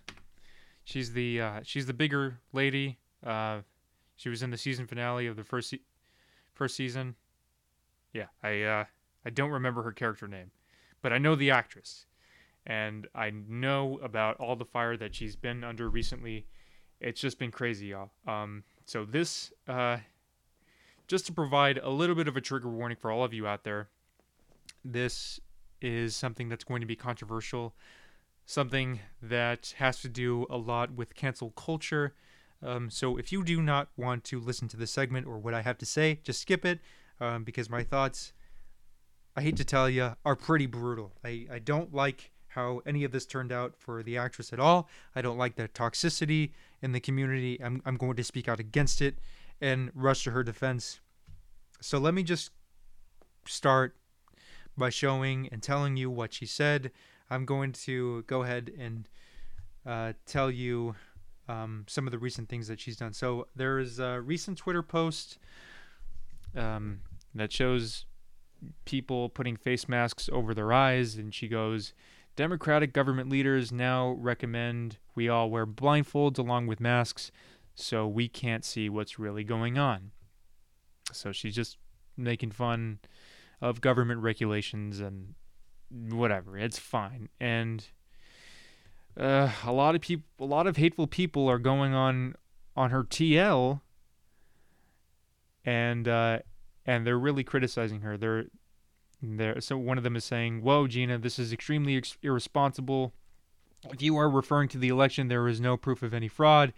She's 0.84 1.12
the 1.12 1.40
uh, 1.40 1.60
she's 1.64 1.86
the 1.86 1.92
bigger 1.92 2.38
lady. 2.52 2.98
Uh, 3.26 3.62
she 4.14 4.28
was 4.28 4.42
in 4.42 4.50
the 4.50 4.56
season 4.56 4.86
finale 4.86 5.26
of 5.26 5.34
the 5.34 5.44
first 5.44 5.74
first 6.60 6.76
season. 6.76 7.14
Yeah, 8.12 8.26
I 8.42 8.62
uh, 8.62 8.84
I 9.24 9.30
don't 9.30 9.50
remember 9.50 9.82
her 9.82 9.92
character 9.92 10.28
name, 10.28 10.50
but 11.00 11.10
I 11.10 11.16
know 11.16 11.34
the 11.34 11.50
actress 11.50 12.04
and 12.66 13.06
I 13.14 13.30
know 13.30 13.98
about 14.02 14.36
all 14.36 14.56
the 14.56 14.66
fire 14.66 14.94
that 14.98 15.14
she's 15.14 15.36
been 15.36 15.64
under 15.64 15.88
recently. 15.88 16.46
It's 17.00 17.18
just 17.18 17.38
been 17.38 17.50
crazy, 17.50 17.86
y'all. 17.86 18.10
Um, 18.26 18.64
so 18.84 19.06
this, 19.06 19.52
uh, 19.66 19.98
just 21.08 21.24
to 21.26 21.32
provide 21.32 21.78
a 21.78 21.88
little 21.88 22.14
bit 22.14 22.28
of 22.28 22.36
a 22.36 22.42
trigger 22.42 22.68
warning 22.68 22.98
for 23.00 23.10
all 23.10 23.24
of 23.24 23.32
you 23.32 23.46
out 23.46 23.64
there, 23.64 23.88
this 24.84 25.40
is 25.80 26.14
something 26.14 26.50
that's 26.50 26.64
going 26.64 26.82
to 26.82 26.86
be 26.86 26.96
controversial, 26.96 27.74
something 28.44 29.00
that 29.22 29.72
has 29.78 30.02
to 30.02 30.10
do 30.10 30.46
a 30.50 30.58
lot 30.58 30.92
with 30.92 31.14
cancel 31.14 31.52
culture. 31.52 32.12
Um, 32.62 32.90
so 32.90 33.16
if 33.16 33.32
you 33.32 33.42
do 33.42 33.62
not 33.62 33.88
want 33.96 34.24
to 34.24 34.40
listen 34.40 34.68
to 34.68 34.76
this 34.76 34.90
segment 34.90 35.26
or 35.26 35.38
what 35.38 35.54
I 35.54 35.62
have 35.62 35.78
to 35.78 35.86
say, 35.86 36.20
just 36.22 36.42
skip 36.42 36.64
it 36.64 36.80
um, 37.20 37.44
because 37.44 37.70
my 37.70 37.82
thoughts, 37.82 38.32
I 39.36 39.42
hate 39.42 39.56
to 39.56 39.64
tell 39.64 39.88
you, 39.88 40.16
are 40.24 40.36
pretty 40.36 40.66
brutal. 40.66 41.12
I, 41.24 41.46
I 41.50 41.58
don't 41.58 41.94
like 41.94 42.32
how 42.48 42.82
any 42.84 43.04
of 43.04 43.12
this 43.12 43.26
turned 43.26 43.52
out 43.52 43.76
for 43.76 44.02
the 44.02 44.18
actress 44.18 44.52
at 44.52 44.60
all. 44.60 44.88
I 45.14 45.22
don't 45.22 45.38
like 45.38 45.54
the 45.54 45.68
toxicity 45.68 46.50
in 46.82 46.92
the 46.92 47.00
community. 47.00 47.62
I'm, 47.62 47.80
I'm 47.86 47.96
going 47.96 48.16
to 48.16 48.24
speak 48.24 48.48
out 48.48 48.60
against 48.60 49.00
it 49.00 49.18
and 49.60 49.90
rush 49.94 50.24
to 50.24 50.32
her 50.32 50.42
defense. 50.42 51.00
So 51.80 51.98
let 51.98 52.12
me 52.12 52.22
just 52.22 52.50
start 53.46 53.96
by 54.76 54.90
showing 54.90 55.48
and 55.52 55.62
telling 55.62 55.96
you 55.96 56.10
what 56.10 56.34
she 56.34 56.46
said. 56.46 56.90
I'm 57.30 57.44
going 57.44 57.72
to 57.72 58.22
go 58.22 58.42
ahead 58.42 58.72
and 58.78 59.08
uh, 59.86 60.14
tell 60.26 60.50
you 60.50 60.96
um, 61.50 61.84
some 61.88 62.06
of 62.06 62.12
the 62.12 62.18
recent 62.18 62.48
things 62.48 62.68
that 62.68 62.80
she's 62.80 62.96
done. 62.96 63.12
So 63.12 63.48
there 63.56 63.78
is 63.78 63.98
a 63.98 64.20
recent 64.20 64.58
Twitter 64.58 64.82
post 64.82 65.38
um, 66.56 67.00
that 67.34 67.52
shows 67.52 68.04
people 68.84 69.28
putting 69.28 69.56
face 69.56 69.88
masks 69.88 70.28
over 70.32 70.54
their 70.54 70.72
eyes, 70.72 71.16
and 71.16 71.34
she 71.34 71.48
goes, 71.48 71.92
Democratic 72.36 72.92
government 72.92 73.28
leaders 73.28 73.72
now 73.72 74.10
recommend 74.10 74.98
we 75.14 75.28
all 75.28 75.50
wear 75.50 75.66
blindfolds 75.66 76.38
along 76.38 76.68
with 76.68 76.80
masks 76.80 77.30
so 77.74 78.06
we 78.06 78.28
can't 78.28 78.64
see 78.64 78.88
what's 78.88 79.18
really 79.18 79.42
going 79.42 79.78
on. 79.78 80.12
So 81.12 81.32
she's 81.32 81.56
just 81.56 81.76
making 82.16 82.52
fun 82.52 83.00
of 83.60 83.80
government 83.80 84.20
regulations 84.20 85.00
and 85.00 85.34
whatever. 85.90 86.56
It's 86.56 86.78
fine. 86.78 87.28
And 87.40 87.84
uh, 89.20 89.52
a 89.64 89.72
lot 89.72 89.94
of 89.94 90.00
people, 90.00 90.24
a 90.38 90.46
lot 90.46 90.66
of 90.66 90.78
hateful 90.78 91.06
people 91.06 91.48
are 91.48 91.58
going 91.58 91.92
on 91.92 92.34
on 92.74 92.90
her 92.90 93.04
TL, 93.04 93.80
and 95.64 96.08
uh, 96.08 96.38
and 96.86 97.06
they're 97.06 97.18
really 97.18 97.44
criticizing 97.44 98.00
her. 98.00 98.16
They're 98.16 98.46
there. 99.22 99.60
So 99.60 99.76
one 99.76 99.98
of 99.98 100.04
them 100.04 100.16
is 100.16 100.24
saying, 100.24 100.62
"Whoa, 100.62 100.86
Gina, 100.86 101.18
this 101.18 101.38
is 101.38 101.52
extremely 101.52 101.96
ex- 101.98 102.16
irresponsible. 102.22 103.12
If 103.92 104.00
you 104.00 104.16
are 104.16 104.28
referring 104.30 104.68
to 104.70 104.78
the 104.78 104.88
election, 104.88 105.28
there 105.28 105.46
is 105.48 105.60
no 105.60 105.76
proof 105.76 106.02
of 106.02 106.14
any 106.14 106.28
fraud. 106.28 106.72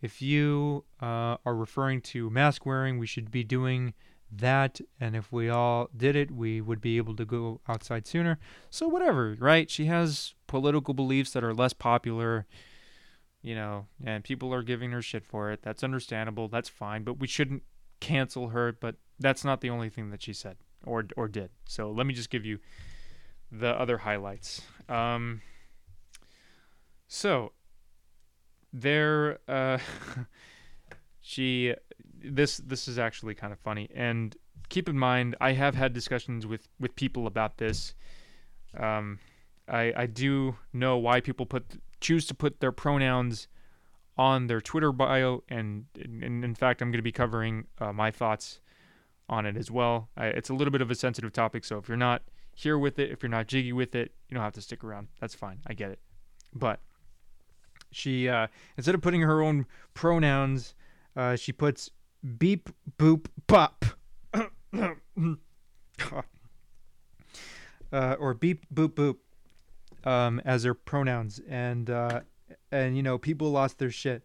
If 0.00 0.20
you 0.22 0.84
uh, 1.00 1.36
are 1.44 1.54
referring 1.54 2.00
to 2.02 2.30
mask 2.30 2.66
wearing, 2.66 2.98
we 2.98 3.06
should 3.06 3.30
be 3.30 3.44
doing 3.44 3.94
that. 4.30 4.80
And 5.00 5.16
if 5.16 5.32
we 5.32 5.48
all 5.48 5.88
did 5.96 6.16
it, 6.16 6.30
we 6.30 6.60
would 6.60 6.80
be 6.80 6.96
able 6.96 7.16
to 7.16 7.24
go 7.24 7.60
outside 7.68 8.06
sooner. 8.06 8.38
So 8.70 8.88
whatever, 8.88 9.36
right? 9.38 9.70
She 9.70 9.86
has 9.86 10.34
political 10.54 10.94
beliefs 10.94 11.32
that 11.32 11.42
are 11.44 11.54
less 11.54 11.72
popular." 11.72 12.46
You 13.42 13.54
know, 13.54 13.86
and 14.02 14.24
people 14.24 14.54
are 14.54 14.62
giving 14.62 14.92
her 14.92 15.02
shit 15.02 15.24
for 15.24 15.50
it. 15.52 15.60
That's 15.62 15.84
understandable. 15.84 16.48
That's 16.48 16.70
fine. 16.70 17.04
But 17.04 17.18
we 17.20 17.26
shouldn't 17.26 17.62
cancel 18.00 18.48
her. 18.48 18.72
But 18.72 18.96
that's 19.18 19.44
not 19.44 19.60
the 19.60 19.70
only 19.70 19.90
thing 19.90 20.10
that 20.10 20.22
she 20.22 20.32
said 20.32 20.56
or 20.86 21.06
or 21.16 21.28
did. 21.28 21.50
So 21.66 21.90
let 21.90 22.06
me 22.06 22.14
just 22.14 22.30
give 22.30 22.44
you 22.44 22.58
the 23.50 23.68
other 23.68 23.98
highlights. 23.98 24.62
Um, 24.88 25.42
so 27.06 27.52
there, 28.72 29.38
uh, 29.48 29.78
she 31.20 31.74
this 32.22 32.58
this 32.58 32.88
is 32.88 32.98
actually 32.98 33.34
kind 33.34 33.52
of 33.52 33.58
funny, 33.58 33.88
and 33.94 34.36
keep 34.68 34.88
in 34.88 34.98
mind 34.98 35.36
I 35.40 35.52
have 35.52 35.74
had 35.74 35.92
discussions 35.92 36.46
with 36.46 36.68
with 36.80 36.96
people 36.96 37.26
about 37.26 37.58
this. 37.58 37.94
Um, 38.76 39.18
I 39.68 39.92
I 39.96 40.06
do 40.06 40.56
know 40.72 40.96
why 40.96 41.20
people 41.20 41.46
put 41.46 41.80
choose 42.00 42.26
to 42.26 42.34
put 42.34 42.60
their 42.60 42.72
pronouns 42.72 43.48
on 44.16 44.46
their 44.46 44.60
Twitter 44.60 44.92
bio, 44.92 45.42
and, 45.48 45.86
and 45.96 46.44
in 46.44 46.54
fact, 46.54 46.80
I'm 46.80 46.90
going 46.90 46.98
to 46.98 47.02
be 47.02 47.12
covering 47.12 47.66
uh, 47.80 47.92
my 47.92 48.10
thoughts 48.10 48.60
on 49.28 49.46
it 49.46 49.56
as 49.56 49.70
well. 49.70 50.08
I, 50.16 50.26
it's 50.26 50.50
a 50.50 50.54
little 50.54 50.70
bit 50.70 50.80
of 50.82 50.90
a 50.90 50.94
sensitive 50.94 51.32
topic, 51.32 51.64
so 51.64 51.78
if 51.78 51.88
you're 51.88 51.96
not 51.96 52.22
here 52.54 52.78
with 52.78 52.98
it, 52.98 53.10
if 53.10 53.22
you're 53.22 53.30
not 53.30 53.48
jiggy 53.48 53.72
with 53.72 53.94
it, 53.94 54.12
you 54.28 54.34
don't 54.34 54.44
have 54.44 54.52
to 54.52 54.60
stick 54.60 54.84
around. 54.84 55.08
That's 55.20 55.34
fine. 55.34 55.60
I 55.66 55.74
get 55.74 55.90
it. 55.90 55.98
But 56.54 56.80
she, 57.90 58.28
uh, 58.28 58.46
instead 58.76 58.94
of 58.94 59.00
putting 59.00 59.22
her 59.22 59.42
own 59.42 59.66
pronouns 59.94 60.74
Uh, 61.16 61.36
she 61.36 61.52
puts 61.52 61.90
beep 62.38 62.68
boop 62.98 63.26
pop. 63.46 63.84
uh, 67.92 68.16
or 68.18 68.34
beep 68.34 68.66
boop 68.74 68.88
boop 68.88 69.16
um, 70.04 70.40
as 70.44 70.62
their 70.62 70.74
pronouns, 70.74 71.40
and 71.48 71.90
uh, 71.90 72.20
and 72.70 72.96
you 72.96 73.02
know 73.02 73.18
people 73.18 73.50
lost 73.50 73.78
their 73.78 73.90
shit. 73.90 74.22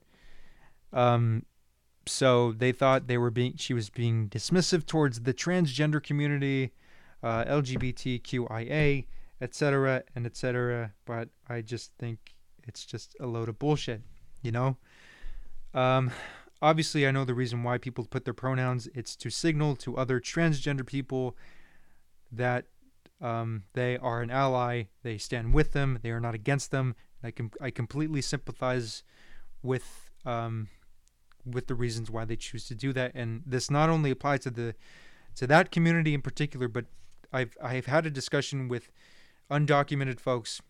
Um, 0.93 1.45
so 2.05 2.51
they 2.51 2.71
thought 2.71 3.07
they 3.07 3.17
were 3.17 3.31
being 3.31 3.55
she 3.57 3.73
was 3.73 3.89
being 3.89 4.29
dismissive 4.29 4.85
towards 4.85 5.21
the 5.21 5.33
transgender 5.33 6.01
community, 6.01 6.71
uh, 7.23 7.45
LGBTQIA, 7.45 9.05
etc. 9.41 10.03
and 10.15 10.25
etc. 10.25 10.93
But 11.05 11.29
I 11.47 11.61
just 11.61 11.91
think 11.99 12.35
it's 12.67 12.85
just 12.85 13.15
a 13.19 13.27
load 13.27 13.49
of 13.49 13.59
bullshit, 13.59 14.01
you 14.41 14.51
know. 14.51 14.77
Um, 15.73 16.11
obviously, 16.61 17.07
I 17.07 17.11
know 17.11 17.25
the 17.25 17.33
reason 17.33 17.63
why 17.63 17.77
people 17.77 18.05
put 18.05 18.25
their 18.25 18.33
pronouns. 18.33 18.87
It's 18.93 19.15
to 19.17 19.29
signal 19.29 19.75
to 19.77 19.97
other 19.97 20.19
transgender 20.19 20.85
people 20.85 21.37
that 22.31 22.65
um, 23.21 23.63
they 23.73 23.97
are 23.97 24.21
an 24.21 24.31
ally. 24.31 24.83
They 25.03 25.17
stand 25.17 25.53
with 25.53 25.73
them. 25.73 25.99
They 26.01 26.11
are 26.11 26.19
not 26.19 26.35
against 26.35 26.71
them. 26.71 26.95
I 27.23 27.31
can 27.31 27.51
I 27.61 27.69
completely 27.69 28.21
sympathize 28.21 29.03
with 29.61 30.09
um, 30.25 30.69
with 31.45 31.67
the 31.67 31.75
reasons 31.75 32.09
why 32.09 32.25
they 32.25 32.35
choose 32.35 32.67
to 32.67 32.75
do 32.75 32.93
that. 32.93 33.11
And 33.15 33.43
this 33.45 33.69
not 33.69 33.89
only 33.89 34.11
applies 34.11 34.41
to 34.41 34.49
the 34.49 34.75
to 35.35 35.47
that 35.47 35.71
community 35.71 36.13
in 36.13 36.21
particular, 36.21 36.67
but 36.67 36.85
I've 37.33 37.57
I've 37.61 37.87
had 37.87 38.05
a 38.05 38.11
discussion 38.11 38.67
with 38.67 38.91
undocumented 39.51 40.19
folks 40.19 40.61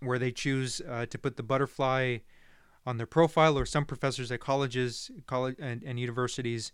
where 0.00 0.18
they 0.18 0.32
choose 0.32 0.80
uh, 0.88 1.06
to 1.06 1.18
put 1.18 1.36
the 1.36 1.42
butterfly 1.42 2.18
on 2.86 2.96
their 2.96 3.06
profile, 3.06 3.58
or 3.58 3.66
some 3.66 3.84
professors 3.84 4.32
at 4.32 4.40
colleges, 4.40 5.10
college 5.26 5.56
and, 5.60 5.82
and 5.82 6.00
universities 6.00 6.72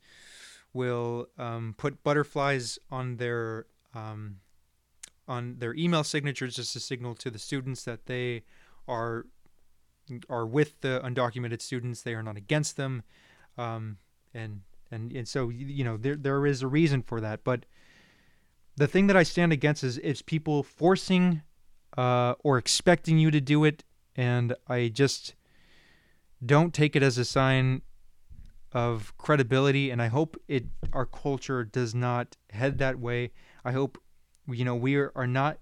will 0.73 1.27
um, 1.39 1.75
put 1.77 2.05
butterflies 2.05 2.79
on 2.91 3.17
their 3.17 3.67
um, 3.95 4.37
on 5.29 5.57
their 5.59 5.75
email 5.75 6.05
signatures 6.05 6.57
just 6.57 6.73
to 6.73 6.81
signal 6.81 7.15
to 7.17 7.31
the 7.31 7.39
students 7.39 7.85
that 7.85 8.07
they 8.07 8.43
are 8.89 9.27
are 10.29 10.47
with 10.47 10.81
the 10.81 11.01
undocumented 11.05 11.61
students. 11.61 12.03
They 12.03 12.15
are 12.15 12.23
not 12.23 12.37
against 12.37 12.77
them, 12.77 13.03
um, 13.59 13.99
and 14.33 14.63
and 14.91 15.13
and 15.13 15.27
so 15.27 15.49
you 15.49 15.85
know 15.85 15.97
there 15.97 16.17
there 16.17 16.47
is 16.47 16.63
a 16.63 16.69
reason 16.69 17.03
for 17.03 17.21
that. 17.21 17.45
But 17.45 17.67
the 18.77 18.87
thing 18.87 19.07
that 19.09 19.17
I 19.17 19.23
stand 19.23 19.53
against 19.53 19.83
is 19.83 19.99
is 19.99 20.23
people 20.23 20.63
forcing 20.63 21.43
uh, 21.97 22.35
or 22.45 22.59
expecting 22.59 23.19
you 23.19 23.31
to 23.31 23.41
do 23.41 23.65
it, 23.65 23.85
and 24.15 24.55
I 24.69 24.89
just 24.89 25.35
don't 26.45 26.75
take 26.75 26.95
it 26.95 27.03
as 27.03 27.19
a 27.19 27.25
sign 27.25 27.83
of 28.73 29.17
credibility. 29.17 29.91
And 29.91 30.03
I 30.03 30.09
hope 30.09 30.37
it 30.49 30.67
our 30.93 31.07
culture 31.07 31.65
does 31.65 31.95
not 31.95 32.37
head 32.51 32.79
that 32.79 32.99
way. 32.99 33.33
I 33.65 33.73
hope 33.73 33.99
you 34.49 34.65
know 34.65 34.75
we 34.75 34.97
are, 34.97 35.13
are 35.15 35.27
not 35.27 35.59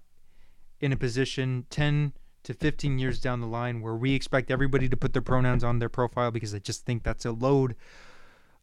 in 0.79 0.91
a 0.91 0.97
position 0.97 1.65
ten 1.69 2.13
to 2.45 2.53
15 2.53 2.99
years 2.99 3.19
down 3.19 3.41
the 3.41 3.47
line 3.47 3.81
where 3.81 3.95
we 3.95 4.13
expect 4.13 4.51
everybody 4.51 4.87
to 4.87 4.95
put 4.95 5.13
their 5.13 5.21
pronouns 5.21 5.63
on 5.63 5.79
their 5.79 5.89
profile 5.89 6.29
because 6.29 6.53
I 6.53 6.59
just 6.59 6.85
think 6.85 7.03
that's 7.03 7.25
a 7.25 7.31
load 7.31 7.75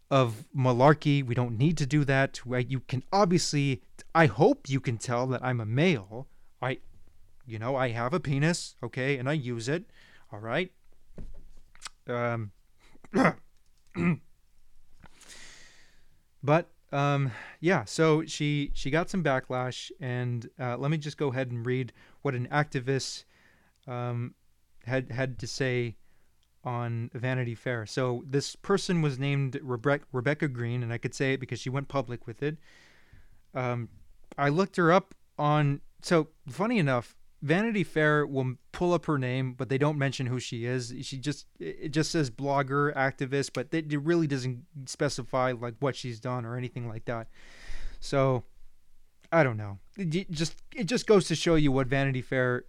of 0.09 0.45
malarkey. 0.57 1.25
We 1.25 1.35
don't 1.35 1.59
need 1.59 1.77
to 1.79 1.87
do 1.87 2.05
that. 2.05 2.41
You 2.47 2.81
can 2.81 3.03
obviously, 3.13 3.83
I 4.15 4.27
hope 4.27 4.69
you 4.69 4.79
can 4.79 4.99
tell 4.99 5.27
that 5.29 5.43
I'm 5.43 5.61
a 5.61 5.67
male. 5.67 6.29
I, 6.61 6.79
you 7.45 7.59
know, 7.59 7.75
I 7.75 7.89
have 7.89 8.15
a 8.15 8.21
penis, 8.21 8.77
okay, 8.85 9.17
and 9.17 9.29
I 9.29 9.33
use 9.33 9.69
it. 9.69 9.85
All 10.33 10.39
right. 10.39 10.71
Um, 12.07 12.53
but 16.43 16.71
um, 16.93 17.33
yeah, 17.61 17.85
so 17.85 18.25
she 18.27 18.71
she 18.75 18.91
got 18.91 19.09
some 19.09 19.25
backlash, 19.25 19.91
and 20.01 20.49
uh, 20.61 20.77
let 20.77 20.91
me 20.91 20.99
just 20.99 21.17
go 21.17 21.29
ahead 21.29 21.51
and 21.51 21.65
read 21.65 21.93
what 22.21 22.35
an 22.35 22.47
activist 22.53 23.25
um, 23.87 24.35
had 24.85 25.11
had 25.11 25.39
to 25.39 25.47
say 25.47 25.97
on 26.65 27.11
Vanity 27.15 27.55
Fair. 27.55 27.87
So 27.87 28.23
this 28.27 28.55
person 28.57 29.03
was 29.03 29.19
named 29.19 29.59
Rebecca, 29.63 30.05
Rebecca 30.13 30.49
Green, 30.49 30.83
and 30.83 30.93
I 30.93 30.99
could 30.99 31.15
say 31.15 31.33
it 31.33 31.41
because 31.41 31.59
she 31.59 31.71
went 31.71 31.89
public 31.89 32.27
with 32.27 32.43
it. 32.43 32.59
Um, 33.55 33.89
I 34.37 34.49
looked 34.51 34.77
her 34.77 34.93
up 34.93 35.15
on. 35.39 35.81
So 36.03 36.29
funny 36.49 36.79
enough, 36.79 37.17
Vanity 37.43 37.83
Fair 37.83 38.25
will 38.25 38.55
pull 38.71 38.95
up 38.95 39.07
her 39.07 39.19
name, 39.19 39.55
but 39.55 39.69
they 39.69 39.77
don't 39.77 39.99
mention 39.99 40.27
who 40.27 40.39
she 40.39 40.65
is. 40.65 40.95
She 41.03 41.19
just 41.19 41.47
it 41.59 41.89
just 41.89 42.13
says 42.13 42.31
blogger, 42.31 42.95
activist, 42.95 43.51
but 43.53 43.69
it 43.73 43.93
really 44.01 44.29
doesn't 44.29 44.65
specify 44.87 45.53
like 45.53 45.75
what 45.81 45.97
she's 45.97 46.21
done 46.21 46.47
or 46.47 46.57
anything 46.57 46.89
like 46.89 47.05
that. 47.07 47.27
So 47.99 48.45
I 49.33 49.43
don't 49.43 49.57
know. 49.57 49.79
It 49.99 50.31
just 50.31 50.63
it 50.75 50.85
just 50.85 51.07
goes 51.09 51.27
to 51.29 51.35
show 51.35 51.57
you 51.57 51.73
what 51.73 51.89
Vanity 51.89 52.23
Fair 52.23 52.65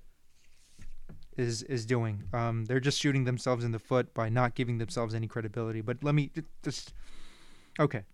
is 1.38 1.62
is 1.64 1.86
doing. 1.86 2.24
Um, 2.34 2.66
they're 2.66 2.80
just 2.80 3.00
shooting 3.00 3.26
themselves 3.26 3.64
in 3.64 3.72
the 3.72 3.80
foot 3.80 4.12
by 4.16 4.30
not 4.30 4.56
giving 4.56 4.80
themselves 4.80 5.14
any 5.14 5.28
credibility. 5.28 5.82
But 5.82 6.04
let 6.04 6.16
me 6.16 6.32
just 6.64 6.94
okay. 7.80 8.06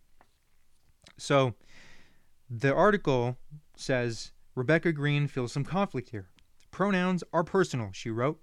So 1.18 1.54
the 2.50 2.74
article 2.74 3.38
says 3.78 4.32
Rebecca 4.56 4.92
Green 4.92 5.28
feels 5.28 5.54
some 5.54 5.64
conflict 5.64 6.10
here. 6.10 6.28
Pronouns 6.72 7.24
are 7.34 7.44
personal, 7.44 7.90
she 7.92 8.10
wrote. 8.10 8.40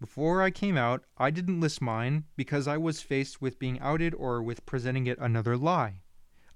Before 0.00 0.42
I 0.42 0.50
came 0.50 0.76
out, 0.76 1.04
I 1.16 1.30
didn't 1.30 1.60
list 1.60 1.82
mine 1.82 2.24
because 2.36 2.68
I 2.68 2.76
was 2.76 3.02
faced 3.02 3.42
with 3.42 3.58
being 3.58 3.80
outed 3.80 4.14
or 4.14 4.42
with 4.42 4.64
presenting 4.64 5.06
it 5.06 5.18
another 5.18 5.56
lie. 5.56 6.02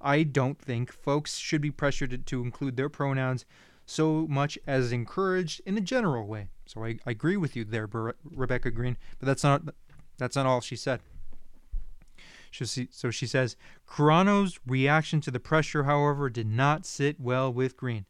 I 0.00 0.22
don't 0.22 0.60
think 0.60 0.92
folks 0.92 1.36
should 1.36 1.60
be 1.60 1.70
pressured 1.70 2.26
to 2.26 2.42
include 2.42 2.76
their 2.76 2.88
pronouns 2.88 3.44
so 3.84 4.26
much 4.28 4.58
as 4.66 4.92
encouraged 4.92 5.60
in 5.66 5.76
a 5.76 5.80
general 5.80 6.26
way. 6.26 6.48
So 6.66 6.84
I, 6.84 6.98
I 7.06 7.10
agree 7.10 7.36
with 7.36 7.56
you 7.56 7.64
there, 7.64 7.88
Rebecca 8.24 8.70
Green, 8.70 8.96
but 9.18 9.26
that's 9.26 9.42
not 9.42 9.62
that's 10.18 10.36
not 10.36 10.46
all 10.46 10.60
she 10.60 10.76
said. 10.76 11.00
So 12.52 13.10
she 13.10 13.26
says, 13.26 13.56
Carano's 13.88 14.60
reaction 14.66 15.20
to 15.22 15.30
the 15.30 15.40
pressure, 15.40 15.84
however, 15.84 16.28
did 16.28 16.46
not 16.46 16.84
sit 16.84 17.18
well 17.18 17.50
with 17.52 17.76
Green. 17.76 18.04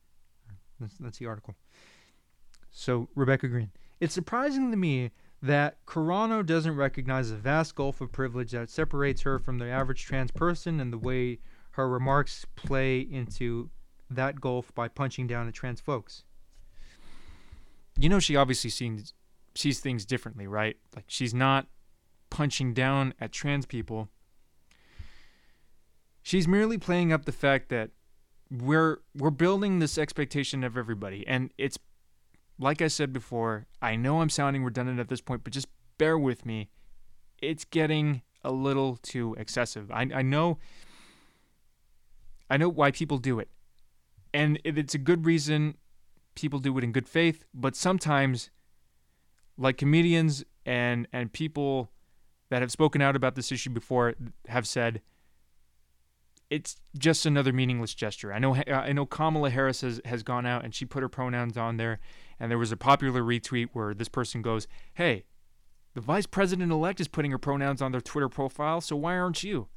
That's, 0.80 0.98
that's 0.98 1.18
the 1.18 1.26
article. 1.26 1.54
So 2.72 3.08
Rebecca 3.14 3.48
Green, 3.48 3.70
it's 4.00 4.14
surprising 4.14 4.70
to 4.70 4.76
me 4.76 5.10
that 5.42 5.84
Carano 5.86 6.44
doesn't 6.44 6.74
recognize 6.74 7.30
the 7.30 7.36
vast 7.36 7.74
gulf 7.74 8.00
of 8.00 8.10
privilege 8.10 8.52
that 8.52 8.70
separates 8.70 9.22
her 9.22 9.38
from 9.38 9.58
the 9.58 9.66
average 9.66 10.04
trans 10.04 10.30
person 10.30 10.80
and 10.80 10.92
the 10.92 10.98
way 10.98 11.38
her 11.72 11.88
remarks 11.88 12.46
play 12.56 13.00
into 13.00 13.70
that 14.08 14.40
gulf 14.40 14.74
by 14.74 14.88
punching 14.88 15.26
down 15.26 15.48
at 15.48 15.54
trans 15.54 15.80
folks. 15.80 16.24
You 17.98 18.08
know, 18.08 18.18
she 18.18 18.36
obviously 18.36 18.70
sees 18.70 19.12
sees 19.54 19.80
things 19.80 20.06
differently, 20.06 20.46
right? 20.46 20.76
Like 20.96 21.04
she's 21.08 21.34
not 21.34 21.66
punching 22.30 22.72
down 22.72 23.12
at 23.20 23.32
trans 23.32 23.66
people. 23.66 24.08
She's 26.22 26.48
merely 26.48 26.78
playing 26.78 27.12
up 27.12 27.26
the 27.26 27.32
fact 27.32 27.68
that 27.68 27.90
we're 28.50 29.00
we're 29.14 29.30
building 29.30 29.78
this 29.78 29.98
expectation 29.98 30.62
of 30.64 30.76
everybody, 30.76 31.26
and 31.26 31.52
it's 31.58 31.78
like 32.62 32.80
I 32.80 32.88
said 32.88 33.12
before. 33.12 33.66
I 33.80 33.96
know 33.96 34.20
I'm 34.20 34.30
sounding 34.30 34.64
redundant 34.64 35.00
at 35.00 35.08
this 35.08 35.20
point, 35.20 35.44
but 35.44 35.52
just 35.52 35.68
bear 35.98 36.18
with 36.18 36.46
me. 36.46 36.70
It's 37.40 37.64
getting 37.64 38.22
a 38.44 38.52
little 38.52 38.96
too 39.02 39.34
excessive. 39.38 39.90
I, 39.90 40.08
I 40.14 40.22
know. 40.22 40.58
I 42.48 42.56
know 42.56 42.68
why 42.68 42.90
people 42.90 43.18
do 43.18 43.38
it 43.38 43.48
and 44.34 44.58
it's 44.64 44.94
a 44.94 44.98
good 44.98 45.26
reason 45.26 45.76
people 46.34 46.58
do 46.58 46.76
it 46.78 46.84
in 46.84 46.92
good 46.92 47.08
faith 47.08 47.44
but 47.54 47.76
sometimes 47.76 48.50
like 49.56 49.76
comedians 49.76 50.44
and 50.64 51.06
and 51.12 51.32
people 51.32 51.90
that 52.48 52.62
have 52.62 52.70
spoken 52.70 53.02
out 53.02 53.16
about 53.16 53.34
this 53.34 53.52
issue 53.52 53.70
before 53.70 54.14
have 54.48 54.66
said 54.66 55.00
it's 56.50 56.76
just 56.98 57.24
another 57.24 57.50
meaningless 57.50 57.94
gesture. 57.94 58.30
I 58.30 58.38
know 58.38 58.54
I 58.54 58.92
know 58.92 59.06
Kamala 59.06 59.48
Harris 59.48 59.80
has, 59.80 60.02
has 60.04 60.22
gone 60.22 60.44
out 60.44 60.64
and 60.64 60.74
she 60.74 60.84
put 60.84 61.02
her 61.02 61.08
pronouns 61.08 61.56
on 61.56 61.78
there 61.78 61.98
and 62.42 62.50
there 62.50 62.58
was 62.58 62.72
a 62.72 62.76
popular 62.76 63.22
retweet 63.22 63.68
where 63.72 63.94
this 63.94 64.08
person 64.08 64.42
goes, 64.42 64.66
"Hey, 64.94 65.26
the 65.94 66.00
vice 66.00 66.26
president 66.26 66.72
elect 66.72 67.00
is 67.00 67.06
putting 67.06 67.30
her 67.30 67.38
pronouns 67.38 67.80
on 67.80 67.92
their 67.92 68.00
Twitter 68.00 68.28
profile, 68.28 68.80
so 68.80 68.96
why 68.96 69.16
aren't 69.16 69.44
you?" 69.44 69.68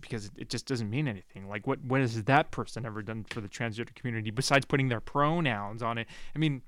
because 0.00 0.30
it 0.36 0.48
just 0.48 0.66
doesn't 0.66 0.88
mean 0.88 1.08
anything. 1.08 1.48
Like 1.48 1.66
what 1.66 1.82
what 1.82 2.00
has 2.00 2.22
that 2.22 2.52
person 2.52 2.86
ever 2.86 3.02
done 3.02 3.24
for 3.28 3.40
the 3.40 3.48
transgender 3.48 3.92
community 3.92 4.30
besides 4.30 4.64
putting 4.64 4.88
their 4.88 5.00
pronouns 5.00 5.82
on 5.82 5.98
it? 5.98 6.06
I 6.36 6.38
mean, 6.38 6.62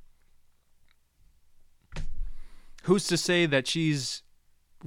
who's 2.83 3.07
to 3.07 3.17
say 3.17 3.47
that 3.47 3.69
she's 3.69 4.25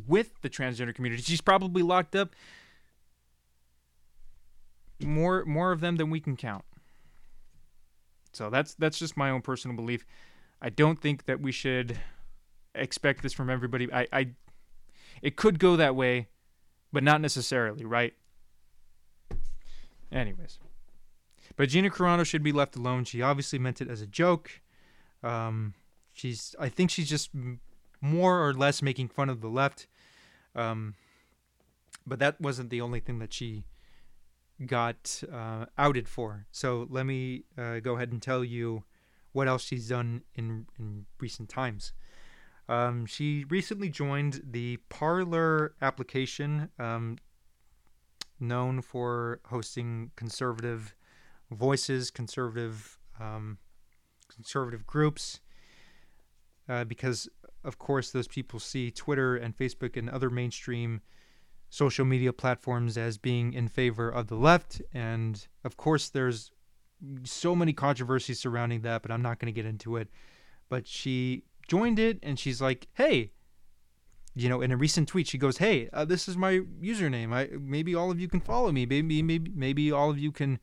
with 0.06 0.42
the 0.42 0.50
transgender 0.50 0.94
community? 0.94 1.24
She's 1.24 1.40
probably 1.40 1.82
locked 1.82 2.14
up 2.14 2.36
more 5.00 5.46
more 5.46 5.72
of 5.72 5.80
them 5.80 5.96
than 5.96 6.10
we 6.10 6.20
can 6.20 6.36
count. 6.36 6.66
So 8.34 8.50
that's 8.50 8.74
that's 8.76 9.00
just 9.00 9.16
my 9.18 9.30
own 9.30 9.42
personal 9.42 9.76
belief. 9.76 10.06
I 10.62 10.70
don't 10.70 11.00
think 11.02 11.26
that 11.26 11.42
we 11.42 11.52
should 11.52 11.98
expect 12.76 13.22
this 13.22 13.34
from 13.34 13.50
everybody. 13.50 13.92
I, 13.94 14.08
I 14.12 14.28
it 15.22 15.36
could 15.36 15.60
go 15.60 15.76
that 15.76 15.96
way 15.96 16.28
but 16.94 17.04
not 17.04 17.20
necessarily, 17.20 17.84
right? 17.84 18.14
Anyways, 20.12 20.60
but 21.58 21.70
Gina 21.70 21.90
Carano 21.90 22.24
should 22.24 22.44
be 22.44 22.52
left 22.52 22.76
alone. 22.76 23.04
She 23.04 23.22
obviously 23.22 23.58
meant 23.58 23.82
it 23.82 23.90
as 23.90 24.00
a 24.00 24.06
joke. 24.06 24.62
Um, 25.24 25.74
she's, 26.14 26.56
I 26.60 26.70
think 26.70 26.92
she's 26.92 27.10
just 27.10 27.32
more 28.00 28.48
or 28.48 28.54
less 28.54 28.84
making 28.84 29.08
fun 29.08 29.28
of 29.28 29.42
the 29.42 29.48
left. 29.48 29.88
Um, 30.56 30.94
but 32.06 32.20
that 32.20 32.40
wasn't 32.40 32.70
the 32.70 32.82
only 32.82 33.00
thing 33.00 33.18
that 33.20 33.34
she 33.34 33.64
got 34.66 35.24
uh, 35.32 35.66
outed 35.78 36.08
for. 36.08 36.46
So 36.52 36.88
let 36.90 37.06
me 37.06 37.44
uh, 37.58 37.80
go 37.80 37.96
ahead 37.96 38.12
and 38.12 38.22
tell 38.22 38.44
you 38.44 38.84
what 39.32 39.48
else 39.48 39.64
she's 39.64 39.90
done 39.90 40.24
in 40.36 40.68
in 40.80 41.06
recent 41.20 41.50
times. 41.50 41.94
Um, 42.70 43.06
she 43.06 43.46
recently 43.50 43.90
joined 43.90 44.42
the 44.50 44.78
Parler 44.90 45.74
application, 45.82 46.70
um, 46.80 47.18
known 48.40 48.82
for 48.82 49.42
hosting 49.46 50.12
conservative 50.16 50.96
voices, 51.52 52.10
conservative 52.10 52.98
um, 53.20 53.58
conservative 54.34 54.88
groups, 54.88 55.42
uh, 56.70 56.84
because 56.86 57.28
of 57.64 57.78
course 57.80 58.12
those 58.12 58.28
people 58.28 58.60
see 58.60 58.92
Twitter 58.92 59.36
and 59.36 59.58
Facebook 59.58 59.98
and 59.98 60.10
other 60.10 60.30
mainstream 60.30 61.02
social 61.74 62.06
media 62.06 62.32
platforms 62.32 63.00
as 63.00 63.18
being 63.18 63.52
in 63.52 63.68
favor 63.68 64.08
of 64.08 64.28
the 64.28 64.36
left, 64.36 64.80
and 64.94 65.48
of 65.64 65.76
course 65.76 66.08
there's 66.08 66.52
so 67.24 67.56
many 67.56 67.74
controversies 67.74 68.40
surrounding 68.40 68.82
that, 68.82 69.02
but 69.02 69.10
I'm 69.10 69.24
not 69.24 69.40
going 69.40 69.52
to 69.52 69.60
get 69.60 69.68
into 69.68 69.98
it. 69.98 70.08
But 70.70 70.86
she 70.88 71.46
joined 71.68 71.98
it 71.98 72.20
and 72.22 72.38
she's 72.38 72.62
like, 72.62 72.90
"Hey, 72.94 73.32
you 74.36 74.50
know, 74.50 74.62
in 74.62 74.72
a 74.72 74.78
recent 74.78 75.08
tweet, 75.08 75.28
she 75.28 75.40
goes, 75.40 75.58
"Hey, 75.58 75.90
uh, 75.92 76.06
this 76.06 76.28
is 76.28 76.38
my 76.38 76.60
username. 76.80 77.34
I 77.34 77.50
maybe 77.60 77.96
all 77.96 78.12
of 78.12 78.20
you 78.20 78.28
can 78.28 78.40
follow 78.40 78.72
me. 78.72 78.86
Maybe 78.86 79.24
maybe 79.24 79.52
maybe 79.56 79.92
all 79.92 80.12
of 80.12 80.20
you 80.20 80.32
can 80.32 80.60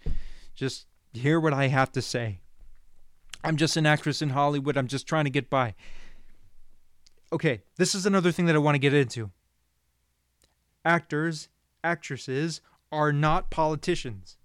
just 0.55 0.87
hear 1.13 1.41
what 1.41 1.53
I 1.53 1.67
have 1.67 1.91
to 1.93 2.03
say. 2.03 2.39
I'm 3.43 3.57
just 3.57 3.77
an 3.77 3.85
actress 3.85 4.23
in 4.23 4.31
Hollywood. 4.31 4.77
I'm 4.77 4.87
just 4.87 5.09
trying 5.09 5.25
to 5.25 5.31
get 5.31 5.51
by." 5.51 5.75
Okay, 7.33 7.63
this 7.79 7.97
is 7.97 8.07
another 8.07 8.31
thing 8.31 8.47
that 8.47 8.55
I 8.55 8.59
want 8.59 8.77
to 8.77 8.81
get 8.81 8.95
into. 8.95 9.33
Actors, 10.85 11.49
actresses 11.85 12.61
are 12.93 13.13
not 13.13 13.51
politicians. 13.51 14.37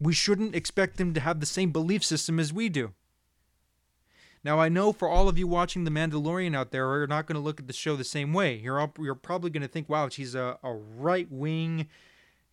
We 0.00 0.12
shouldn't 0.12 0.54
expect 0.54 0.96
them 0.96 1.12
to 1.14 1.20
have 1.20 1.40
the 1.40 1.46
same 1.46 1.70
belief 1.70 2.04
system 2.04 2.38
as 2.38 2.52
we 2.52 2.68
do. 2.68 2.94
Now, 4.44 4.60
I 4.60 4.68
know 4.68 4.92
for 4.92 5.08
all 5.08 5.28
of 5.28 5.36
you 5.36 5.46
watching 5.46 5.84
The 5.84 5.90
Mandalorian 5.90 6.56
out 6.56 6.70
there 6.70 6.86
you're 6.96 7.06
not 7.06 7.26
going 7.26 7.34
to 7.34 7.40
look 7.40 7.58
at 7.58 7.66
the 7.66 7.72
show 7.72 7.96
the 7.96 8.04
same 8.04 8.32
way. 8.32 8.56
You're, 8.56 8.80
all, 8.80 8.92
you're 8.98 9.14
probably 9.14 9.50
going 9.50 9.62
to 9.62 9.68
think, 9.68 9.88
wow, 9.88 10.08
she's 10.08 10.34
a, 10.34 10.58
a 10.62 10.72
right 10.72 11.30
wing, 11.30 11.88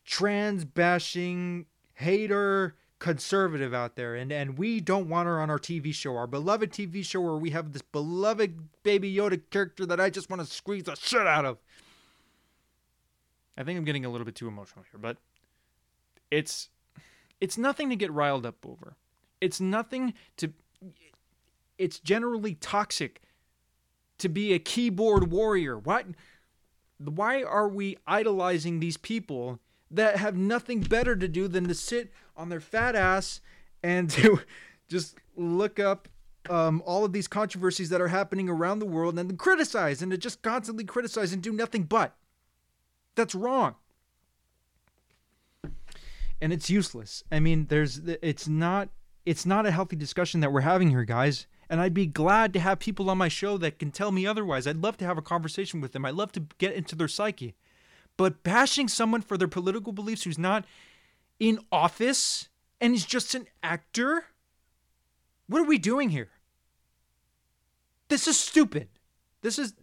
trans 0.04 0.66
bashing, 0.66 1.68
hater, 1.94 2.76
conservative 3.00 3.74
out 3.74 3.96
there. 3.96 4.16
And, 4.16 4.32
and 4.32 4.58
we 4.58 4.82
don't 4.82 5.10
want 5.10 5.28
her 5.28 5.40
on 5.40 5.50
our 5.50 5.60
TV 5.60 5.94
show, 5.94 6.18
our 6.18 6.28
beloved 6.28 6.72
TV 6.72 7.06
show 7.06 7.22
where 7.22 7.36
we 7.36 7.52
have 7.52 7.72
this 7.72 7.84
beloved 7.84 8.84
Baby 8.84 9.14
Yoda 9.14 9.40
character 9.52 9.86
that 9.86 10.00
I 10.00 10.10
just 10.10 10.30
want 10.30 10.42
to 10.42 10.48
squeeze 10.48 10.84
the 10.84 10.96
shit 10.96 11.28
out 11.28 11.46
of. 11.46 11.60
I 13.58 13.64
think 13.64 13.78
I'm 13.78 13.86
getting 13.86 14.06
a 14.06 14.10
little 14.10 14.26
bit 14.26 14.36
too 14.36 14.48
emotional 14.48 14.86
here, 14.92 15.00
but 15.00 15.18
it's 16.32 16.70
it's 17.40 17.58
nothing 17.58 17.90
to 17.90 17.96
get 17.96 18.12
riled 18.12 18.46
up 18.46 18.66
over. 18.66 18.96
It's 19.42 19.60
nothing 19.60 20.14
to 20.38 20.54
it's 21.78 22.00
generally 22.00 22.56
toxic 22.56 23.22
to 24.18 24.30
be 24.30 24.54
a 24.54 24.60
keyboard 24.60 25.32
warrior. 25.32 25.78
What 25.78 26.08
why 26.98 27.44
are 27.44 27.68
we 27.68 27.98
idolizing 28.08 28.80
these 28.80 28.98
people 28.98 29.60
that 29.92 30.18
have 30.18 30.36
nothing 30.36 30.82
better 30.82 31.16
to 31.16 31.28
do 31.28 31.48
than 31.48 31.68
to 31.68 31.74
sit 31.74 32.12
on 32.36 32.50
their 32.50 32.60
fat 32.60 32.96
ass 32.96 33.42
and 33.84 34.10
to 34.12 34.40
just 34.88 35.18
look 35.36 35.80
up 35.80 36.08
um, 36.50 36.82
all 36.86 37.04
of 37.04 37.12
these 37.12 37.28
controversies 37.28 37.90
that 37.90 38.02
are 38.02 38.10
happening 38.10 38.50
around 38.50 38.80
the 38.80 38.86
world 38.86 39.18
and 39.18 39.30
then 39.30 39.38
criticize 39.38 40.02
and 40.02 40.12
to 40.12 40.18
just 40.18 40.42
constantly 40.42 40.84
criticize 40.84 41.34
and 41.34 41.42
do 41.42 41.52
nothing 41.52 41.84
but. 41.84 42.16
That's 43.16 43.36
wrong. 43.36 43.76
And 46.42 46.52
it's 46.52 46.70
useless. 46.70 47.24
I 47.32 47.40
mean, 47.40 47.68
there's 47.68 48.02
it's 48.22 48.48
not 48.48 48.90
it's 49.26 49.46
not 49.46 49.66
a 49.66 49.72
healthy 49.72 49.96
discussion 49.96 50.42
that 50.42 50.52
we're 50.52 50.62
having 50.62 50.90
here, 50.90 51.06
guys. 51.06 51.48
And 51.70 51.82
I'd 51.82 51.94
be 51.94 52.06
glad 52.06 52.54
to 52.54 52.60
have 52.60 52.78
people 52.78 53.10
on 53.10 53.18
my 53.18 53.28
show 53.28 53.58
that 53.58 53.80
can 53.80 53.90
tell 53.90 54.12
me 54.12 54.28
otherwise. 54.28 54.68
I'd 54.68 54.78
love 54.78 54.98
to 54.98 55.06
have 55.06 55.18
a 55.18 55.24
conversation 55.24 55.82
with 55.82 55.94
them. 55.94 56.06
I'd 56.06 56.14
love 56.14 56.32
to 56.34 56.46
get 56.60 56.76
into 56.76 56.96
their 56.96 57.08
psyche. 57.08 57.56
But 58.18 58.44
bashing 58.44 58.88
someone 58.88 59.22
for 59.22 59.38
their 59.38 59.48
political 59.48 59.92
beliefs 59.92 60.24
who's 60.24 60.38
not 60.38 60.66
in 61.40 61.60
office 61.72 62.50
and 62.80 62.94
is 62.94 63.06
just 63.06 63.34
an 63.34 63.48
actor? 63.64 64.26
What 65.48 65.62
are 65.62 65.66
we 65.66 65.78
doing 65.78 66.10
here? 66.10 66.30
This 68.08 68.28
is 68.28 68.40
stupid. 68.40 68.88
This 69.42 69.58
is 69.58 69.74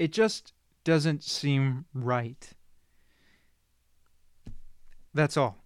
it 0.00 0.12
just 0.12 0.54
doesn't 0.82 1.22
seem 1.22 1.84
right. 1.92 2.52
That's 5.12 5.36
all. 5.36 5.58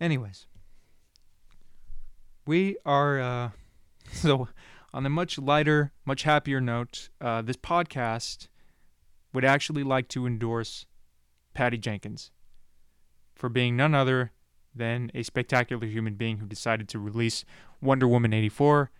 Anyways, 0.00 0.46
we 2.46 2.76
are 2.86 3.20
uh, 3.20 3.50
so 4.12 4.46
on 4.92 5.04
a 5.04 5.10
much 5.10 5.38
lighter, 5.38 5.90
much 6.04 6.22
happier 6.22 6.60
note. 6.60 7.08
Uh, 7.20 7.42
this 7.42 7.56
podcast 7.56 8.46
would 9.32 9.44
actually 9.44 9.82
like 9.82 10.06
to 10.10 10.24
endorse 10.24 10.86
Patty 11.52 11.78
Jenkins 11.78 12.30
for 13.34 13.48
being 13.48 13.76
none 13.76 13.94
other 13.94 14.30
than 14.72 15.10
a 15.14 15.24
spectacular 15.24 15.84
human 15.84 16.14
being 16.14 16.38
who 16.38 16.46
decided 16.46 16.88
to 16.90 17.00
release 17.00 17.44
Wonder 17.80 18.06
Woman 18.06 18.32
84 18.32 18.92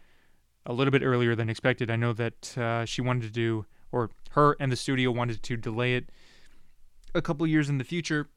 a 0.67 0.73
little 0.73 0.91
bit 0.91 1.03
earlier 1.03 1.35
than 1.35 1.49
expected. 1.49 1.91
I 1.91 1.97
know 1.97 2.13
that 2.15 2.57
uh, 2.59 2.85
she 2.85 3.01
wanted 3.01 3.23
to 3.23 3.31
do, 3.31 3.67
or 3.93 4.11
her 4.31 4.57
and 4.59 4.73
the 4.73 4.77
studio 4.77 5.11
wanted 5.11 5.43
to 5.43 5.57
delay 5.57 5.95
it 5.95 6.11
a 7.15 7.23
couple 7.23 7.47
years 7.47 7.69
in 7.69 7.79
the 7.79 7.85
future. 7.85 8.29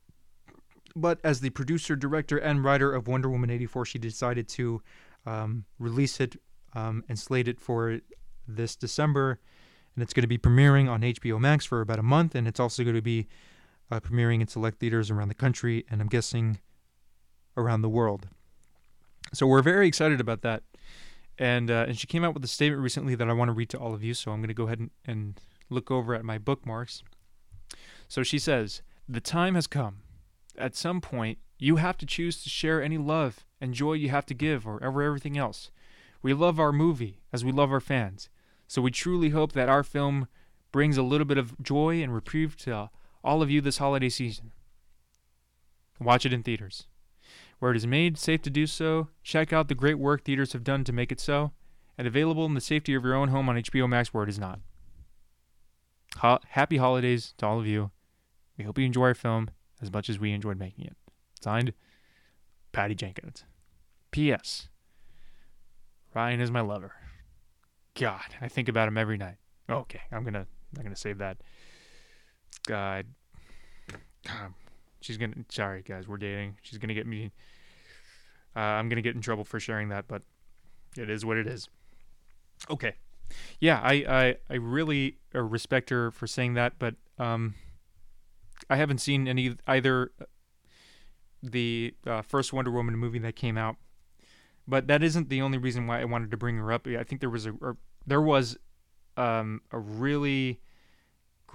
But 0.96 1.20
as 1.24 1.42
the 1.42 1.52
producer, 1.52 1.96
director, 1.96 2.38
and 2.38 2.64
writer 2.64 2.94
of 2.94 3.08
Wonder 3.08 3.30
Woman 3.30 3.50
84, 3.50 3.86
she 3.86 4.00
decided 4.00 4.48
to 4.50 4.82
um, 5.26 5.66
release 5.80 6.20
it 6.20 6.40
um, 6.74 7.04
and 7.08 7.20
slate 7.20 7.48
it 7.48 7.60
for 7.60 8.00
this 8.48 8.76
December. 8.76 9.40
And 9.96 10.04
it's 10.04 10.14
going 10.14 10.24
to 10.24 10.28
be 10.28 10.38
premiering 10.38 10.90
on 10.90 11.02
HBO 11.02 11.40
Max 11.40 11.66
for 11.66 11.82
about 11.82 12.00
a 12.00 12.04
month. 12.04 12.36
And 12.36 12.48
it's 12.48 12.60
also 12.60 12.84
going 12.84 12.96
to 12.96 13.02
be 13.02 13.28
uh, 13.92 14.00
premiering 14.00 14.42
in 14.42 14.48
select 14.48 14.80
theaters 14.80 15.10
around 15.12 15.28
the 15.28 15.36
country, 15.36 15.86
and 15.90 16.02
I'm 16.02 16.08
guessing 16.08 16.60
around 17.56 17.82
the 17.82 17.90
world. 17.90 18.28
So 19.34 19.48
we're 19.48 19.62
very 19.62 19.88
excited 19.88 20.22
about 20.22 20.42
that 20.42 20.64
and 21.40 21.70
uh, 21.70 21.86
and 21.88 21.98
she 21.98 22.08
came 22.08 22.24
out 22.24 22.34
with 22.34 22.44
a 22.44 22.48
statement 22.48 22.82
recently 22.82 23.16
that 23.16 23.30
I 23.30 23.34
want 23.34 23.50
to 23.50 23.54
read 23.54 23.70
to 23.70 23.78
all 23.78 23.94
of 23.94 24.04
you. 24.04 24.14
So 24.14 24.32
I'm 24.32 24.40
going 24.40 24.48
to 24.48 24.54
go 24.54 24.66
ahead 24.66 24.80
and, 24.80 24.92
and 25.06 25.40
look 25.70 25.92
over 25.92 26.16
at 26.16 26.26
my 26.26 26.38
bookmarks. 26.38 27.04
So 28.08 28.24
she 28.24 28.40
says, 28.40 28.82
"The 29.08 29.22
time 29.22 29.56
has 29.56 29.68
come. 29.68 30.00
At 30.58 30.76
some 30.76 31.02
point, 31.02 31.38
you 31.60 31.76
have 31.76 31.98
to 31.98 32.06
choose 32.06 32.42
to 32.44 32.50
share 32.50 32.82
any 32.82 32.98
love 32.98 33.46
and 33.62 33.74
joy 33.74 33.94
you 33.94 34.10
have 34.10 34.26
to 34.28 34.34
give, 34.34 34.68
or 34.68 34.84
ever 34.84 35.02
everything 35.02 35.38
else. 35.38 35.72
We 36.22 36.34
love 36.34 36.60
our 36.60 36.72
movie 36.72 37.22
as 37.32 37.46
we 37.46 37.52
love 37.52 37.72
our 37.72 37.80
fans. 37.80 38.30
So 38.68 38.82
we 38.82 38.92
truly 38.92 39.30
hope 39.30 39.54
that 39.54 39.70
our 39.70 39.84
film 39.84 40.28
brings 40.72 40.98
a 40.98 41.04
little 41.04 41.26
bit 41.26 41.38
of 41.38 41.62
joy 41.62 42.02
and 42.02 42.14
reprieve 42.14 42.58
to 42.58 42.90
all 43.24 43.42
of 43.42 43.50
you 43.50 43.62
this 43.62 43.78
holiday 43.78 44.10
season. 44.10 44.52
Watch 46.00 46.26
it 46.26 46.34
in 46.34 46.44
theaters." 46.44 46.88
Where 47.60 47.72
it 47.72 47.78
is 47.78 47.88
made 47.88 48.18
safe 48.18 48.42
to 48.44 48.50
do 48.50 48.68
so, 48.68 49.10
check 49.24 49.52
out 49.52 49.68
the 49.68 49.76
great 49.76 49.98
work 49.98 50.24
theaters 50.24 50.54
have 50.54 50.64
done 50.64 50.84
to 50.84 50.94
make 50.94 51.12
it 51.12 51.20
so, 51.20 51.54
and 51.98 52.08
available 52.08 52.46
in 52.46 52.54
the 52.54 52.62
safety 52.62 52.94
of 52.94 53.04
your 53.04 53.16
own 53.16 53.30
home 53.30 53.50
on 53.50 53.56
HBO 53.56 53.90
Max 53.90 54.14
where 54.14 54.24
it 54.24 54.30
is 54.30 54.38
not. 54.38 54.60
Ho- 56.18 56.40
happy 56.50 56.78
holidays 56.78 57.34
to 57.38 57.48
all 57.48 57.60
of 57.60 57.66
you. 57.66 57.92
We 58.58 58.64
hope 58.64 58.78
you 58.78 58.86
enjoy 58.86 59.08
our 59.08 59.14
film 59.16 59.50
as 59.82 59.92
much 59.92 60.10
as 60.10 60.20
we 60.20 60.32
enjoyed 60.32 60.60
making 60.60 60.86
it. 60.86 60.96
Signed, 61.42 61.74
Patty 62.72 62.96
Jenkins. 62.96 63.44
P.S. 64.12 64.70
Ryan 66.14 66.40
is 66.40 66.52
my 66.52 66.62
lover. 66.62 66.94
God, 67.96 68.36
I 68.42 68.48
think 68.48 68.70
about 68.70 68.88
him 68.88 68.98
every 68.98 69.18
night. 69.18 69.38
Okay, 69.70 70.02
I'm 70.12 70.24
gonna 70.24 70.48
I'm 70.76 70.84
gonna 70.84 70.96
save 70.96 71.18
that. 71.18 71.38
God, 72.68 73.06
God 74.26 74.54
She's 75.08 75.16
gonna. 75.18 75.36
Sorry, 75.48 75.84
guys, 75.84 76.06
we're 76.06 76.18
dating. 76.18 76.58
She's 76.62 76.78
gonna 76.80 76.94
get 76.94 77.08
me. 77.08 77.32
Uh, 78.54 78.60
I'm 78.60 78.90
gonna 78.90 79.02
get 79.02 79.16
in 79.16 79.22
trouble 79.22 79.46
for 79.46 79.58
sharing 79.58 79.88
that, 79.88 80.10
but 80.10 80.24
it 80.98 81.10
is 81.10 81.24
what 81.24 81.38
it 81.38 81.48
is. 81.48 81.70
Okay. 82.70 82.96
Yeah, 83.62 83.80
I 83.82 83.94
I, 83.94 84.36
I 84.50 84.56
really 84.56 85.20
uh, 85.34 85.42
respect 85.44 85.92
her 85.92 86.12
for 86.12 86.28
saying 86.28 86.56
that, 86.56 86.74
but 86.78 86.96
um, 87.18 87.56
I 88.70 88.76
haven't 88.76 88.98
seen 88.98 89.30
any 89.30 89.56
either 89.66 90.12
uh, 90.20 90.26
the 91.42 91.94
uh, 92.06 92.22
first 92.22 92.52
Wonder 92.52 92.72
Woman 92.72 92.98
movie 92.98 93.20
that 93.20 93.38
came 93.38 93.58
out, 93.58 93.78
But 94.68 94.88
that 94.88 95.02
isn't 95.04 95.30
the 95.30 95.42
only 95.42 95.58
reason 95.58 95.88
why 95.88 96.02
I 96.02 96.06
wanted 96.06 96.32
to 96.32 96.38
bring 96.38 96.58
her 96.58 96.72
up. 96.72 96.88
I 96.88 97.04
think 97.04 97.22
there 97.22 97.30
was 97.30 97.48
a 97.48 97.54
there 98.06 98.22
was 98.22 98.58
um, 99.16 99.62
a 99.72 99.80
really 99.80 100.60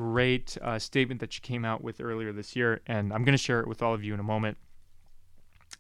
great 0.03 0.59
uh, 0.61 0.79
statement 0.79 1.21
that 1.21 1.33
she 1.33 1.41
came 1.41 1.65
out 1.65 1.83
with 1.83 2.01
earlier 2.01 2.33
this 2.33 2.57
year, 2.57 2.81
and 2.87 3.13
I'm 3.13 3.25
going 3.25 3.35
to 3.35 3.43
share 3.43 3.61
it 3.61 3.69
with 3.69 3.83
all 3.83 3.95
of 3.95 4.03
you 4.03 4.15
in 4.15 4.21
a 4.21 4.25
moment. 4.25 4.57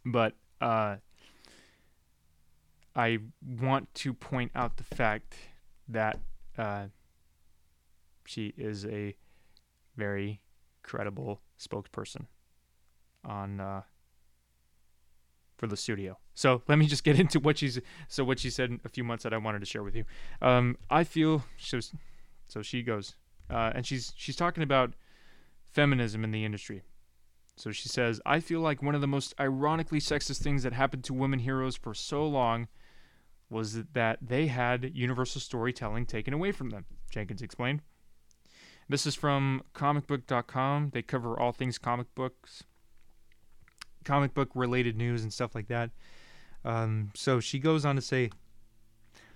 But 0.04 0.34
uh, 0.60 0.96
I 2.94 3.18
want 3.60 3.92
to 3.94 4.14
point 4.14 4.52
out 4.54 4.76
the 4.76 4.84
fact 4.84 5.34
that 5.88 6.20
uh, 6.56 6.84
she 8.24 8.54
is 8.56 8.86
a 8.86 9.16
very 9.96 10.40
credible 10.84 11.40
spokesperson 11.58 12.26
on 13.24 13.60
uh, 13.60 13.82
for 15.56 15.66
the 15.66 15.76
studio. 15.76 16.16
So 16.34 16.62
let 16.68 16.78
me 16.78 16.86
just 16.86 17.02
get 17.02 17.18
into 17.24 17.40
what 17.40 17.58
she's 17.58 17.80
so 18.06 18.22
what 18.22 18.38
she 18.38 18.50
said 18.50 18.78
a 18.84 18.88
few 18.88 19.02
months 19.02 19.24
that 19.24 19.34
I 19.34 19.38
wanted 19.38 19.58
to 19.60 19.66
share 19.66 19.82
with 19.82 19.96
you. 19.96 20.04
Um, 20.40 20.76
I 20.88 21.02
feel 21.02 21.44
she 21.56 21.76
was, 21.76 21.92
so 22.46 22.62
she 22.62 22.82
goes, 22.82 23.16
uh, 23.52 23.72
and 23.74 23.86
she's 23.86 24.12
she's 24.16 24.36
talking 24.36 24.62
about 24.62 24.94
feminism 25.64 26.24
in 26.24 26.30
the 26.30 26.44
industry. 26.44 26.82
So 27.56 27.70
she 27.70 27.88
says, 27.88 28.20
I 28.24 28.40
feel 28.40 28.60
like 28.60 28.82
one 28.82 28.94
of 28.94 29.00
the 29.00 29.06
most 29.06 29.34
ironically 29.38 30.00
sexist 30.00 30.42
things 30.42 30.62
that 30.62 30.72
happened 30.72 31.04
to 31.04 31.14
women 31.14 31.40
heroes 31.40 31.76
for 31.76 31.92
so 31.92 32.26
long 32.26 32.68
was 33.50 33.84
that 33.92 34.18
they 34.22 34.46
had 34.46 34.92
universal 34.94 35.40
storytelling 35.40 36.06
taken 36.06 36.32
away 36.32 36.52
from 36.52 36.70
them, 36.70 36.86
Jenkins 37.10 37.42
explained. 37.42 37.82
This 38.88 39.06
is 39.06 39.14
from 39.14 39.62
comicbook.com. 39.74 40.90
They 40.92 41.02
cover 41.02 41.38
all 41.38 41.52
things 41.52 41.76
comic 41.76 42.12
books, 42.14 42.64
comic 44.04 44.32
book 44.32 44.50
related 44.54 44.96
news, 44.96 45.22
and 45.22 45.32
stuff 45.32 45.54
like 45.54 45.68
that. 45.68 45.90
Um, 46.64 47.10
so 47.14 47.38
she 47.38 47.58
goes 47.58 47.84
on 47.84 47.96
to 47.96 48.02
say 48.02 48.30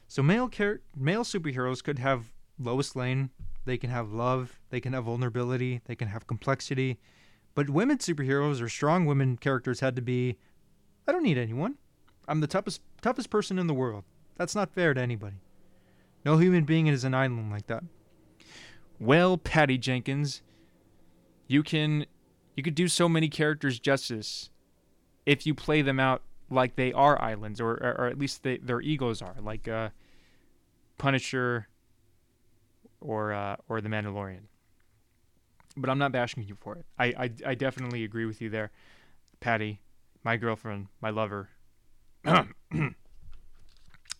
so 0.08 0.22
male, 0.22 0.48
char- 0.48 0.80
male 0.96 1.24
superheroes 1.24 1.82
could 1.82 1.98
have 1.98 2.32
Lois 2.58 2.96
Lane, 2.96 3.30
they 3.64 3.76
can 3.76 3.90
have 3.90 4.12
love, 4.12 4.60
they 4.70 4.80
can 4.80 4.92
have 4.92 5.04
vulnerability, 5.04 5.80
they 5.86 5.96
can 5.96 6.08
have 6.08 6.26
complexity. 6.26 6.98
But 7.54 7.70
women 7.70 7.98
superheroes 7.98 8.62
or 8.62 8.68
strong 8.68 9.06
women 9.06 9.36
characters 9.36 9.80
had 9.80 9.96
to 9.96 10.02
be 10.02 10.36
I 11.08 11.12
don't 11.12 11.22
need 11.22 11.38
anyone. 11.38 11.76
I'm 12.26 12.40
the 12.40 12.46
toughest 12.46 12.80
toughest 13.00 13.30
person 13.30 13.58
in 13.58 13.66
the 13.66 13.74
world. 13.74 14.04
That's 14.36 14.54
not 14.54 14.72
fair 14.72 14.92
to 14.94 15.00
anybody. 15.00 15.36
No 16.24 16.38
human 16.38 16.64
being 16.64 16.88
is 16.88 17.04
an 17.04 17.14
island 17.14 17.50
like 17.50 17.68
that. 17.68 17.84
Well, 18.98 19.38
Patty 19.38 19.78
Jenkins, 19.78 20.42
you 21.46 21.62
can 21.62 22.06
you 22.56 22.62
could 22.62 22.74
do 22.74 22.88
so 22.88 23.08
many 23.08 23.28
characters 23.28 23.78
justice 23.78 24.50
if 25.24 25.46
you 25.46 25.54
play 25.54 25.82
them 25.82 26.00
out 26.00 26.22
like 26.50 26.76
they 26.76 26.92
are 26.92 27.20
islands, 27.20 27.60
or 27.60 27.72
or, 27.74 28.06
at 28.06 28.18
least 28.18 28.42
they, 28.42 28.58
their 28.58 28.80
egos 28.80 29.22
are, 29.22 29.34
like 29.40 29.68
uh, 29.68 29.90
Punisher 30.98 31.68
or 33.00 33.32
uh, 33.32 33.56
or 33.68 33.80
the 33.80 33.88
Mandalorian. 33.88 34.44
But 35.76 35.90
I'm 35.90 35.98
not 35.98 36.12
bashing 36.12 36.42
you 36.44 36.56
for 36.60 36.76
it. 36.76 36.86
I, 36.98 37.06
I 37.06 37.30
I 37.50 37.54
definitely 37.54 38.04
agree 38.04 38.24
with 38.24 38.40
you 38.40 38.48
there, 38.48 38.70
Patty, 39.40 39.80
my 40.24 40.36
girlfriend, 40.36 40.88
my 41.00 41.10
lover. 41.10 41.50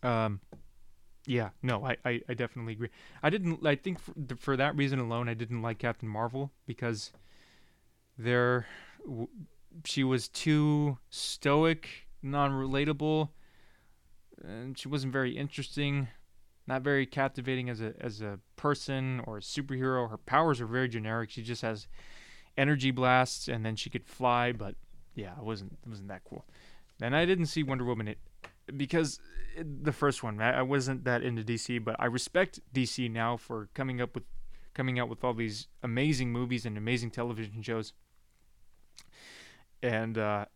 um, 0.03 0.41
yeah, 1.27 1.51
no, 1.63 1.85
I, 1.85 1.97
I, 2.05 2.21
I 2.29 2.35
definitely 2.35 2.75
agree. 2.75 2.91
I 3.23 3.31
didn't. 3.31 3.67
I 3.67 3.75
think 3.75 3.99
for, 3.99 4.15
for 4.39 4.57
that 4.57 4.77
reason 4.77 4.99
alone, 5.01 5.29
I 5.29 5.35
didn't 5.35 5.61
like 5.61 5.79
Captain 5.79 6.09
Marvel 6.09 6.53
because 6.67 7.11
there, 8.17 8.67
she 9.85 10.05
was 10.05 10.29
too 10.29 10.99
stoic, 11.11 12.07
non-relatable, 12.23 13.31
and 14.43 14.79
she 14.79 14.89
wasn't 14.89 15.13
very 15.13 15.37
interesting, 15.37 16.09
not 16.67 16.83
very 16.83 17.07
captivating 17.07 17.71
as 17.71 17.81
a 17.81 17.95
as 18.01 18.21
a 18.21 18.39
person 18.57 19.21
or 19.27 19.39
a 19.39 19.41
superhero. 19.41 20.11
Her 20.11 20.19
powers 20.19 20.61
are 20.61 20.67
very 20.67 20.89
generic. 20.89 21.31
She 21.31 21.43
just 21.43 21.63
has 21.63 21.87
energy 22.57 22.91
blasts, 22.91 23.49
and 23.49 23.65
then 23.65 23.77
she 23.77 23.91
could 23.91 24.07
fly. 24.07 24.53
But 24.53 24.75
yeah, 25.15 25.33
it 25.39 25.45
wasn't 25.45 25.79
it 25.85 25.89
wasn't 25.89 26.09
that 26.09 26.25
cool. 26.25 26.45
And 27.01 27.15
I 27.15 27.25
didn't 27.25 27.47
see 27.47 27.63
Wonder 27.63 27.85
Woman 27.85 28.09
it 28.09 28.19
because 28.77 29.21
the 29.57 29.93
first 29.93 30.23
one, 30.23 30.41
I 30.41 30.63
wasn't 30.63 31.05
that 31.05 31.23
into 31.23 31.43
DC, 31.43 31.83
but 31.83 31.97
I 31.99 32.07
respect 32.07 32.61
DC 32.75 33.11
now 33.11 33.37
for 33.37 33.69
coming 33.75 34.01
up 34.01 34.15
with 34.15 34.25
coming 34.75 34.99
out 34.99 35.09
with 35.09 35.25
all 35.25 35.35
these 35.35 35.69
amazing 35.83 36.31
movies 36.31 36.67
and 36.67 36.77
amazing 36.77 37.11
television 37.11 37.63
shows. 37.63 37.93
And 39.83 40.19
uh, 40.19 40.47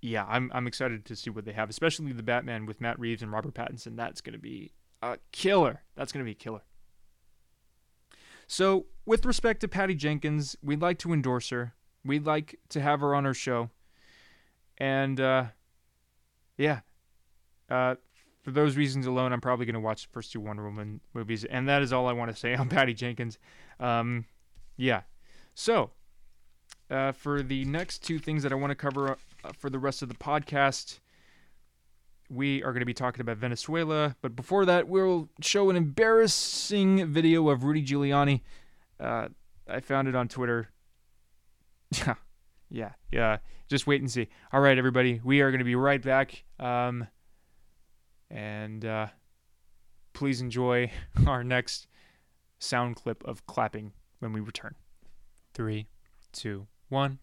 yeah, 0.00 0.24
I'm 0.28 0.50
I'm 0.54 0.66
excited 0.66 1.04
to 1.06 1.16
see 1.16 1.30
what 1.30 1.44
they 1.44 1.52
have, 1.52 1.70
especially 1.70 2.12
the 2.12 2.22
Batman 2.22 2.66
with 2.66 2.80
Matt 2.80 2.98
Reeves 2.98 3.22
and 3.22 3.30
Robert 3.30 3.54
Pattinson. 3.54 3.96
That's 3.96 4.20
going 4.20 4.32
to 4.32 4.38
be 4.38 4.72
a 5.02 5.18
killer. 5.32 5.82
That's 5.96 6.12
going 6.12 6.24
to 6.24 6.28
be 6.28 6.32
a 6.32 6.34
killer. 6.34 6.62
So, 8.46 8.86
with 9.04 9.24
respect 9.24 9.60
to 9.60 9.68
Patty 9.68 9.94
Jenkins, 9.94 10.56
we'd 10.62 10.80
like 10.80 10.98
to 11.00 11.12
endorse 11.12 11.50
her. 11.50 11.74
We'd 12.04 12.26
like 12.26 12.58
to 12.70 12.80
have 12.80 13.00
her 13.00 13.14
on 13.14 13.26
our 13.26 13.34
show. 13.34 13.70
And 14.78 15.20
uh, 15.20 15.46
yeah, 16.56 16.80
uh, 17.68 17.96
for 18.42 18.50
those 18.52 18.76
reasons 18.76 19.06
alone, 19.06 19.32
I'm 19.32 19.40
probably 19.40 19.66
going 19.66 19.74
to 19.74 19.80
watch 19.80 20.06
the 20.06 20.12
first 20.12 20.32
two 20.32 20.40
Wonder 20.40 20.64
Woman 20.64 21.00
movies, 21.14 21.44
and 21.44 21.68
that 21.68 21.82
is 21.82 21.92
all 21.92 22.06
I 22.06 22.12
want 22.12 22.30
to 22.30 22.36
say 22.36 22.54
on 22.56 22.68
Patty 22.68 22.94
Jenkins. 22.94 23.38
Um, 23.80 24.26
yeah. 24.76 25.02
So, 25.54 25.90
uh, 26.90 27.12
for 27.12 27.42
the 27.42 27.64
next 27.64 28.04
two 28.04 28.18
things 28.18 28.42
that 28.42 28.52
I 28.52 28.54
want 28.54 28.70
to 28.70 28.76
cover 28.76 29.18
uh, 29.44 29.52
for 29.58 29.70
the 29.70 29.78
rest 29.78 30.02
of 30.02 30.08
the 30.08 30.14
podcast, 30.14 31.00
we 32.30 32.62
are 32.62 32.72
going 32.72 32.80
to 32.80 32.86
be 32.86 32.94
talking 32.94 33.20
about 33.20 33.36
Venezuela. 33.36 34.16
But 34.20 34.36
before 34.36 34.64
that, 34.66 34.88
we'll 34.88 35.28
show 35.40 35.70
an 35.70 35.76
embarrassing 35.76 37.06
video 37.06 37.48
of 37.48 37.64
Rudy 37.64 37.84
Giuliani. 37.84 38.42
Uh, 38.98 39.28
I 39.68 39.80
found 39.80 40.08
it 40.08 40.14
on 40.14 40.28
Twitter. 40.28 40.70
Yeah. 42.04 42.14
yeah. 42.68 42.92
Yeah. 43.12 43.36
Just 43.68 43.86
wait 43.86 44.00
and 44.00 44.10
see. 44.10 44.26
All 44.52 44.60
right, 44.60 44.76
everybody. 44.76 45.20
We 45.22 45.40
are 45.40 45.52
going 45.52 45.60
to 45.60 45.64
be 45.64 45.76
right 45.76 46.02
back. 46.02 46.42
Um, 46.58 47.06
and 48.28 48.84
uh, 48.84 49.06
please 50.12 50.40
enjoy 50.40 50.90
our 51.28 51.44
next 51.44 51.86
sound 52.58 52.96
clip 52.96 53.22
of 53.24 53.46
clapping 53.46 53.92
when 54.18 54.32
we 54.32 54.40
return. 54.40 54.74
Three, 55.54 55.86
two, 56.32 56.66
one. 56.88 57.20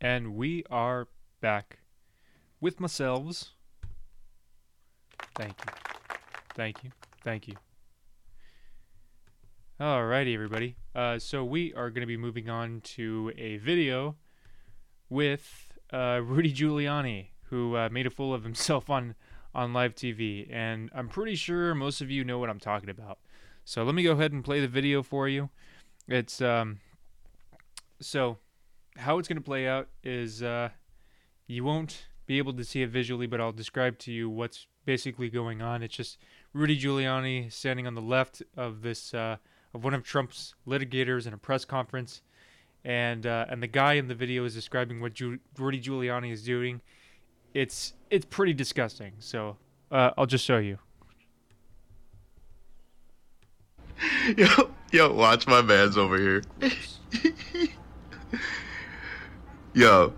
And 0.00 0.34
we 0.36 0.62
are 0.70 1.08
back 1.40 1.78
with 2.60 2.78
myself. 2.80 3.55
Thank 5.34 5.54
you. 5.64 5.72
Thank 6.54 6.84
you. 6.84 6.90
Thank 7.22 7.48
you. 7.48 7.54
Alrighty, 9.80 10.32
everybody. 10.34 10.76
Uh, 10.94 11.18
so 11.18 11.44
we 11.44 11.74
are 11.74 11.90
going 11.90 12.00
to 12.00 12.06
be 12.06 12.16
moving 12.16 12.48
on 12.48 12.80
to 12.82 13.30
a 13.36 13.58
video 13.58 14.16
with 15.10 15.72
uh, 15.92 16.20
Rudy 16.24 16.52
Giuliani, 16.52 17.28
who 17.50 17.76
uh, 17.76 17.88
made 17.90 18.06
a 18.06 18.10
fool 18.10 18.32
of 18.32 18.42
himself 18.42 18.88
on 18.88 19.14
on 19.54 19.72
live 19.72 19.94
TV, 19.94 20.46
and 20.52 20.90
I'm 20.94 21.08
pretty 21.08 21.34
sure 21.34 21.74
most 21.74 22.02
of 22.02 22.10
you 22.10 22.24
know 22.24 22.38
what 22.38 22.50
I'm 22.50 22.60
talking 22.60 22.90
about. 22.90 23.18
So 23.64 23.82
let 23.84 23.94
me 23.94 24.02
go 24.02 24.12
ahead 24.12 24.32
and 24.32 24.44
play 24.44 24.60
the 24.60 24.68
video 24.68 25.02
for 25.02 25.28
you. 25.28 25.48
It's 26.08 26.40
um, 26.40 26.78
so 28.00 28.38
how 28.96 29.18
it's 29.18 29.28
going 29.28 29.38
to 29.38 29.44
play 29.44 29.66
out 29.66 29.88
is 30.04 30.42
uh, 30.42 30.70
you 31.46 31.64
won't 31.64 32.06
be 32.26 32.38
able 32.38 32.52
to 32.54 32.64
see 32.64 32.82
it 32.82 32.90
visually, 32.90 33.26
but 33.26 33.40
I'll 33.40 33.52
describe 33.52 33.98
to 34.00 34.12
you 34.12 34.28
what's 34.28 34.66
basically 34.86 35.28
going 35.28 35.60
on. 35.60 35.82
It's 35.82 35.94
just 35.94 36.16
Rudy 36.54 36.80
Giuliani 36.80 37.52
standing 37.52 37.86
on 37.86 37.94
the 37.94 38.00
left 38.00 38.42
of 38.56 38.80
this 38.80 39.12
uh, 39.12 39.36
of 39.74 39.84
one 39.84 39.92
of 39.92 40.02
Trump's 40.02 40.54
litigators 40.66 41.26
in 41.26 41.34
a 41.34 41.36
press 41.38 41.66
conference, 41.66 42.22
and 42.84 43.26
uh, 43.26 43.44
and 43.50 43.62
the 43.62 43.66
guy 43.66 43.94
in 43.94 44.08
the 44.08 44.14
video 44.14 44.44
is 44.46 44.54
describing 44.54 45.00
what 45.00 45.12
Ju- 45.12 45.40
Rudy 45.58 45.80
Giuliani 45.80 46.32
is 46.32 46.42
doing. 46.42 46.80
It's 47.52 47.92
it's 48.10 48.24
pretty 48.24 48.54
disgusting. 48.54 49.12
So 49.18 49.58
uh, 49.90 50.12
I'll 50.16 50.26
just 50.26 50.44
show 50.44 50.58
you. 50.58 50.78
Yo, 54.36 54.70
yo, 54.92 55.12
watch 55.12 55.46
my 55.46 55.62
man's 55.62 55.96
over 55.96 56.18
here. 56.18 56.42
yo, 59.72 60.12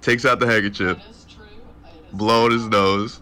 takes 0.00 0.24
out 0.24 0.40
the 0.40 0.46
handkerchief, 0.46 0.98
blowing 2.12 2.50
his 2.50 2.66
nose, 2.66 3.20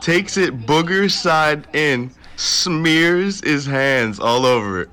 takes 0.00 0.36
it 0.36 0.58
booger 0.66 1.10
side 1.10 1.66
in, 1.74 2.10
smears 2.36 3.40
his 3.42 3.66
hands 3.66 4.18
all 4.18 4.46
over 4.46 4.82
it, 4.82 4.90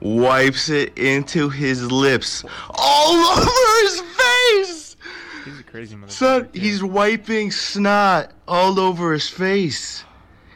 wipes 0.00 0.68
it 0.68 0.96
into 0.96 1.48
his 1.48 1.90
lips, 1.90 2.44
all 2.70 3.14
over 3.38 3.82
his 3.82 4.00
face. 4.00 4.96
He's 5.44 5.60
a 5.60 5.62
crazy 5.64 5.96
motherfucker. 5.96 6.10
Son, 6.10 6.48
he's 6.52 6.82
wiping 6.82 7.50
snot 7.50 8.32
all 8.46 8.78
over 8.78 9.12
his 9.12 9.28
face, 9.28 10.04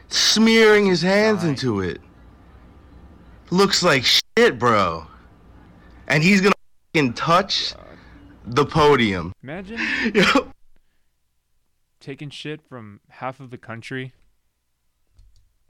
smearing 0.09 0.85
his 0.85 1.01
hands 1.01 1.41
Fine. 1.41 1.49
into 1.49 1.81
it. 1.81 1.99
Looks 3.49 3.83
like 3.83 4.03
shit, 4.05 4.57
bro. 4.57 5.05
And 6.07 6.23
he's 6.23 6.41
gonna 6.41 6.53
fucking 6.93 7.13
touch 7.13 7.73
the 8.45 8.65
podium. 8.65 9.31
imagine 9.41 9.79
Yo, 10.13 10.23
taking 12.03 12.29
shit 12.29 12.61
from 12.61 12.99
half 13.09 13.39
of 13.39 13.49
the 13.49 13.57
country 13.57 14.13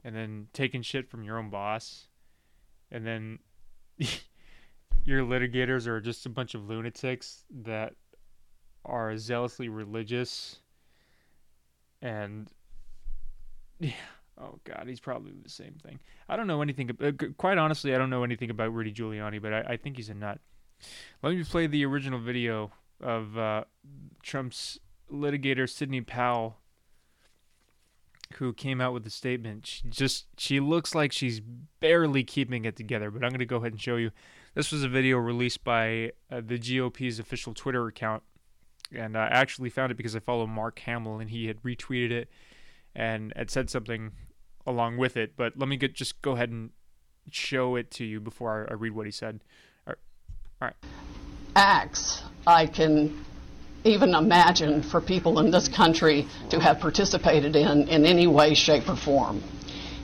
and 0.02 0.14
then 0.14 0.48
taking 0.52 0.82
shit 0.82 1.08
from 1.08 1.22
your 1.22 1.38
own 1.38 1.48
boss. 1.48 2.08
And 2.90 3.06
then 3.06 3.38
your 5.04 5.22
litigators 5.22 5.86
are 5.86 6.00
just 6.00 6.26
a 6.26 6.28
bunch 6.28 6.54
of 6.54 6.68
lunatics 6.68 7.44
that 7.62 7.94
are 8.84 9.16
zealously 9.16 9.68
religious. 9.68 10.58
And 12.02 12.50
yeah 13.80 13.92
oh 14.40 14.58
god 14.64 14.84
he's 14.86 15.00
probably 15.00 15.32
the 15.42 15.48
same 15.48 15.74
thing. 15.82 16.00
I 16.28 16.36
don't 16.36 16.46
know 16.46 16.60
anything 16.60 16.90
uh, 17.00 17.12
quite 17.38 17.56
honestly 17.56 17.94
i 17.94 17.98
don't 17.98 18.10
know 18.10 18.24
anything 18.24 18.50
about 18.50 18.72
rudy 18.74 18.92
giuliani 18.92 19.40
but 19.40 19.52
i, 19.52 19.60
I 19.60 19.76
think 19.76 19.96
he's 19.96 20.08
a 20.08 20.14
nut. 20.14 20.40
Let 21.22 21.34
me 21.34 21.44
play 21.44 21.66
the 21.66 21.84
original 21.84 22.18
video 22.18 22.72
of 23.00 23.38
uh, 23.38 23.64
trump's 24.22 24.78
litigator 25.14 25.68
sidney 25.68 26.00
powell 26.00 26.58
who 28.38 28.52
came 28.52 28.80
out 28.80 28.92
with 28.92 29.06
a 29.06 29.10
statement 29.10 29.66
she 29.66 29.88
just 29.88 30.26
she 30.36 30.60
looks 30.60 30.94
like 30.94 31.12
she's 31.12 31.40
barely 31.80 32.24
keeping 32.24 32.64
it 32.64 32.76
together 32.76 33.10
but 33.10 33.22
i'm 33.22 33.30
going 33.30 33.38
to 33.38 33.46
go 33.46 33.56
ahead 33.56 33.72
and 33.72 33.80
show 33.80 33.96
you 33.96 34.10
this 34.54 34.72
was 34.72 34.82
a 34.82 34.88
video 34.88 35.16
released 35.16 35.62
by 35.62 36.10
uh, 36.30 36.40
the 36.44 36.58
gop's 36.58 37.18
official 37.18 37.54
twitter 37.54 37.86
account 37.86 38.22
and 38.92 39.16
I 39.16 39.26
actually 39.26 39.70
found 39.70 39.90
it 39.92 39.96
because 39.96 40.14
I 40.14 40.20
follow 40.20 40.46
Mark 40.46 40.78
Hamill 40.80 41.18
and 41.18 41.30
he 41.30 41.46
had 41.46 41.62
retweeted 41.62 42.10
it 42.10 42.28
and 42.94 43.32
had 43.36 43.50
said 43.50 43.70
something 43.70 44.12
along 44.66 44.96
with 44.96 45.16
it. 45.16 45.36
But 45.36 45.58
let 45.58 45.68
me 45.68 45.76
get, 45.76 45.94
just 45.94 46.20
go 46.22 46.32
ahead 46.32 46.50
and 46.50 46.70
show 47.30 47.76
it 47.76 47.90
to 47.92 48.04
you 48.04 48.20
before 48.20 48.66
I, 48.68 48.72
I 48.72 48.74
read 48.74 48.92
what 48.92 49.06
he 49.06 49.12
said. 49.12 49.40
All 49.86 49.94
right. 50.60 50.74
Acts 51.56 52.22
I 52.46 52.66
can 52.66 53.24
even 53.84 54.14
imagine 54.14 54.82
for 54.82 55.00
people 55.00 55.38
in 55.38 55.50
this 55.50 55.68
country 55.68 56.26
to 56.50 56.58
have 56.58 56.80
participated 56.80 57.54
in 57.54 57.88
in 57.88 58.04
any 58.04 58.26
way, 58.26 58.54
shape, 58.54 58.88
or 58.88 58.96
form. 58.96 59.42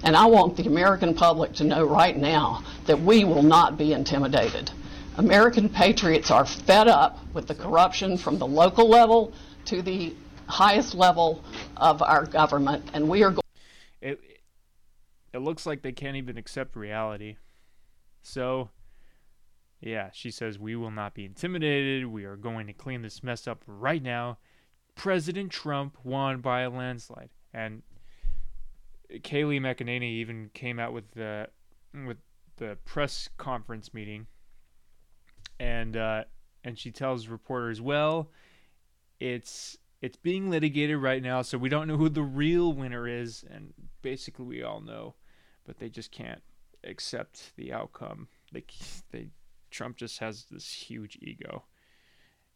And 0.03 0.17
I 0.17 0.27
want 0.27 0.57
the 0.57 0.67
American 0.67 1.15
public 1.15 1.55
to 1.55 1.65
know 1.65 1.85
right 1.85 2.17
now 2.17 2.63
that 2.87 3.01
we 3.01 3.25
will 3.25 3.43
not 3.43 3.77
be 3.77 3.93
intimidated. 3.93 4.71
American 5.17 5.69
patriots 5.69 6.31
are 6.31 6.47
fed 6.47 6.89
up 6.89 7.19
with 7.35 7.47
the 7.47 7.55
corruption 7.55 8.17
from 8.17 8.39
the 8.39 8.47
local 8.47 8.89
level 8.89 9.33
to 9.67 9.83
the 9.83 10.15
highest 10.47 10.95
level 10.95 11.45
of 11.77 12.03
our 12.03 12.25
government, 12.25 12.91
and 12.95 13.09
we 13.09 13.23
are. 13.23 13.35
It 14.01 14.21
it 15.33 15.39
looks 15.39 15.67
like 15.67 15.83
they 15.83 15.93
can't 15.93 16.17
even 16.17 16.37
accept 16.37 16.77
reality. 16.77 17.37
So, 18.23 18.71
yeah, 19.81 20.11
she 20.13 20.31
says 20.31 20.59
we 20.59 20.77
will 20.77 20.91
not 20.91 21.15
be 21.15 21.25
intimidated. 21.25 22.07
We 22.07 22.25
are 22.25 22.37
going 22.37 22.67
to 22.67 22.73
clean 22.73 23.03
this 23.03 23.23
mess 23.23 23.47
up 23.47 23.63
right 23.67 24.03
now. 24.03 24.39
President 24.95 25.51
Trump 25.51 25.97
won 26.05 26.41
by 26.41 26.63
a 26.63 26.71
landslide, 26.71 27.31
and 27.55 27.83
Kayleigh 29.11 29.61
McEnany 29.61 30.13
even 30.15 30.51
came 30.53 30.79
out 30.79 30.93
with 30.93 31.11
the 31.13 31.49
with 32.07 32.19
the 32.57 32.77
press 32.85 33.29
conference 33.39 33.95
meeting 33.95 34.27
and 35.61 35.97
uh, 35.97 36.25
and 36.65 36.77
she 36.79 36.91
tells 36.91 37.29
reporters, 37.29 37.81
"Well, 37.81 38.31
it's 39.21 39.77
it's 40.01 40.17
being 40.17 40.51
litigated 40.51 40.97
right 40.97 41.23
now, 41.23 41.43
so 41.43 41.59
we 41.59 41.69
don't 41.69 41.87
know 41.87 41.99
who 41.99 42.09
the 42.09 42.23
real 42.23 42.73
winner 42.73 43.07
is." 43.07 43.45
And 43.49 43.75
basically, 44.03 44.47
we 44.47 44.63
all 44.63 44.81
know, 44.81 45.15
but 45.65 45.79
they 45.79 45.91
just 45.91 46.11
can't 46.11 46.43
accept 46.83 47.55
the 47.57 47.73
outcome. 47.73 48.29
They 48.51 48.65
they 49.13 49.29
Trump 49.71 49.97
just 49.97 50.19
has 50.19 50.47
this 50.51 50.71
huge 50.73 51.19
ego, 51.21 51.65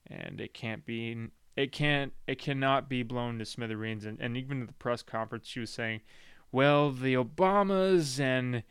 and 0.07 0.41
it 0.41 0.55
can't 0.55 0.85
be 0.85 1.29
it 1.57 1.73
can't 1.73 2.12
it 2.27 2.39
cannot 2.39 2.89
be 2.89 3.03
blown 3.03 3.39
to 3.39 3.45
smithereens. 3.45 4.05
And 4.05 4.21
and 4.21 4.37
even 4.37 4.62
at 4.62 4.69
the 4.69 4.75
press 4.75 5.03
conference, 5.03 5.47
she 5.47 5.61
was 5.61 5.71
saying, 5.71 6.01
"Well, 6.53 6.91
the 6.91 7.15
Obamas 7.15 8.21
and." 8.21 8.62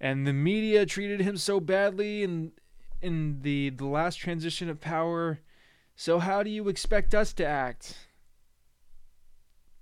and 0.00 0.26
the 0.26 0.32
media 0.32 0.84
treated 0.84 1.20
him 1.20 1.36
so 1.36 1.60
badly 1.60 2.22
in 2.22 2.52
in 3.00 3.40
the 3.42 3.70
the 3.70 3.86
last 3.86 4.16
transition 4.16 4.68
of 4.68 4.80
power. 4.80 5.40
So 5.96 6.18
how 6.18 6.42
do 6.42 6.50
you 6.50 6.68
expect 6.68 7.14
us 7.14 7.32
to 7.34 7.46
act? 7.46 7.96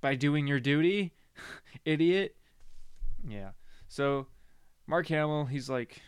By 0.01 0.15
doing 0.15 0.47
your 0.47 0.61
duty, 0.61 1.15
idiot. 1.85 2.37
Yeah. 3.27 3.51
So 3.89 4.27
Mark 4.87 5.09
Hamill, 5.09 5.47
he's 5.47 5.71
like 5.71 6.03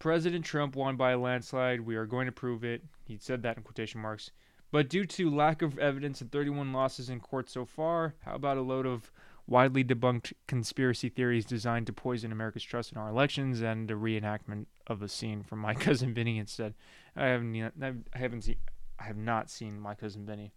President 0.00 0.44
Trump 0.44 0.74
won 0.74 0.96
by 0.96 1.12
a 1.12 1.18
landslide. 1.18 1.82
We 1.82 1.94
are 1.94 2.06
going 2.06 2.26
to 2.26 2.32
prove 2.32 2.64
it. 2.64 2.82
He 3.04 3.18
said 3.18 3.42
that 3.42 3.58
in 3.58 3.62
quotation 3.62 4.00
marks. 4.00 4.32
But 4.72 4.88
due 4.88 5.04
to 5.04 5.30
lack 5.30 5.62
of 5.62 5.78
evidence 5.78 6.20
and 6.20 6.32
31 6.32 6.72
losses 6.72 7.10
in 7.10 7.20
court 7.20 7.50
so 7.50 7.64
far, 7.64 8.14
how 8.24 8.34
about 8.34 8.56
a 8.56 8.62
load 8.62 8.86
of 8.86 9.12
widely 9.46 9.84
debunked 9.84 10.32
conspiracy 10.46 11.10
theories 11.10 11.44
designed 11.44 11.86
to 11.88 11.92
poison 11.92 12.32
America's 12.32 12.62
trust 12.62 12.92
in 12.92 12.98
our 12.98 13.10
elections 13.10 13.60
and 13.60 13.90
a 13.90 13.94
reenactment 13.94 14.66
of 14.86 15.02
a 15.02 15.08
scene 15.08 15.42
from 15.42 15.58
My 15.58 15.74
Cousin 15.86 16.14
Vinny 16.14 16.38
instead. 16.38 16.74
I 17.14 17.26
haven't 17.26 17.72
I 17.82 18.18
haven't 18.18 18.42
seen 18.42 18.56
I 18.98 19.04
have 19.04 19.16
not 19.18 19.50
seen 19.50 19.78
My 19.78 19.94
Cousin 19.94 20.24
Vinny. 20.24 20.52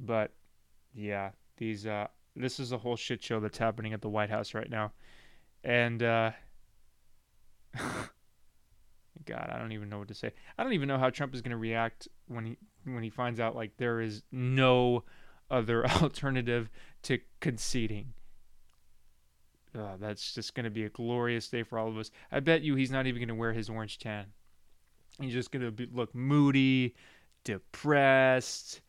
But 0.00 0.32
yeah, 0.94 1.30
these 1.58 1.86
uh 1.86 2.06
this 2.34 2.60
is 2.60 2.72
a 2.72 2.78
whole 2.78 2.96
shit 2.96 3.22
show 3.22 3.40
that's 3.40 3.58
happening 3.58 3.92
at 3.92 4.00
the 4.00 4.08
White 4.08 4.30
House 4.30 4.54
right 4.54 4.70
now. 4.70 4.92
And 5.64 6.02
uh 6.02 6.30
God, 9.24 9.50
I 9.52 9.58
don't 9.58 9.72
even 9.72 9.88
know 9.88 9.98
what 9.98 10.08
to 10.08 10.14
say. 10.14 10.32
I 10.56 10.62
don't 10.62 10.72
even 10.72 10.88
know 10.88 10.98
how 10.98 11.10
Trump 11.10 11.34
is 11.34 11.42
going 11.42 11.50
to 11.50 11.56
react 11.56 12.08
when 12.26 12.46
he 12.46 12.56
when 12.84 13.02
he 13.02 13.10
finds 13.10 13.40
out 13.40 13.54
like 13.54 13.76
there 13.76 14.00
is 14.00 14.22
no 14.32 15.04
other 15.50 15.86
alternative 16.02 16.70
to 17.02 17.18
conceding. 17.40 18.12
Uh, 19.78 19.96
that's 20.00 20.34
just 20.34 20.54
going 20.54 20.64
to 20.64 20.70
be 20.70 20.84
a 20.84 20.88
glorious 20.88 21.48
day 21.48 21.62
for 21.62 21.78
all 21.78 21.88
of 21.88 21.98
us. 21.98 22.10
I 22.32 22.40
bet 22.40 22.62
you 22.62 22.74
he's 22.74 22.90
not 22.90 23.06
even 23.06 23.20
going 23.20 23.28
to 23.28 23.34
wear 23.34 23.52
his 23.52 23.68
orange 23.68 23.98
tan. 23.98 24.26
He's 25.20 25.34
just 25.34 25.50
going 25.50 25.76
to 25.76 25.88
look 25.92 26.14
moody, 26.14 26.94
depressed. 27.44 28.80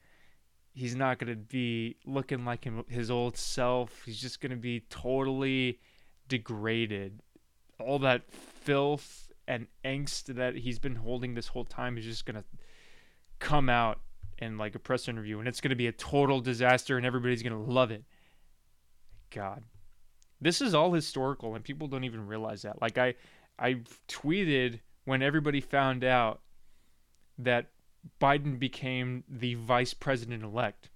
He's 0.74 0.96
not 0.96 1.20
going 1.20 1.34
to 1.34 1.36
be 1.36 1.98
looking 2.06 2.46
like 2.46 2.64
him, 2.64 2.86
his 2.88 3.12
old 3.12 3.36
self. 3.36 4.04
He's 4.06 4.22
just 4.22 4.40
going 4.40 4.52
to 4.52 4.58
be 4.58 4.82
totally 4.90 5.80
degraded. 6.28 7.22
All 7.80 8.00
that 8.00 8.32
filth 8.32 9.32
and 9.48 9.68
angst 9.84 10.36
that 10.36 10.56
he's 10.56 10.80
been 10.80 10.96
holding 10.96 11.34
this 11.34 11.48
whole 11.48 11.66
time 11.66 11.98
is 11.98 12.06
just 12.06 12.26
to 12.36 12.44
come 13.40 13.70
out 13.70 14.00
in 14.38 14.58
like 14.58 14.76
a 14.76 14.80
press 14.80 15.08
interview 15.08 15.40
and 15.40 15.48
it's 15.48 15.60
to 15.72 15.76
be 15.76 15.88
a 15.88 15.92
total 15.92 16.40
disaster 16.40 16.98
and 16.98 17.06
everybody's 17.06 17.42
to 17.56 17.72
love 17.72 17.92
it. 17.92 18.04
God. 19.32 19.64
This 20.40 20.62
is 20.62 20.74
all 20.74 20.94
historical 20.94 21.56
and 21.56 21.64
people 21.64 21.88
don't 21.88 22.04
even 22.04 22.28
realize 22.28 22.62
that. 22.62 22.82
Like 22.82 22.98
I 22.98 23.16
I 23.58 23.82
tweeted 24.08 24.80
when 25.06 25.22
everybody 25.22 25.60
found 25.60 26.04
out 26.04 26.42
that 27.38 27.68
Biden 28.22 28.60
became 28.60 29.24
the 29.28 29.56
vice 29.56 29.94
president 29.94 30.44
elect. 30.44 30.90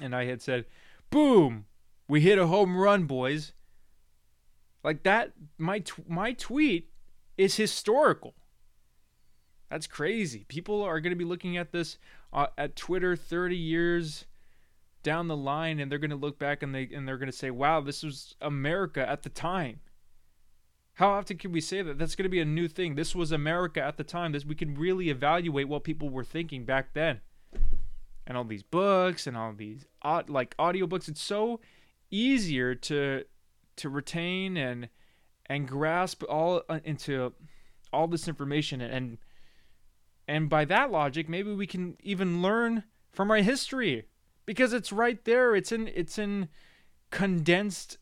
And 0.00 0.16
I 0.16 0.24
had 0.24 0.42
said, 0.42 0.64
"Boom, 1.10 1.66
we 2.08 2.22
hit 2.22 2.38
a 2.38 2.46
home 2.46 2.76
run, 2.76 3.04
boys." 3.04 3.52
Like 4.84 5.02
that 5.04 5.32
my 5.58 5.80
t- 5.80 6.02
my 6.08 6.32
tweet 6.32 6.90
is 7.36 7.56
historical. 7.56 8.34
That's 9.70 9.86
crazy. 9.86 10.44
People 10.48 10.82
are 10.82 11.00
going 11.00 11.12
to 11.12 11.16
be 11.16 11.24
looking 11.24 11.56
at 11.56 11.72
this 11.72 11.98
uh, 12.32 12.48
at 12.58 12.76
Twitter 12.76 13.16
30 13.16 13.56
years 13.56 14.26
down 15.02 15.28
the 15.28 15.36
line 15.36 15.80
and 15.80 15.90
they're 15.90 15.98
going 15.98 16.10
to 16.10 16.16
look 16.16 16.38
back 16.38 16.62
and 16.62 16.74
they 16.74 16.88
and 16.92 17.06
they're 17.06 17.18
going 17.18 17.30
to 17.30 17.36
say, 17.36 17.50
"Wow, 17.50 17.80
this 17.80 18.02
was 18.02 18.36
America 18.40 19.08
at 19.08 19.22
the 19.22 19.30
time." 19.30 19.80
How 20.94 21.10
often 21.10 21.38
can 21.38 21.52
we 21.52 21.60
say 21.60 21.80
that? 21.82 21.98
That's 21.98 22.14
going 22.14 22.24
to 22.24 22.28
be 22.28 22.40
a 22.40 22.44
new 22.44 22.68
thing. 22.68 22.94
This 22.96 23.14
was 23.14 23.32
America 23.32 23.82
at 23.82 23.96
the 23.96 24.04
time. 24.04 24.32
This 24.32 24.44
we 24.44 24.54
can 24.54 24.74
really 24.74 25.08
evaluate 25.08 25.68
what 25.68 25.84
people 25.84 26.10
were 26.10 26.24
thinking 26.24 26.64
back 26.64 26.92
then. 26.92 27.20
And 28.26 28.36
all 28.36 28.44
these 28.44 28.62
books 28.62 29.26
and 29.26 29.36
all 29.36 29.52
these 29.52 29.86
like 30.04 30.56
audiobooks, 30.58 31.08
it's 31.08 31.22
so 31.22 31.60
easier 32.10 32.74
to 32.74 33.24
to 33.76 33.88
retain 33.88 34.56
and 34.56 34.88
and 35.46 35.68
grasp 35.68 36.22
all 36.28 36.62
uh, 36.68 36.80
into 36.84 37.32
all 37.92 38.06
this 38.06 38.28
information 38.28 38.80
and 38.80 39.18
and 40.28 40.48
by 40.48 40.64
that 40.66 40.90
logic, 40.90 41.28
maybe 41.28 41.52
we 41.52 41.66
can 41.66 41.96
even 42.02 42.42
learn 42.42 42.84
from 43.10 43.30
our 43.30 43.38
history 43.38 44.06
because 44.46 44.72
it's 44.72 44.92
right 44.92 45.22
there. 45.24 45.54
It's 45.54 45.72
in 45.72 45.88
it's 45.88 46.18
in 46.18 46.48
condensed 47.10 47.98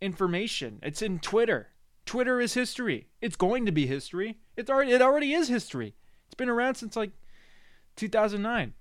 information. 0.00 0.78
It's 0.82 1.02
in 1.02 1.18
Twitter. 1.18 1.68
Twitter 2.06 2.40
is 2.40 2.54
history. 2.54 3.08
It's 3.20 3.36
going 3.36 3.66
to 3.66 3.72
be 3.72 3.86
history. 3.86 4.38
It's 4.56 4.70
already 4.70 4.92
it 4.92 5.02
already 5.02 5.32
is 5.32 5.48
history. 5.48 5.94
It's 6.26 6.34
been 6.34 6.48
around 6.48 6.76
since 6.76 6.96
like 6.96 7.12
2009. 7.96 8.74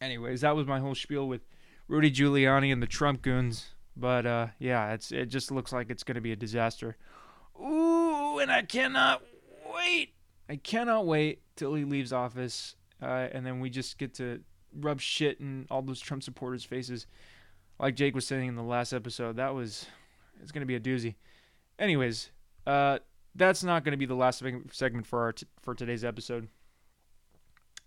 Anyways, 0.00 0.40
that 0.40 0.56
was 0.56 0.66
my 0.66 0.80
whole 0.80 0.94
spiel 0.94 1.28
with 1.28 1.42
Rudy 1.88 2.10
Giuliani 2.10 2.72
and 2.72 2.82
the 2.82 2.86
Trump 2.86 3.22
goons. 3.22 3.71
But 3.96 4.26
uh, 4.26 4.46
yeah, 4.58 4.92
it's 4.92 5.12
it 5.12 5.26
just 5.26 5.50
looks 5.50 5.72
like 5.72 5.90
it's 5.90 6.02
going 6.02 6.14
to 6.14 6.20
be 6.20 6.32
a 6.32 6.36
disaster. 6.36 6.96
Ooh, 7.60 8.38
and 8.38 8.50
I 8.50 8.62
cannot 8.62 9.22
wait 9.72 10.14
I 10.52 10.56
cannot 10.56 11.06
wait 11.06 11.40
till 11.56 11.74
he 11.74 11.84
leaves 11.84 12.12
office, 12.12 12.76
uh, 13.00 13.28
and 13.32 13.46
then 13.46 13.60
we 13.60 13.70
just 13.70 13.96
get 13.96 14.12
to 14.14 14.40
rub 14.78 15.00
shit 15.00 15.40
in 15.40 15.66
all 15.70 15.80
those 15.80 15.98
Trump 15.98 16.22
supporters' 16.22 16.62
faces. 16.62 17.06
Like 17.78 17.96
Jake 17.96 18.14
was 18.14 18.26
saying 18.26 18.48
in 18.48 18.54
the 18.54 18.62
last 18.62 18.92
episode, 18.92 19.36
that 19.36 19.54
was 19.54 19.86
it's 20.42 20.52
gonna 20.52 20.66
be 20.66 20.74
a 20.74 20.80
doozy. 20.80 21.14
Anyways, 21.78 22.30
uh, 22.66 22.98
that's 23.34 23.64
not 23.64 23.82
gonna 23.82 23.96
be 23.96 24.04
the 24.04 24.14
last 24.14 24.42
segment 24.72 25.06
for 25.06 25.22
our 25.22 25.32
t- 25.32 25.46
for 25.62 25.74
today's 25.74 26.04
episode. 26.04 26.48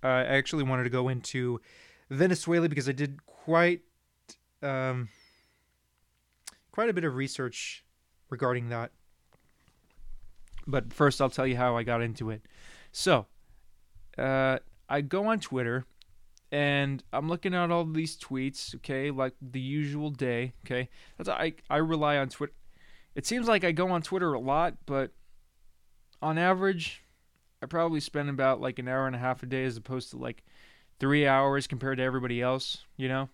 Uh, 0.03 0.07
I 0.07 0.23
actually 0.23 0.63
wanted 0.63 0.85
to 0.85 0.89
go 0.89 1.07
into 1.07 1.61
Venezuela 2.09 2.67
because 2.67 2.89
I 2.89 2.93
did 2.93 3.25
quite 3.25 3.81
um, 4.63 5.09
quite 6.75 6.89
a 6.89 6.93
bit 6.93 7.05
of 7.05 7.15
research 7.15 7.85
regarding 8.29 8.67
that. 8.67 8.91
But 10.67 10.91
first, 10.91 11.21
I'll 11.21 11.29
tell 11.29 11.47
you 11.47 11.55
how 11.55 11.77
I 11.77 11.83
got 11.83 12.01
into 12.01 12.31
it. 12.31 12.41
So, 12.91 13.27
uh, 14.17 14.59
I 14.89 14.99
go 14.99 15.27
on 15.27 15.39
Twitter 15.39 15.85
and 16.51 17.01
I'm 17.13 17.29
looking 17.29 17.53
at 17.53 17.71
all 17.71 17.85
these 17.85 18.17
tweets, 18.17 18.75
okay, 18.75 19.09
like 19.09 19.35
the 19.41 19.59
usual 19.59 20.09
day, 20.09 20.51
okay. 20.65 20.89
That's 21.17 21.29
I 21.29 21.53
I 21.69 21.77
rely 21.77 22.17
on 22.17 22.27
Twitter. 22.27 22.53
It 23.15 23.25
seems 23.25 23.47
like 23.47 23.63
I 23.63 23.71
go 23.71 23.87
on 23.91 24.01
Twitter 24.01 24.33
a 24.33 24.39
lot, 24.39 24.75
but 24.85 25.11
on 26.21 26.37
average, 26.37 27.05
I 27.63 27.67
probably 27.67 28.01
spend 28.01 28.29
about 28.29 28.59
like 28.59 28.79
an 28.79 28.89
hour 28.89 29.07
and 29.07 29.15
a 29.15 29.19
half 29.19 29.43
a 29.43 29.45
day 29.45 29.63
as 29.63 29.77
opposed 29.77 30.09
to 30.11 30.17
like 30.17 30.43
three 30.99 31.25
hours 31.25 31.67
compared 31.67 31.99
to 31.99 32.03
everybody 32.03 32.41
else, 32.41 32.79
you 32.97 33.07
know? 33.07 33.29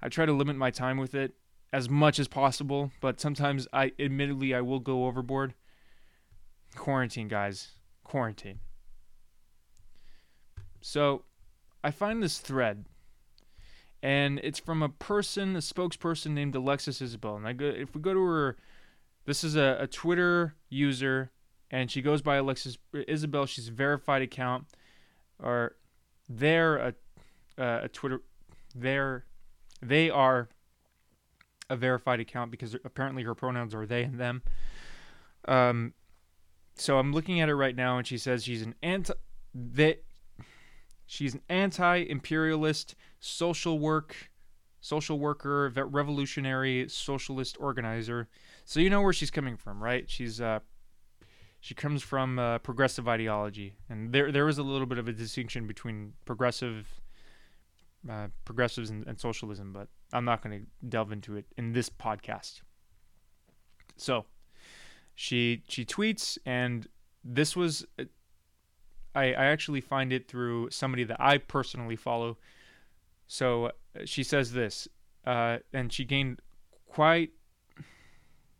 I 0.00 0.08
try 0.08 0.26
to 0.26 0.32
limit 0.32 0.54
my 0.54 0.70
time 0.70 0.96
with 0.96 1.16
it 1.16 1.34
as 1.72 1.88
much 1.88 2.18
as 2.18 2.28
possible, 2.28 2.90
but 3.00 3.20
sometimes 3.20 3.68
I 3.72 3.92
admittedly 3.98 4.54
I 4.54 4.60
will 4.60 4.80
go 4.80 5.06
overboard. 5.06 5.54
Quarantine, 6.74 7.28
guys. 7.28 7.72
Quarantine. 8.04 8.60
So, 10.80 11.24
I 11.82 11.90
find 11.90 12.22
this 12.22 12.38
thread 12.38 12.86
and 14.02 14.40
it's 14.42 14.58
from 14.58 14.82
a 14.82 14.88
person, 14.88 15.56
a 15.56 15.60
spokesperson 15.60 16.30
named 16.30 16.54
Alexis 16.54 17.00
Isabel. 17.00 17.36
And 17.36 17.46
I 17.46 17.52
go 17.52 17.66
if 17.66 17.94
we 17.94 18.00
go 18.00 18.14
to 18.14 18.22
her 18.22 18.56
this 19.26 19.44
is 19.44 19.56
a, 19.56 19.76
a 19.80 19.86
Twitter 19.86 20.54
user 20.70 21.30
and 21.70 21.90
she 21.90 22.00
goes 22.00 22.22
by 22.22 22.36
Alexis 22.36 22.78
Isabel. 22.94 23.44
She's 23.44 23.68
a 23.68 23.72
verified 23.72 24.22
account, 24.22 24.64
or 25.42 25.76
they're 26.28 26.76
a, 26.76 26.94
uh, 27.58 27.80
a 27.82 27.88
Twitter, 27.88 28.22
they're 28.74 29.26
they 29.82 30.08
are 30.08 30.48
a 31.70 31.76
verified 31.76 32.20
account 32.20 32.50
because 32.50 32.74
apparently 32.84 33.22
her 33.22 33.34
pronouns 33.34 33.74
are 33.74 33.86
they 33.86 34.04
and 34.04 34.18
them. 34.18 34.42
Um, 35.46 35.94
so 36.74 36.98
I'm 36.98 37.12
looking 37.12 37.40
at 37.40 37.48
her 37.48 37.56
right 37.56 37.74
now, 37.74 37.98
and 37.98 38.06
she 38.06 38.18
says 38.18 38.44
she's 38.44 38.62
an 38.62 38.74
anti 38.82 39.14
that 39.54 40.04
she's 41.06 41.34
an 41.34 41.42
anti-imperialist 41.48 42.94
social 43.18 43.78
work 43.78 44.30
social 44.80 45.18
worker 45.18 45.72
revolutionary 45.74 46.88
socialist 46.88 47.56
organizer. 47.58 48.28
So 48.64 48.80
you 48.80 48.90
know 48.90 49.02
where 49.02 49.12
she's 49.12 49.30
coming 49.30 49.56
from 49.56 49.82
right? 49.82 50.08
She's 50.08 50.40
uh 50.40 50.60
she 51.60 51.74
comes 51.74 52.02
from 52.02 52.38
uh, 52.38 52.58
progressive 52.58 53.08
ideology, 53.08 53.74
and 53.88 54.12
there 54.12 54.30
there 54.30 54.48
is 54.48 54.58
a 54.58 54.62
little 54.62 54.86
bit 54.86 54.98
of 54.98 55.08
a 55.08 55.12
distinction 55.12 55.66
between 55.66 56.12
progressive 56.24 57.00
uh, 58.08 58.28
progressives 58.44 58.90
and, 58.90 59.06
and, 59.06 59.18
socialism, 59.18 59.72
but 59.72 59.88
I'm 60.12 60.24
not 60.24 60.42
going 60.42 60.60
to 60.60 60.86
delve 60.86 61.12
into 61.12 61.36
it 61.36 61.46
in 61.56 61.72
this 61.72 61.90
podcast. 61.90 62.62
So, 63.96 64.26
she 65.14 65.62
she 65.68 65.84
tweets, 65.84 66.38
and 66.46 66.86
this 67.24 67.56
was 67.56 67.84
I 69.14 69.24
I 69.32 69.46
actually 69.46 69.80
find 69.80 70.12
it 70.12 70.28
through 70.28 70.70
somebody 70.70 71.04
that 71.04 71.20
I 71.20 71.38
personally 71.38 71.96
follow. 71.96 72.38
So 73.26 73.72
she 74.04 74.22
says 74.22 74.52
this, 74.52 74.88
uh, 75.26 75.58
and 75.72 75.92
she 75.92 76.04
gained 76.04 76.40
quite. 76.86 77.30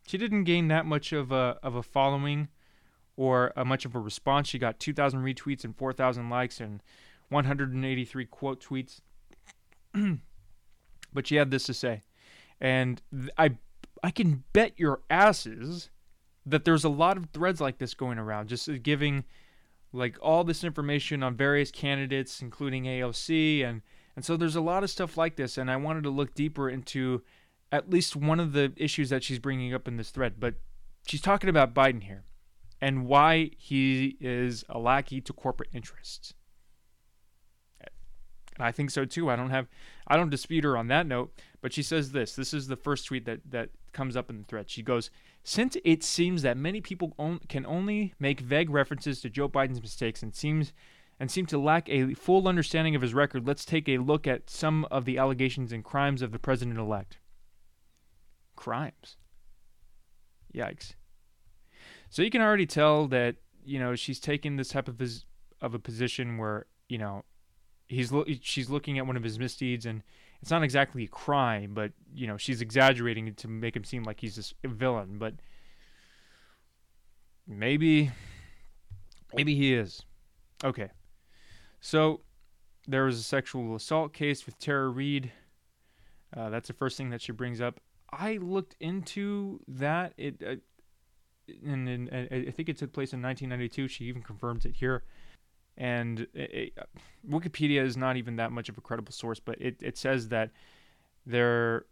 She 0.06 0.18
didn't 0.18 0.44
gain 0.44 0.68
that 0.68 0.84
much 0.84 1.12
of 1.12 1.32
a 1.32 1.58
of 1.62 1.74
a 1.74 1.82
following 1.82 2.48
or 3.16 3.52
a 3.56 3.64
much 3.64 3.84
of 3.84 3.94
a 3.94 3.98
response. 3.98 4.48
She 4.48 4.58
got 4.58 4.78
2,000 4.78 5.20
retweets 5.20 5.64
and 5.64 5.76
4,000 5.76 6.30
likes 6.30 6.60
and 6.60 6.82
183 7.30 8.26
quote 8.26 8.64
tweets. 8.64 9.00
but 11.18 11.26
she 11.26 11.34
had 11.34 11.50
this 11.50 11.64
to 11.64 11.74
say, 11.74 12.04
and 12.60 13.02
I 13.36 13.56
I 14.04 14.12
can 14.12 14.44
bet 14.52 14.78
your 14.78 15.00
asses 15.10 15.90
that 16.46 16.64
there's 16.64 16.84
a 16.84 16.88
lot 16.88 17.16
of 17.16 17.30
threads 17.30 17.60
like 17.60 17.78
this 17.78 17.92
going 17.92 18.18
around, 18.18 18.48
just 18.48 18.68
uh, 18.68 18.74
giving 18.80 19.24
like 19.92 20.16
all 20.22 20.44
this 20.44 20.62
information 20.62 21.24
on 21.24 21.34
various 21.34 21.72
candidates, 21.72 22.40
including 22.40 22.84
AOC, 22.84 23.64
and 23.64 23.82
and 24.14 24.24
so 24.24 24.36
there's 24.36 24.54
a 24.54 24.60
lot 24.60 24.84
of 24.84 24.90
stuff 24.90 25.16
like 25.16 25.34
this, 25.34 25.58
and 25.58 25.68
I 25.68 25.74
wanted 25.74 26.04
to 26.04 26.10
look 26.10 26.34
deeper 26.34 26.70
into 26.70 27.24
at 27.72 27.90
least 27.90 28.14
one 28.14 28.38
of 28.38 28.52
the 28.52 28.72
issues 28.76 29.10
that 29.10 29.24
she's 29.24 29.40
bringing 29.40 29.74
up 29.74 29.88
in 29.88 29.96
this 29.96 30.10
thread. 30.10 30.34
But 30.38 30.54
she's 31.08 31.20
talking 31.20 31.50
about 31.50 31.74
Biden 31.74 32.04
here 32.04 32.26
and 32.80 33.08
why 33.08 33.50
he 33.56 34.16
is 34.20 34.64
a 34.68 34.78
lackey 34.78 35.20
to 35.22 35.32
corporate 35.32 35.70
interests. 35.72 36.34
I 38.60 38.72
think 38.72 38.90
so 38.90 39.04
too. 39.04 39.30
I 39.30 39.36
don't 39.36 39.50
have 39.50 39.68
I 40.06 40.16
don't 40.16 40.30
dispute 40.30 40.64
her 40.64 40.76
on 40.76 40.88
that 40.88 41.06
note, 41.06 41.32
but 41.60 41.72
she 41.72 41.82
says 41.82 42.12
this. 42.12 42.34
This 42.34 42.52
is 42.54 42.66
the 42.66 42.76
first 42.76 43.06
tweet 43.06 43.24
that 43.26 43.40
that 43.50 43.70
comes 43.92 44.16
up 44.16 44.30
in 44.30 44.38
the 44.38 44.44
thread. 44.44 44.70
She 44.70 44.82
goes, 44.82 45.10
"Since 45.44 45.76
it 45.84 46.02
seems 46.02 46.42
that 46.42 46.56
many 46.56 46.80
people 46.80 47.14
on, 47.18 47.40
can 47.48 47.66
only 47.66 48.14
make 48.18 48.40
vague 48.40 48.70
references 48.70 49.20
to 49.20 49.30
Joe 49.30 49.48
Biden's 49.48 49.82
mistakes 49.82 50.22
and 50.22 50.34
seems 50.34 50.72
and 51.20 51.30
seem 51.30 51.46
to 51.46 51.58
lack 51.58 51.88
a 51.88 52.14
full 52.14 52.46
understanding 52.46 52.94
of 52.94 53.02
his 53.02 53.12
record, 53.12 53.46
let's 53.46 53.64
take 53.64 53.88
a 53.88 53.98
look 53.98 54.26
at 54.28 54.48
some 54.48 54.84
of 54.84 55.04
the 55.04 55.18
allegations 55.18 55.72
and 55.72 55.84
crimes 55.84 56.22
of 56.22 56.32
the 56.32 56.38
president-elect." 56.38 57.18
Crimes. 58.54 59.16
Yikes. 60.54 60.94
So 62.10 62.22
you 62.22 62.30
can 62.30 62.40
already 62.40 62.66
tell 62.66 63.06
that 63.08 63.36
you 63.64 63.78
know 63.78 63.94
she's 63.94 64.20
taking 64.20 64.56
this 64.56 64.68
type 64.68 64.88
of 64.88 64.98
his, 64.98 65.26
of 65.60 65.74
a 65.74 65.78
position 65.78 66.38
where 66.38 66.66
you 66.88 66.98
know 66.98 67.24
he's 67.88 68.12
lo- 68.12 68.24
she's 68.40 68.70
looking 68.70 68.98
at 68.98 69.06
one 69.06 69.16
of 69.16 69.22
his 69.22 69.38
misdeeds 69.38 69.86
and 69.86 70.02
it's 70.40 70.50
not 70.50 70.62
exactly 70.62 71.04
a 71.04 71.08
crime, 71.08 71.72
but 71.74 71.92
you 72.14 72.26
know 72.26 72.36
she's 72.36 72.60
exaggerating 72.60 73.26
it 73.26 73.36
to 73.38 73.48
make 73.48 73.74
him 73.74 73.84
seem 73.84 74.04
like 74.04 74.20
he's 74.20 74.36
this 74.36 74.54
villain. 74.64 75.18
But 75.18 75.34
maybe 77.46 78.12
maybe 79.34 79.56
he 79.56 79.74
is. 79.74 80.02
Okay, 80.62 80.90
so 81.80 82.20
there 82.86 83.04
was 83.04 83.18
a 83.18 83.22
sexual 83.22 83.74
assault 83.74 84.12
case 84.12 84.46
with 84.46 84.58
Tara 84.58 84.88
Reade. 84.88 85.32
Uh, 86.36 86.50
that's 86.50 86.68
the 86.68 86.74
first 86.74 86.96
thing 86.96 87.10
that 87.10 87.20
she 87.20 87.32
brings 87.32 87.60
up. 87.60 87.80
I 88.12 88.36
looked 88.36 88.76
into 88.80 89.60
that. 89.66 90.12
It 90.16 90.42
uh, 90.46 90.56
and, 91.64 91.88
and, 91.88 92.08
and 92.08 92.48
I 92.48 92.50
think 92.50 92.68
it 92.68 92.76
took 92.76 92.92
place 92.92 93.12
in 93.12 93.22
1992. 93.22 93.88
She 93.88 94.04
even 94.04 94.22
confirms 94.22 94.66
it 94.66 94.76
here. 94.76 95.02
And 95.78 96.26
it, 96.34 96.74
it, 96.76 96.78
Wikipedia 97.26 97.82
is 97.82 97.96
not 97.96 98.16
even 98.16 98.36
that 98.36 98.52
much 98.52 98.68
of 98.68 98.76
a 98.76 98.80
credible 98.80 99.12
source, 99.12 99.38
but 99.38 99.60
it, 99.60 99.76
it 99.80 99.96
says 99.96 100.28
that 100.28 100.50
there 101.24 101.86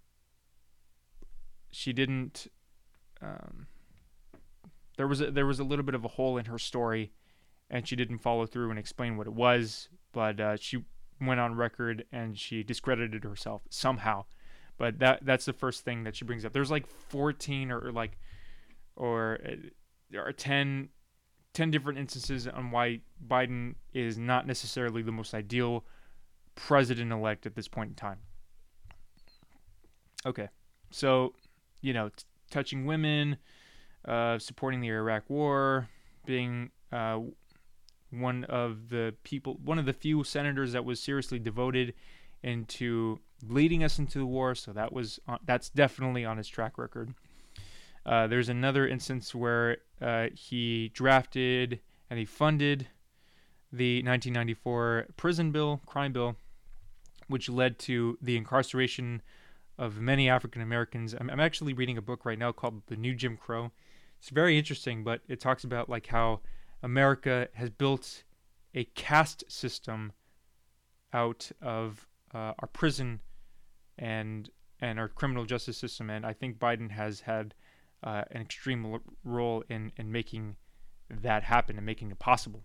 she 1.70 1.92
didn't 1.92 2.48
um, 3.22 3.66
there 4.96 5.06
was 5.06 5.20
a, 5.20 5.30
there 5.30 5.46
was 5.46 5.60
a 5.60 5.64
little 5.64 5.84
bit 5.84 5.94
of 5.94 6.04
a 6.04 6.08
hole 6.08 6.36
in 6.38 6.46
her 6.46 6.58
story, 6.58 7.12
and 7.70 7.86
she 7.86 7.96
didn't 7.96 8.18
follow 8.18 8.46
through 8.46 8.70
and 8.70 8.78
explain 8.78 9.16
what 9.16 9.26
it 9.26 9.32
was. 9.32 9.88
But 10.12 10.40
uh, 10.40 10.56
she 10.56 10.84
went 11.20 11.40
on 11.40 11.54
record 11.54 12.04
and 12.12 12.38
she 12.38 12.62
discredited 12.62 13.24
herself 13.24 13.62
somehow. 13.70 14.24
But 14.78 14.98
that 14.98 15.24
that's 15.24 15.44
the 15.44 15.52
first 15.52 15.84
thing 15.84 16.04
that 16.04 16.16
she 16.16 16.24
brings 16.24 16.44
up. 16.44 16.52
There's 16.52 16.70
like 16.70 16.86
14 16.86 17.70
or, 17.70 17.86
or 17.86 17.92
like 17.92 18.18
or 18.94 19.38
uh, 19.44 19.56
there 20.10 20.26
are 20.26 20.32
10, 20.32 20.88
10 21.56 21.70
different 21.70 21.98
instances 21.98 22.46
on 22.46 22.70
why 22.70 23.00
Biden 23.26 23.76
is 23.94 24.18
not 24.18 24.46
necessarily 24.46 25.00
the 25.00 25.10
most 25.10 25.32
ideal 25.32 25.86
president 26.54 27.10
elect 27.10 27.46
at 27.46 27.54
this 27.54 27.66
point 27.66 27.88
in 27.88 27.94
time. 27.94 28.18
Okay, 30.26 30.48
so, 30.90 31.32
you 31.80 31.94
know, 31.94 32.10
t- 32.10 32.24
touching 32.50 32.84
women, 32.84 33.38
uh, 34.04 34.38
supporting 34.38 34.82
the 34.82 34.88
Iraq 34.88 35.30
War, 35.30 35.88
being 36.26 36.72
uh, 36.92 37.20
one 38.10 38.44
of 38.44 38.90
the 38.90 39.14
people, 39.24 39.58
one 39.64 39.78
of 39.78 39.86
the 39.86 39.94
few 39.94 40.24
senators 40.24 40.72
that 40.72 40.84
was 40.84 41.00
seriously 41.00 41.38
devoted 41.38 41.94
into 42.42 43.18
leading 43.48 43.82
us 43.82 43.98
into 43.98 44.18
the 44.18 44.26
war. 44.26 44.54
So 44.54 44.74
that 44.74 44.92
was 44.92 45.20
uh, 45.26 45.38
that's 45.46 45.70
definitely 45.70 46.26
on 46.26 46.36
his 46.36 46.48
track 46.48 46.76
record. 46.76 47.14
Uh, 48.04 48.26
there's 48.26 48.50
another 48.50 48.86
instance 48.86 49.34
where 49.34 49.78
uh, 50.00 50.26
he 50.34 50.90
drafted 50.94 51.80
and 52.10 52.18
he 52.18 52.24
funded 52.24 52.88
the 53.72 53.98
1994 53.98 55.06
prison 55.16 55.50
bill, 55.50 55.80
crime 55.86 56.12
bill, 56.12 56.36
which 57.28 57.48
led 57.48 57.78
to 57.80 58.18
the 58.22 58.36
incarceration 58.36 59.22
of 59.78 60.00
many 60.00 60.28
African 60.28 60.62
Americans. 60.62 61.14
I'm, 61.18 61.28
I'm, 61.28 61.40
actually 61.40 61.72
reading 61.72 61.98
a 61.98 62.02
book 62.02 62.24
right 62.24 62.38
now 62.38 62.52
called 62.52 62.82
The 62.86 62.96
New 62.96 63.14
Jim 63.14 63.36
Crow. 63.36 63.72
It's 64.18 64.30
very 64.30 64.56
interesting, 64.56 65.04
but 65.04 65.20
it 65.28 65.40
talks 65.40 65.64
about 65.64 65.88
like 65.88 66.06
how 66.06 66.40
America 66.82 67.48
has 67.54 67.70
built 67.70 68.24
a 68.74 68.84
caste 68.84 69.44
system 69.48 70.12
out 71.12 71.50
of 71.60 72.06
uh, 72.34 72.52
our 72.58 72.68
prison 72.72 73.20
and 73.98 74.50
and 74.80 74.98
our 74.98 75.08
criminal 75.08 75.44
justice 75.44 75.78
system. 75.78 76.10
And 76.10 76.24
I 76.26 76.32
think 76.32 76.58
Biden 76.58 76.90
has 76.90 77.20
had 77.20 77.54
uh, 78.06 78.22
an 78.30 78.40
extreme 78.40 79.00
role 79.24 79.64
in 79.68 79.92
in 79.96 80.10
making 80.10 80.56
that 81.10 81.42
happen 81.42 81.76
and 81.76 81.84
making 81.84 82.10
it 82.10 82.18
possible. 82.18 82.62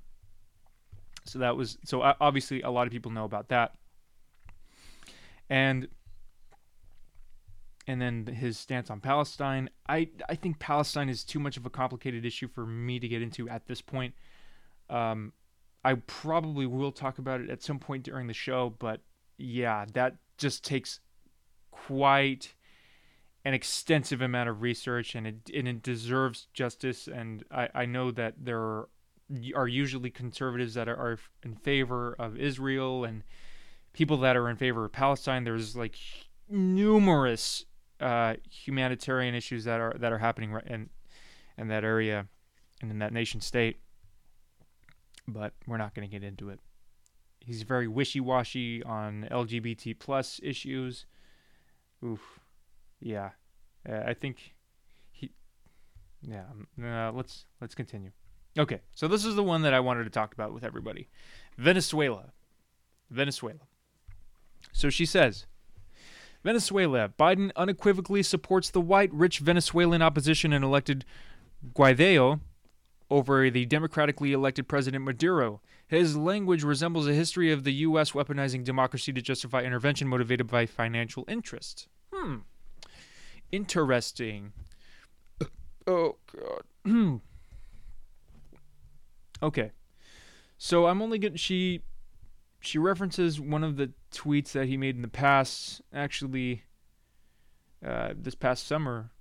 So 1.25 1.39
that 1.39 1.57
was 1.57 1.77
so 1.83 2.01
obviously 2.21 2.61
a 2.61 2.69
lot 2.69 2.87
of 2.87 2.93
people 2.93 3.11
know 3.11 3.25
about 3.25 3.49
that. 3.49 3.73
And 5.49 5.87
and 7.87 7.99
then 7.99 8.27
his 8.27 8.57
stance 8.57 8.91
on 8.91 8.99
Palestine. 9.01 9.69
I 9.89 10.09
I 10.29 10.35
think 10.35 10.59
Palestine 10.59 11.09
is 11.09 11.23
too 11.23 11.39
much 11.39 11.57
of 11.57 11.65
a 11.65 11.71
complicated 11.71 12.23
issue 12.23 12.47
for 12.47 12.65
me 12.65 12.99
to 12.99 13.07
get 13.07 13.23
into 13.23 13.49
at 13.49 13.67
this 13.67 13.81
point. 13.81 14.13
Um, 14.89 15.33
I 15.83 15.95
probably 15.95 16.67
will 16.67 16.91
talk 16.91 17.17
about 17.17 17.41
it 17.41 17.49
at 17.49 17.63
some 17.63 17.79
point 17.79 18.03
during 18.03 18.27
the 18.27 18.33
show, 18.33 18.75
but 18.77 19.01
yeah, 19.37 19.85
that 19.93 20.17
just 20.37 20.63
takes 20.63 20.99
quite 21.71 22.53
an 23.43 23.53
extensive 23.53 24.21
amount 24.21 24.49
of 24.49 24.61
research 24.61 25.15
and 25.15 25.25
it, 25.25 25.35
and 25.53 25.67
it 25.67 25.81
deserves 25.81 26.47
justice. 26.53 27.07
And 27.07 27.43
I, 27.51 27.69
I 27.73 27.85
know 27.85 28.11
that 28.11 28.35
there 28.37 28.85
are 29.55 29.67
usually 29.67 30.09
conservatives 30.09 30.73
that 30.75 30.87
are, 30.87 31.17
in 31.43 31.55
favor 31.55 32.15
of 32.19 32.37
Israel 32.37 33.03
and 33.03 33.23
people 33.93 34.17
that 34.17 34.37
are 34.37 34.49
in 34.49 34.57
favor 34.57 34.85
of 34.85 34.91
Palestine. 34.91 35.43
There's 35.43 35.75
like 35.75 35.97
numerous 36.49 37.65
uh, 37.99 38.35
humanitarian 38.49 39.35
issues 39.35 39.63
that 39.65 39.79
are 39.79 39.95
that 39.99 40.11
are 40.11 40.17
happening 40.17 40.51
right 40.51 40.65
in 40.65 40.89
in 41.57 41.67
that 41.67 41.83
area 41.83 42.27
and 42.81 42.91
in 42.91 42.99
that 42.99 43.13
nation 43.13 43.41
state. 43.41 43.79
But 45.27 45.53
we're 45.67 45.77
not 45.77 45.93
going 45.93 46.07
to 46.07 46.11
get 46.11 46.27
into 46.27 46.49
it. 46.49 46.59
He's 47.39 47.63
very 47.63 47.87
wishy-washy 47.87 48.83
on 48.83 49.27
LGBT 49.31 49.97
plus 49.97 50.39
issues. 50.43 51.05
Oof, 52.03 52.39
yeah, 53.01 53.31
uh, 53.87 54.03
I 54.05 54.13
think 54.13 54.53
he. 55.11 55.31
Yeah, 56.21 56.45
uh, 56.81 57.11
let's 57.11 57.45
let's 57.59 57.75
continue. 57.75 58.11
Okay, 58.57 58.81
so 58.93 59.07
this 59.07 59.25
is 59.25 59.35
the 59.35 59.43
one 59.43 59.61
that 59.63 59.73
I 59.73 59.79
wanted 59.79 60.03
to 60.05 60.09
talk 60.09 60.33
about 60.33 60.53
with 60.53 60.63
everybody, 60.63 61.09
Venezuela. 61.57 62.31
Venezuela. 63.09 63.59
So 64.71 64.89
she 64.89 65.05
says, 65.05 65.45
Venezuela. 66.43 67.09
Biden 67.19 67.51
unequivocally 67.55 68.23
supports 68.23 68.69
the 68.69 68.81
white, 68.81 69.13
rich 69.13 69.39
Venezuelan 69.39 70.01
opposition 70.01 70.53
and 70.53 70.63
elected 70.63 71.05
Guaido 71.73 72.39
over 73.09 73.49
the 73.49 73.65
democratically 73.65 74.31
elected 74.31 74.67
President 74.67 75.03
Maduro. 75.03 75.61
His 75.87 76.15
language 76.15 76.63
resembles 76.63 77.07
a 77.07 77.13
history 77.13 77.51
of 77.51 77.63
the 77.63 77.73
U.S. 77.73 78.11
weaponizing 78.11 78.63
democracy 78.63 79.11
to 79.11 79.21
justify 79.21 79.61
intervention 79.61 80.07
motivated 80.07 80.47
by 80.47 80.65
financial 80.65 81.25
interest. 81.27 81.87
Hmm. 82.13 82.37
Interesting. 83.51 84.53
Oh, 85.87 86.15
God. 86.31 86.63
okay. 89.43 89.71
So 90.57 90.85
I'm 90.85 91.01
only 91.01 91.17
getting. 91.17 91.37
She 91.37 91.81
she 92.59 92.77
references 92.77 93.41
one 93.41 93.63
of 93.63 93.77
the 93.77 93.91
tweets 94.11 94.51
that 94.51 94.67
he 94.67 94.77
made 94.77 94.95
in 94.95 95.01
the 95.01 95.07
past, 95.07 95.81
actually, 95.91 96.63
uh, 97.85 98.13
this 98.15 98.35
past 98.35 98.67
summer. 98.67 99.11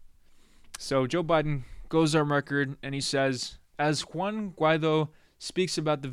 So 0.79 1.07
Joe 1.07 1.25
Biden 1.25 1.63
goes 1.89 2.15
on 2.15 2.29
record 2.29 2.77
and 2.83 2.95
he 2.95 3.01
says, 3.01 3.59
as 3.79 4.03
Juan 4.03 4.53
Guaido 4.53 5.09
speaks 5.39 5.79
about 5.79 6.03
the 6.03 6.09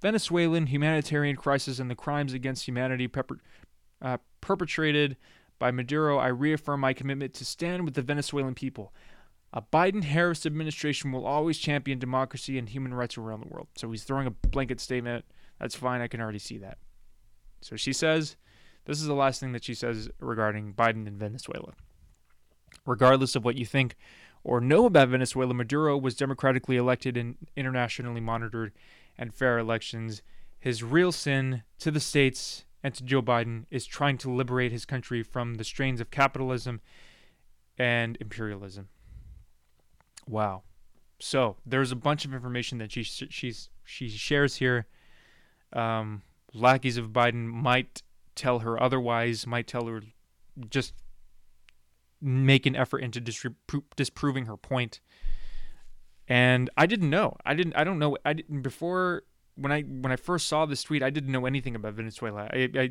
Venezuelan 0.00 0.66
humanitarian 0.66 1.34
crisis 1.36 1.80
and 1.80 1.90
the 1.90 1.96
crimes 1.96 2.32
against 2.32 2.66
humanity 2.66 3.08
pepper- 3.08 3.40
uh, 4.00 4.18
perpetrated 4.40 5.16
by 5.60 5.70
Maduro, 5.70 6.18
I 6.18 6.28
reaffirm 6.28 6.80
my 6.80 6.92
commitment 6.92 7.34
to 7.34 7.44
stand 7.44 7.84
with 7.84 7.94
the 7.94 8.02
Venezuelan 8.02 8.54
people. 8.56 8.92
A 9.52 9.62
Biden 9.62 10.02
Harris 10.02 10.46
administration 10.46 11.12
will 11.12 11.26
always 11.26 11.58
champion 11.58 11.98
democracy 11.98 12.58
and 12.58 12.68
human 12.68 12.94
rights 12.94 13.18
around 13.18 13.42
the 13.42 13.48
world. 13.48 13.68
So 13.76 13.90
he's 13.90 14.04
throwing 14.04 14.26
a 14.26 14.30
blanket 14.30 14.80
statement 14.80 15.24
that's 15.60 15.76
fine. 15.76 16.00
I 16.00 16.08
can 16.08 16.20
already 16.20 16.38
see 16.38 16.56
that. 16.58 16.78
So 17.60 17.76
she 17.76 17.92
says, 17.92 18.36
this 18.86 19.00
is 19.00 19.06
the 19.06 19.14
last 19.14 19.38
thing 19.38 19.52
that 19.52 19.62
she 19.62 19.74
says 19.74 20.08
regarding 20.18 20.72
Biden 20.72 21.06
and 21.06 21.18
Venezuela. 21.18 21.74
Regardless 22.86 23.36
of 23.36 23.44
what 23.44 23.56
you 23.56 23.66
think 23.66 23.96
or 24.42 24.60
know 24.60 24.86
about 24.86 25.08
Venezuela, 25.10 25.52
Maduro 25.52 25.98
was 25.98 26.14
democratically 26.14 26.78
elected 26.78 27.18
in 27.18 27.36
internationally 27.54 28.20
monitored 28.20 28.72
and 29.18 29.34
fair 29.34 29.58
elections. 29.58 30.22
His 30.58 30.82
real 30.82 31.12
sin 31.12 31.64
to 31.80 31.90
the 31.90 32.00
states 32.00 32.64
and 32.82 32.94
to 32.94 33.04
Joe 33.04 33.22
Biden 33.22 33.64
is 33.70 33.86
trying 33.86 34.18
to 34.18 34.30
liberate 34.30 34.72
his 34.72 34.84
country 34.84 35.22
from 35.22 35.54
the 35.54 35.64
strains 35.64 36.00
of 36.00 36.10
capitalism 36.10 36.80
and 37.78 38.16
imperialism. 38.20 38.88
Wow. 40.26 40.62
So 41.18 41.56
there's 41.66 41.92
a 41.92 41.96
bunch 41.96 42.24
of 42.24 42.32
information 42.32 42.78
that 42.78 42.92
she 42.92 43.02
she's 43.02 43.70
she 43.84 44.08
shares 44.08 44.56
here 44.56 44.86
um, 45.72 46.22
lackeys 46.54 46.96
of 46.96 47.08
Biden 47.08 47.46
might 47.46 48.02
tell 48.34 48.60
her 48.60 48.80
otherwise, 48.82 49.46
might 49.46 49.66
tell 49.66 49.86
her 49.86 50.02
just 50.68 50.94
make 52.20 52.66
an 52.66 52.76
effort 52.76 52.98
into 52.98 53.20
dispro- 53.20 53.82
disproving 53.96 54.46
her 54.46 54.56
point. 54.56 55.00
And 56.28 56.70
I 56.76 56.86
didn't 56.86 57.10
know. 57.10 57.36
I 57.44 57.54
didn't. 57.54 57.74
I 57.74 57.84
don't 57.84 57.98
know. 57.98 58.16
I 58.24 58.32
didn't 58.32 58.62
before 58.62 59.24
when 59.60 59.72
I 59.72 59.82
when 59.82 60.12
I 60.12 60.16
first 60.16 60.48
saw 60.48 60.66
this 60.66 60.82
tweet. 60.82 61.02
I 61.02 61.10
didn't 61.10 61.32
know 61.32 61.46
anything 61.46 61.74
about 61.74 61.94
Venezuela. 61.94 62.48
I, 62.52 62.70
I 62.74 62.90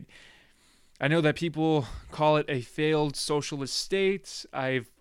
I 1.02 1.08
know 1.08 1.22
that 1.22 1.36
people 1.36 1.86
call 2.12 2.38
it 2.38 2.46
a 2.50 2.62
failed 2.62 3.16
socialist 3.16 3.76
state. 3.76 4.46
I've 4.54 4.92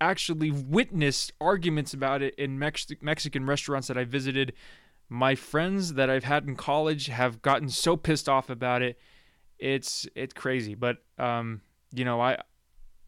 actually 0.00 0.50
witnessed 0.50 1.32
arguments 1.40 1.92
about 1.92 2.22
it 2.22 2.34
in 2.36 2.58
Mex- 2.58 2.86
Mexican 3.00 3.46
restaurants 3.46 3.88
that 3.88 3.98
I 3.98 4.04
visited 4.04 4.52
my 5.08 5.34
friends 5.34 5.94
that 5.94 6.10
I've 6.10 6.24
had 6.24 6.46
in 6.46 6.54
college 6.54 7.06
have 7.06 7.40
gotten 7.40 7.68
so 7.68 7.96
pissed 7.96 8.28
off 8.28 8.50
about 8.50 8.82
it. 8.82 8.98
It's 9.58 10.06
it's 10.14 10.34
crazy, 10.34 10.74
but 10.74 10.98
um, 11.18 11.62
you 11.92 12.04
know, 12.04 12.20
I 12.20 12.38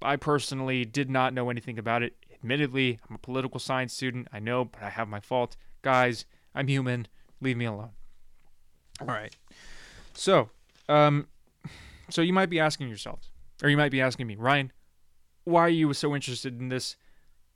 I 0.03 0.17
personally 0.17 0.85
did 0.85 1.11
not 1.11 1.35
know 1.35 1.51
anything 1.51 1.79
about 1.79 2.03
it. 2.03 2.17
Admittedly, 2.33 2.99
I'm 3.09 3.17
a 3.17 3.19
political 3.19 3.61
science 3.61 3.93
student. 3.93 4.29
I 4.33 4.41
know, 4.41 4.65
but 4.65 4.83
I 4.83 4.89
have 4.89 5.09
my 5.09 5.21
fault. 5.21 5.57
Guys, 5.83 6.25
I'm 6.55 6.69
human. 6.69 7.07
Leave 7.41 7.57
me 7.57 7.65
alone. 7.65 7.91
All 9.01 9.07
right. 9.07 9.35
So, 10.13 10.51
um, 10.89 11.29
so 12.11 12.23
you 12.23 12.33
might 12.33 12.51
be 12.51 12.61
asking 12.61 12.89
yourselves, 12.89 13.31
or 13.63 13.69
you 13.69 13.77
might 13.77 13.93
be 13.93 14.01
asking 14.01 14.27
me, 14.27 14.37
Ryan, 14.37 14.73
why 15.45 15.63
are 15.63 15.69
you 15.69 15.93
so 15.95 16.15
interested 16.15 16.61
in 16.61 16.69
this? 16.69 16.97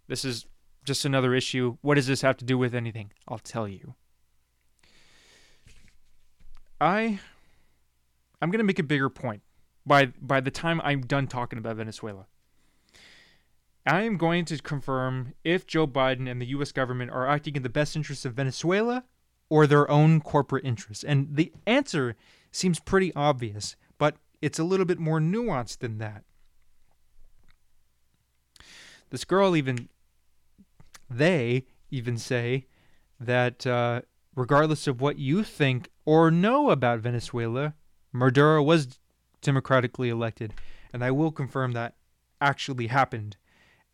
This 0.09 0.25
is 0.25 0.47
just 0.85 1.05
another 1.05 1.35
issue. 1.35 1.77
What 1.83 1.95
does 1.97 2.07
this 2.07 2.23
have 2.23 2.37
to 2.39 2.45
do 2.45 2.57
with 2.57 2.75
anything? 2.75 3.13
I'll 3.29 3.39
tell 3.39 3.69
you. 3.69 3.95
I 6.81 7.21
I'm 8.41 8.51
going 8.51 8.59
to 8.59 8.65
make 8.65 8.79
a 8.79 8.85
bigger 8.85 9.09
point 9.09 9.43
by 9.87 10.07
by 10.21 10.41
the 10.41 10.51
time 10.51 10.81
I'm 10.85 11.03
done 11.03 11.27
talking 11.27 11.59
about 11.59 11.77
Venezuela. 11.77 12.27
I 13.87 14.03
am 14.03 14.17
going 14.17 14.45
to 14.47 14.59
confirm 14.59 15.35
if 15.45 15.67
Joe 15.67 15.87
Biden 15.87 16.31
and 16.31 16.41
the 16.41 16.47
US 16.47 16.73
government 16.73 17.11
are 17.11 17.27
acting 17.27 17.57
in 17.57 17.63
the 17.63 17.69
best 17.69 17.97
interests 17.97 18.25
of 18.25 18.35
Venezuela 18.35 19.05
or 19.49 19.67
their 19.67 19.91
own 19.91 20.21
corporate 20.21 20.65
interests. 20.65 21.05
And 21.05 21.37
the 21.37 21.53
answer 21.67 22.17
seems 22.51 22.81
pretty 22.81 23.13
obvious, 23.15 23.77
but 23.99 24.17
it's 24.41 24.59
a 24.59 24.65
little 24.65 24.87
bit 24.87 24.99
more 24.99 25.21
nuanced 25.21 25.79
than 25.79 25.99
that. 25.99 26.25
This 29.11 29.25
girl 29.25 29.55
even 29.55 29.89
they 31.11 31.67
even 31.91 32.19
say 32.19 32.67
that 33.21 33.67
uh, 33.67 34.03
regardless 34.35 34.87
of 34.87 35.01
what 35.01 35.19
you 35.19 35.45
think 35.45 35.91
or 36.05 36.31
know 36.31 36.71
about 36.71 37.01
Venezuela, 37.01 37.75
Maduro 38.13 38.63
was 38.63 38.99
democratically 39.41 40.09
elected. 40.09 40.55
And 40.93 41.05
I 41.05 41.11
will 41.11 41.31
confirm 41.31 41.73
that 41.73 41.95
actually 42.41 42.89
happened. 42.89 43.37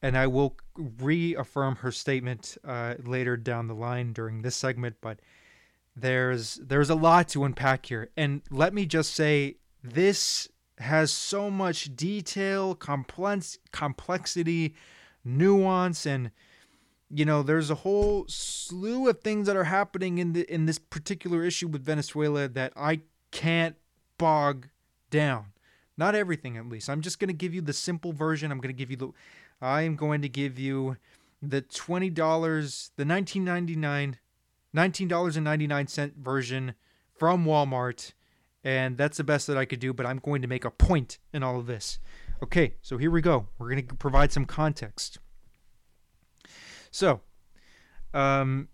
And 0.03 0.17
I 0.17 0.27
will 0.27 0.57
reaffirm 0.77 1.77
her 1.77 1.93
statement 1.93 2.57
uh, 2.65 2.95
later 3.05 3.37
down 3.37 3.67
the 3.67 3.75
line 3.75 4.13
during 4.13 4.43
this 4.43 4.57
segment. 4.57 4.97
But 5.01 5.21
there's 5.97 6.57
there's 6.57 6.91
a 6.91 6.95
lot 6.95 7.29
to 7.31 7.45
unpack 7.45 7.87
here. 7.87 8.11
And 8.17 8.43
let 8.51 8.73
me 8.75 8.87
just 8.87 9.15
say 9.15 9.57
this 9.83 10.49
has 10.79 11.13
so 11.13 11.51
much 11.51 11.95
detail, 11.95 12.75
complex 12.75 13.59
complexity, 13.73 14.75
nuance, 15.25 16.07
and 16.07 16.31
you 17.13 17.25
know, 17.25 17.43
there's 17.43 17.71
a 17.71 17.77
whole 17.77 18.25
slew 18.29 19.09
of 19.09 19.21
things 19.21 19.47
that 19.49 19.57
are 19.57 19.65
happening 19.65 20.19
in 20.19 20.33
the 20.33 20.53
in 20.53 20.67
this 20.67 20.79
particular 20.79 21.45
issue 21.45 21.69
with 21.69 21.85
Venezuela 21.85 22.49
that 22.49 22.73
I 22.77 23.01
can't 23.31 23.77
bog 24.17 24.69
down. 25.11 25.47
Not 25.97 26.15
everything, 26.15 26.57
at 26.57 26.69
least. 26.69 26.89
I'm 26.89 27.01
just 27.01 27.19
going 27.19 27.29
to 27.29 27.35
give 27.35 27.53
you 27.53 27.61
the 27.61 27.73
simple 27.73 28.13
version. 28.13 28.51
I'm 28.51 28.59
going 28.59 28.75
to 28.75 28.79
give 28.79 28.91
you 28.91 28.97
the. 28.97 29.11
I 29.61 29.83
am 29.83 29.97
going 29.97 30.23
to 30.23 30.29
give 30.29 30.59
you 30.59 30.97
the 31.43 31.61
twenty 31.61 32.11
dollars, 32.11 32.93
the 32.97 33.05
nineteen 33.05 33.45
ninety 33.45 33.77
nine, 33.77 34.19
nineteen 34.73 35.09
dollars 35.09 35.37
and 35.37 35.45
ninety 35.45 35.67
nine 35.67 35.87
cent 35.87 36.17
version 36.17 36.75
from 37.17 37.45
Walmart, 37.45 38.13
and 38.65 38.97
that's 38.97 39.17
the 39.17 39.25
best 39.25 39.47
that 39.47 39.57
I 39.57 39.65
could 39.65 39.81
do. 39.81 39.93
But 39.93 40.07
I'm 40.07 40.19
going 40.19 40.43
to 40.43 40.49
make 40.49 40.65
a 40.65 40.71
point 40.71 41.19
in 41.33 41.43
all 41.43 41.59
of 41.59 41.67
this. 41.67 41.99
Okay, 42.43 42.77
so 42.81 42.97
here 42.97 43.11
we 43.11 43.21
go. 43.21 43.49
We're 43.59 43.71
going 43.71 43.87
to 43.87 43.95
provide 43.95 44.33
some 44.33 44.47
context. 44.47 45.19
So, 46.91 47.21
um, 48.15 48.69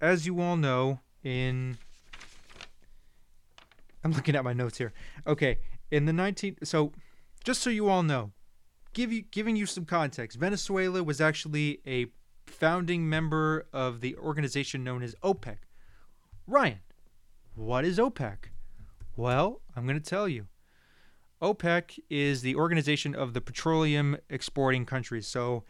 as 0.00 0.26
you 0.26 0.40
all 0.40 0.56
know, 0.56 1.00
in 1.22 1.76
I'm 4.04 4.12
looking 4.12 4.36
at 4.36 4.44
my 4.44 4.52
notes 4.52 4.78
here. 4.78 4.92
Okay, 5.26 5.58
in 5.90 6.06
the 6.06 6.12
19 6.12 6.58
so 6.62 6.92
just 7.44 7.62
so 7.62 7.70
you 7.70 7.88
all 7.88 8.02
know, 8.02 8.32
give 8.92 9.12
you 9.12 9.22
giving 9.22 9.56
you 9.56 9.66
some 9.66 9.84
context. 9.84 10.38
Venezuela 10.38 11.02
was 11.02 11.20
actually 11.20 11.80
a 11.86 12.06
founding 12.48 13.08
member 13.08 13.66
of 13.72 14.00
the 14.00 14.16
organization 14.16 14.82
known 14.82 15.02
as 15.02 15.14
OPEC. 15.22 15.58
Ryan, 16.46 16.80
what 17.54 17.84
is 17.84 17.98
OPEC? 17.98 18.50
Well, 19.16 19.60
I'm 19.76 19.86
going 19.86 20.00
to 20.00 20.10
tell 20.10 20.28
you. 20.28 20.46
OPEC 21.40 21.98
is 22.10 22.42
the 22.42 22.56
organization 22.56 23.14
of 23.14 23.32
the 23.32 23.40
petroleum 23.40 24.16
exporting 24.28 24.84
countries. 24.84 25.28
So 25.28 25.64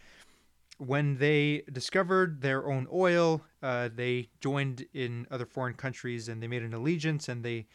when 0.79 1.19
they 1.19 1.65
discovered 1.71 2.41
their 2.41 2.71
own 2.71 2.87
oil, 2.93 3.43
uh, 3.63 3.91
they 3.95 4.31
joined 4.41 4.87
in 4.95 5.27
other 5.31 5.45
foreign 5.45 5.75
countries 5.75 6.29
and 6.29 6.43
they 6.43 6.47
made 6.47 6.63
an 6.63 6.73
allegiance 6.73 7.29
and 7.29 7.45
they 7.45 7.67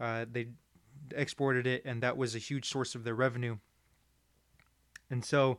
uh, 0.00 0.26
they 0.30 0.48
exported 1.14 1.66
it, 1.66 1.82
and 1.84 2.02
that 2.02 2.16
was 2.16 2.34
a 2.34 2.38
huge 2.38 2.68
source 2.68 2.94
of 2.94 3.04
their 3.04 3.14
revenue. 3.14 3.56
And 5.10 5.24
so 5.24 5.58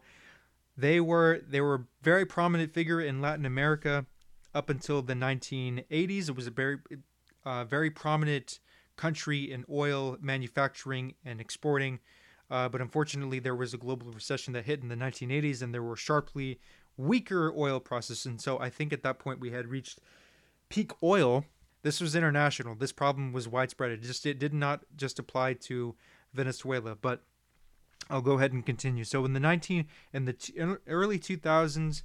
they 0.78 1.00
were 1.00 1.42
they 1.48 1.60
were 1.60 1.76
a 1.76 1.86
very 2.02 2.26
prominent 2.26 2.74
figure 2.74 3.02
in 3.02 3.20
Latin 3.20 3.46
America 3.46 4.06
up 4.54 4.70
until 4.70 5.02
the 5.02 5.14
1980s. 5.14 6.30
It 6.30 6.36
was 6.36 6.48
a 6.48 6.52
very 6.52 6.78
uh, 7.44 7.66
very 7.66 7.90
prominent 7.90 8.60
country 8.96 9.52
in 9.52 9.66
oil 9.70 10.18
manufacturing 10.22 11.16
and 11.26 11.42
exporting. 11.42 12.00
Uh, 12.50 12.70
but 12.70 12.80
unfortunately, 12.80 13.40
there 13.40 13.56
was 13.56 13.74
a 13.74 13.78
global 13.78 14.12
recession 14.12 14.54
that 14.54 14.66
hit 14.66 14.82
in 14.82 14.88
the 14.88 14.96
1980s, 14.96 15.62
and 15.62 15.74
there 15.74 15.84
were 15.84 15.98
sharply 15.98 16.60
weaker 16.96 17.54
oil 17.56 17.80
prices. 17.80 18.26
And 18.26 18.40
so 18.40 18.60
I 18.60 18.70
think 18.70 18.94
at 18.94 19.04
that 19.04 19.20
point 19.20 19.40
we 19.40 19.52
had 19.52 19.68
reached 19.68 20.00
peak 20.70 20.92
oil. 21.04 21.46
This 21.84 22.02
was 22.02 22.16
international. 22.16 22.76
This 22.76 22.92
problem 22.92 23.34
was 23.34 23.48
widespread. 23.48 23.92
It 23.92 24.02
just 24.02 24.26
it 24.26 24.40
did 24.40 24.54
not 24.54 24.82
just 24.96 25.20
apply 25.20 25.54
to 25.54 25.96
Venezuela, 26.34 26.96
but 26.96 27.24
I'll 28.10 28.22
go 28.22 28.34
ahead 28.34 28.54
and 28.54 28.66
continue. 28.66 29.04
So 29.04 29.26
in 29.26 29.34
the 29.34 29.40
19 29.40 29.86
in 30.14 30.26
the 30.26 30.34
t- 30.34 30.54
early 30.88 31.20
2000s, 31.20 32.04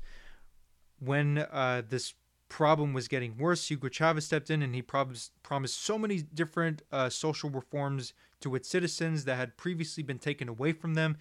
when 0.99 1.39
uh, 1.39 1.83
this 1.89 2.15
problem 2.49 2.93
was 2.93 3.09
getting 3.09 3.39
worse, 3.39 3.69
Hugo 3.69 3.89
Chavez 3.89 4.27
stepped 4.27 4.51
in 4.51 4.63
and 4.63 4.75
he 4.75 4.83
promised 4.83 5.33
promised 5.43 5.83
so 5.83 5.99
many 5.99 6.23
different 6.23 6.83
uh, 6.93 7.09
social 7.09 7.51
reforms 7.51 8.13
to 8.41 8.55
its 8.55 8.69
citizens 8.69 9.25
that 9.25 9.37
had 9.37 9.57
previously 9.57 10.03
been 10.03 10.19
taken 10.19 10.49
away 10.49 10.73
from 10.73 10.95
them. 10.95 11.17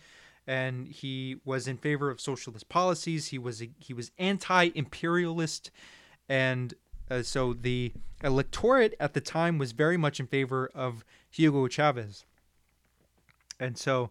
And 0.46 0.88
he 0.88 1.38
was 1.46 1.68
in 1.68 1.78
favor 1.78 2.10
of 2.10 2.20
socialist 2.20 2.68
policies. 2.68 3.28
He 3.28 3.38
was 3.38 3.64
he 3.80 3.94
was 3.94 4.12
anti-imperialist, 4.18 5.72
and 6.28 6.74
uh, 7.10 7.22
so 7.22 7.54
the 7.54 7.94
electorate 8.24 8.96
at 9.00 9.14
the 9.14 9.22
time 9.22 9.58
was 9.58 9.72
very 9.72 9.98
much 9.98 10.20
in 10.20 10.28
favor 10.28 10.70
of 10.74 11.06
Hugo 11.30 11.68
Chavez. 11.68 12.26
And 13.60 13.78
so 13.78 14.10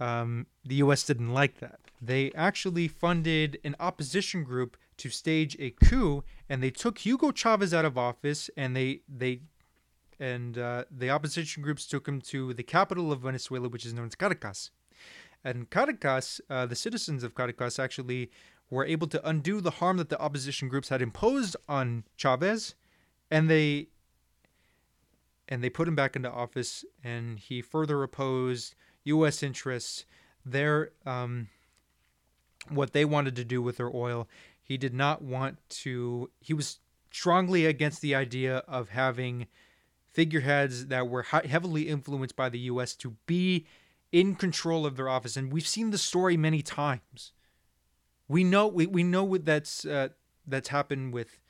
um, 0.00 0.46
the 0.64 0.76
U.S. 0.76 1.04
didn't 1.04 1.32
like 1.32 1.60
that. 1.60 1.80
They 2.00 2.32
actually 2.32 2.88
funded 2.88 3.58
an 3.64 3.76
opposition 3.80 4.44
group 4.44 4.76
to 4.98 5.08
stage 5.10 5.56
a 5.58 5.70
coup, 5.70 6.24
and 6.48 6.62
they 6.62 6.70
took 6.70 6.98
Hugo 6.98 7.32
Chavez 7.32 7.72
out 7.72 7.84
of 7.84 7.96
office, 7.96 8.50
and 8.56 8.76
they 8.76 9.00
they 9.08 9.40
and 10.20 10.58
uh, 10.58 10.84
the 10.90 11.10
opposition 11.10 11.62
groups 11.62 11.86
took 11.86 12.06
him 12.06 12.20
to 12.20 12.54
the 12.54 12.62
capital 12.62 13.12
of 13.12 13.20
Venezuela, 13.20 13.68
which 13.68 13.84
is 13.84 13.92
known 13.92 14.06
as 14.06 14.14
Caracas. 14.14 14.70
And 15.42 15.68
Caracas, 15.70 16.40
uh, 16.48 16.66
the 16.66 16.76
citizens 16.76 17.22
of 17.22 17.34
Caracas 17.34 17.78
actually 17.78 18.30
were 18.70 18.84
able 18.84 19.06
to 19.08 19.28
undo 19.28 19.60
the 19.60 19.72
harm 19.72 19.98
that 19.98 20.08
the 20.08 20.20
opposition 20.20 20.68
groups 20.68 20.88
had 20.88 21.02
imposed 21.02 21.56
on 21.68 22.04
Chavez, 22.16 22.74
and 23.30 23.50
they 23.50 23.88
and 25.46 25.62
they 25.62 25.68
put 25.68 25.86
him 25.86 25.94
back 25.94 26.16
into 26.16 26.30
office. 26.30 26.84
And 27.02 27.38
he 27.38 27.60
further 27.60 28.02
opposed 28.02 28.74
U.S. 29.04 29.42
interests, 29.42 30.04
their 30.44 30.90
um, 31.06 31.48
what 32.68 32.92
they 32.92 33.04
wanted 33.04 33.36
to 33.36 33.44
do 33.44 33.62
with 33.62 33.76
their 33.76 33.94
oil. 33.94 34.28
He 34.62 34.76
did 34.76 34.94
not 34.94 35.22
want 35.22 35.58
to. 35.68 36.30
He 36.40 36.54
was 36.54 36.78
strongly 37.10 37.66
against 37.66 38.00
the 38.00 38.14
idea 38.14 38.58
of 38.66 38.90
having 38.90 39.46
figureheads 40.10 40.86
that 40.86 41.08
were 41.08 41.22
heavily 41.22 41.88
influenced 41.88 42.36
by 42.36 42.48
the 42.48 42.58
U.S. 42.60 42.94
to 42.96 43.16
be 43.26 43.66
in 44.12 44.36
control 44.36 44.86
of 44.86 44.96
their 44.96 45.08
office, 45.08 45.36
and 45.36 45.52
we've 45.52 45.66
seen 45.66 45.90
the 45.90 45.98
story 45.98 46.36
many 46.36 46.62
times. 46.62 47.32
We 48.28 48.44
know 48.44 48.66
we, 48.68 48.86
we 48.86 49.02
know 49.02 49.24
what 49.24 49.44
that's 49.44 49.84
uh, 49.84 50.10
that's 50.46 50.68
happened 50.68 51.12
with 51.12 51.40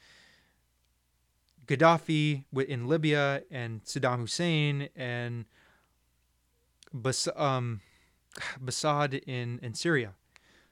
Gaddafi 1.66 2.44
in 2.68 2.88
Libya 2.88 3.42
and 3.50 3.84
Saddam 3.84 4.20
Hussein 4.20 4.88
and 4.96 5.44
Bas- 6.94 7.28
um, 7.36 7.80
Basad 8.62 9.22
in 9.26 9.58
in 9.62 9.74
Syria. 9.74 10.14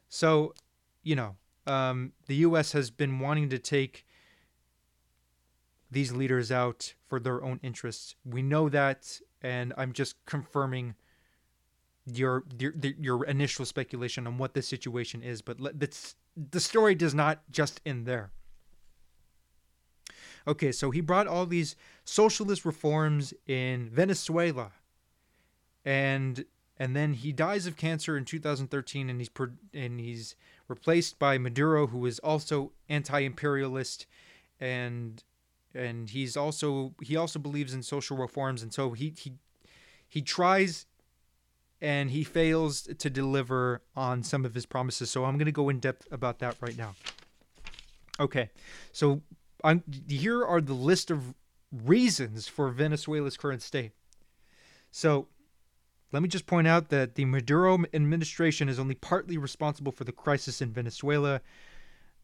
So, 0.08 0.54
you 1.02 1.16
know, 1.16 1.36
um, 1.66 2.12
the 2.26 2.36
U.S. 2.36 2.72
has 2.72 2.90
been 2.90 3.18
wanting 3.18 3.48
to 3.50 3.58
take 3.58 4.06
these 5.90 6.12
leaders 6.12 6.50
out 6.50 6.94
for 7.06 7.20
their 7.20 7.42
own 7.42 7.60
interests. 7.62 8.16
We 8.24 8.42
know 8.42 8.68
that, 8.68 9.20
and 9.42 9.74
I'm 9.76 9.92
just 9.92 10.16
confirming 10.24 10.94
your 12.06 12.44
your, 12.58 12.72
your 12.98 13.24
initial 13.24 13.64
speculation 13.64 14.26
on 14.26 14.38
what 14.38 14.54
the 14.54 14.62
situation 14.62 15.22
is. 15.22 15.42
But 15.42 15.78
that's, 15.78 16.16
the 16.36 16.60
story 16.60 16.94
does 16.94 17.14
not 17.14 17.42
just 17.50 17.80
end 17.84 18.06
there. 18.06 18.30
Okay, 20.46 20.72
so 20.72 20.90
he 20.90 21.00
brought 21.00 21.28
all 21.28 21.46
these 21.46 21.76
socialist 22.04 22.64
reforms 22.64 23.32
in 23.46 23.88
Venezuela, 23.88 24.72
and 25.84 26.44
and 26.78 26.96
then 26.96 27.14
he 27.14 27.32
dies 27.32 27.66
of 27.66 27.76
cancer 27.76 28.16
in 28.16 28.24
2013, 28.24 29.10
and 29.10 29.20
he's 29.20 29.30
and 29.72 30.00
he's 30.00 30.34
replaced 30.68 31.18
by 31.18 31.38
Maduro, 31.38 31.88
who 31.88 32.06
is 32.06 32.18
also 32.20 32.72
anti-imperialist, 32.88 34.06
and 34.60 35.22
and 35.74 36.10
he's 36.10 36.36
also 36.36 36.94
he 37.00 37.16
also 37.16 37.38
believes 37.38 37.74
in 37.74 37.82
social 37.82 38.16
reforms, 38.16 38.62
and 38.62 38.72
so 38.72 38.92
he 38.92 39.14
he 39.16 39.34
he 40.08 40.22
tries 40.22 40.86
and 41.82 42.12
he 42.12 42.22
fails 42.22 42.82
to 42.82 43.10
deliver 43.10 43.82
on 43.96 44.22
some 44.22 44.44
of 44.44 44.54
his 44.54 44.64
promises. 44.64 45.10
So 45.10 45.24
I'm 45.24 45.36
going 45.36 45.46
to 45.46 45.52
go 45.52 45.68
in 45.68 45.80
depth 45.80 46.06
about 46.12 46.38
that 46.38 46.56
right 46.60 46.78
now. 46.78 46.94
Okay, 48.20 48.50
so 48.92 49.20
I'm, 49.64 49.82
here 50.08 50.44
are 50.44 50.60
the 50.60 50.74
list 50.74 51.10
of 51.10 51.34
reasons 51.72 52.46
for 52.46 52.68
Venezuela's 52.70 53.36
current 53.36 53.62
state. 53.62 53.90
So 54.92 55.26
let 56.12 56.22
me 56.22 56.28
just 56.28 56.46
point 56.46 56.66
out 56.66 56.90
that 56.90 57.14
the 57.14 57.24
Maduro 57.24 57.84
administration 57.92 58.68
is 58.68 58.78
only 58.78 58.94
partly 58.94 59.38
responsible 59.38 59.92
for 59.92 60.04
the 60.04 60.12
crisis 60.12 60.60
in 60.60 60.70
Venezuela. 60.70 61.40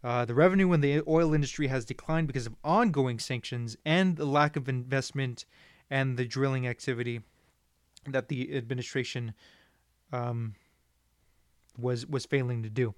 Uh, 0.04 0.24
the 0.24 0.34
revenue 0.34 0.72
in 0.72 0.80
the 0.80 1.02
oil 1.08 1.34
industry 1.34 1.66
has 1.66 1.84
declined 1.84 2.26
because 2.26 2.46
of 2.46 2.54
ongoing 2.62 3.18
sanctions 3.18 3.76
and 3.84 4.16
the 4.16 4.26
lack 4.26 4.54
of 4.56 4.68
investment 4.68 5.44
and 5.90 6.16
the 6.16 6.26
drilling 6.26 6.66
activity 6.68 7.22
that 8.06 8.28
the 8.28 8.54
administration 8.56 9.34
um, 10.12 10.54
was 11.76 12.06
was 12.06 12.26
failing 12.26 12.62
to 12.62 12.70
do. 12.70 12.94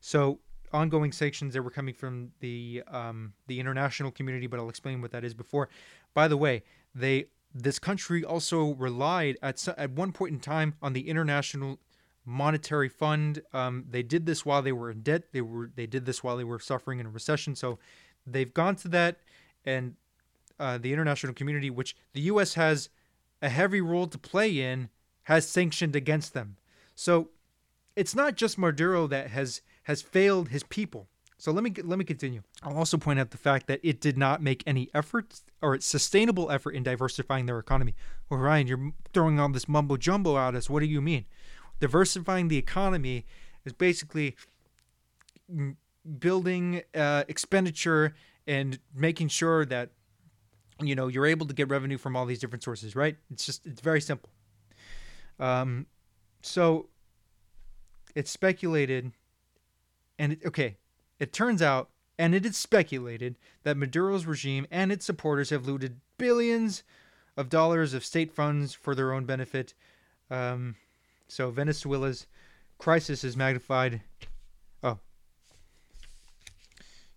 So 0.00 0.38
ongoing 0.72 1.12
sanctions 1.12 1.54
that 1.54 1.62
were 1.62 1.70
coming 1.70 1.94
from 1.94 2.30
the 2.40 2.82
um, 2.88 3.32
the 3.46 3.58
international 3.58 4.10
community, 4.10 4.46
but 4.46 4.60
I'll 4.60 4.68
explain 4.68 5.00
what 5.00 5.10
that 5.12 5.24
is 5.24 5.34
before. 5.34 5.68
By 6.14 6.28
the 6.28 6.36
way, 6.36 6.62
they 6.94 7.26
this 7.62 7.78
country 7.78 8.24
also 8.24 8.74
relied 8.74 9.36
at 9.42 9.66
at 9.76 9.90
one 9.90 10.12
point 10.12 10.32
in 10.32 10.40
time 10.40 10.74
on 10.80 10.92
the 10.92 11.08
International 11.08 11.78
Monetary 12.24 12.88
Fund. 12.88 13.42
Um, 13.52 13.86
they 13.88 14.02
did 14.02 14.26
this 14.26 14.44
while 14.44 14.62
they 14.62 14.72
were 14.72 14.90
in 14.90 15.02
debt. 15.02 15.32
They 15.32 15.40
were 15.40 15.70
they 15.74 15.86
did 15.86 16.06
this 16.06 16.22
while 16.22 16.36
they 16.36 16.44
were 16.44 16.58
suffering 16.58 17.00
in 17.00 17.06
a 17.06 17.10
recession. 17.10 17.54
So 17.54 17.78
they've 18.26 18.52
gone 18.52 18.76
to 18.76 18.88
that, 18.88 19.20
and 19.64 19.94
uh, 20.60 20.78
the 20.78 20.92
international 20.92 21.34
community, 21.34 21.70
which 21.70 21.96
the 22.12 22.22
U.S. 22.22 22.54
has 22.54 22.90
a 23.40 23.48
heavy 23.48 23.80
role 23.80 24.06
to 24.08 24.18
play 24.18 24.60
in, 24.60 24.88
has 25.24 25.48
sanctioned 25.48 25.94
against 25.94 26.34
them. 26.34 26.56
So 26.94 27.30
it's 27.96 28.14
not 28.14 28.34
just 28.36 28.58
Maduro 28.58 29.06
that 29.06 29.30
has 29.30 29.62
has 29.84 30.02
failed 30.02 30.48
his 30.48 30.62
people. 30.62 31.08
So 31.38 31.52
let 31.52 31.62
me 31.62 31.72
let 31.82 31.98
me 31.98 32.04
continue. 32.04 32.42
I'll 32.62 32.76
also 32.76 32.98
point 32.98 33.20
out 33.20 33.30
the 33.30 33.36
fact 33.36 33.68
that 33.68 33.80
it 33.82 34.00
did 34.00 34.18
not 34.18 34.42
make 34.42 34.64
any 34.66 34.90
efforts 34.92 35.44
or 35.62 35.80
sustainable 35.80 36.50
effort 36.50 36.72
in 36.72 36.82
diversifying 36.82 37.46
their 37.46 37.58
economy. 37.58 37.94
Well, 38.28 38.40
Ryan, 38.40 38.66
you're 38.66 38.92
throwing 39.14 39.38
all 39.38 39.48
this 39.48 39.68
mumbo 39.68 39.96
jumbo 39.96 40.36
at 40.36 40.56
us. 40.56 40.68
What 40.68 40.80
do 40.80 40.86
you 40.86 41.00
mean? 41.00 41.26
Diversifying 41.80 42.48
the 42.48 42.56
economy 42.56 43.24
is 43.64 43.72
basically 43.72 44.34
building 46.18 46.82
uh, 46.94 47.22
expenditure 47.28 48.14
and 48.46 48.80
making 48.92 49.28
sure 49.28 49.64
that 49.66 49.90
you 50.80 50.94
know, 50.94 51.08
you're 51.08 51.26
able 51.26 51.46
to 51.46 51.54
get 51.54 51.68
revenue 51.68 51.98
from 51.98 52.16
all 52.16 52.26
these 52.26 52.38
different 52.38 52.62
sources, 52.62 52.94
right? 52.94 53.16
It's 53.30 53.44
just 53.44 53.66
it's 53.66 53.80
very 53.80 54.00
simple. 54.00 54.30
Um, 55.40 55.86
so 56.42 56.88
it's 58.14 58.30
speculated, 58.30 59.12
and 60.18 60.32
it, 60.32 60.40
okay, 60.46 60.76
it 61.18 61.32
turns 61.32 61.62
out, 61.62 61.90
and 62.18 62.34
it 62.34 62.44
is 62.46 62.56
speculated 62.56 63.36
that 63.62 63.76
Maduro's 63.76 64.26
regime 64.26 64.66
and 64.70 64.90
its 64.90 65.04
supporters 65.04 65.50
have 65.50 65.66
looted 65.66 66.00
billions 66.16 66.82
of 67.36 67.48
dollars 67.48 67.94
of 67.94 68.04
state 68.04 68.32
funds 68.32 68.74
for 68.74 68.94
their 68.94 69.12
own 69.12 69.24
benefit. 69.24 69.74
Um, 70.30 70.76
so 71.28 71.50
Venezuela's 71.50 72.26
crisis 72.78 73.22
is 73.24 73.36
magnified. 73.36 74.00
Oh, 74.82 74.98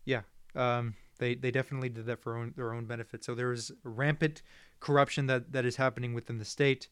yeah. 0.05 0.21
Um, 0.55 0.95
they 1.17 1.35
they 1.35 1.51
definitely 1.51 1.89
did 1.89 2.07
that 2.07 2.19
for 2.21 2.35
own, 2.35 2.53
their 2.55 2.73
own 2.73 2.85
benefit. 2.85 3.23
So 3.23 3.35
there 3.35 3.53
is 3.53 3.71
rampant 3.83 4.41
corruption 4.79 5.27
that 5.27 5.53
that 5.53 5.65
is 5.65 5.77
happening 5.77 6.13
within 6.13 6.39
the 6.39 6.45
state. 6.45 6.87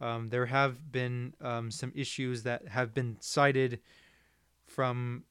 Um, 0.00 0.28
there 0.28 0.46
have 0.46 0.90
been 0.90 1.34
um, 1.40 1.70
some 1.70 1.92
issues 1.94 2.42
that 2.42 2.68
have 2.68 2.92
been 2.92 3.16
cited 3.20 3.80
from 4.66 5.24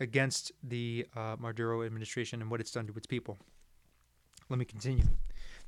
against 0.00 0.52
the 0.62 1.06
uh, 1.16 1.36
Maduro 1.38 1.82
administration 1.82 2.40
and 2.40 2.50
what 2.50 2.60
it's 2.60 2.70
done 2.70 2.86
to 2.86 2.92
its 2.94 3.06
people. 3.06 3.38
Let 4.48 4.58
me 4.58 4.64
continue. 4.64 5.04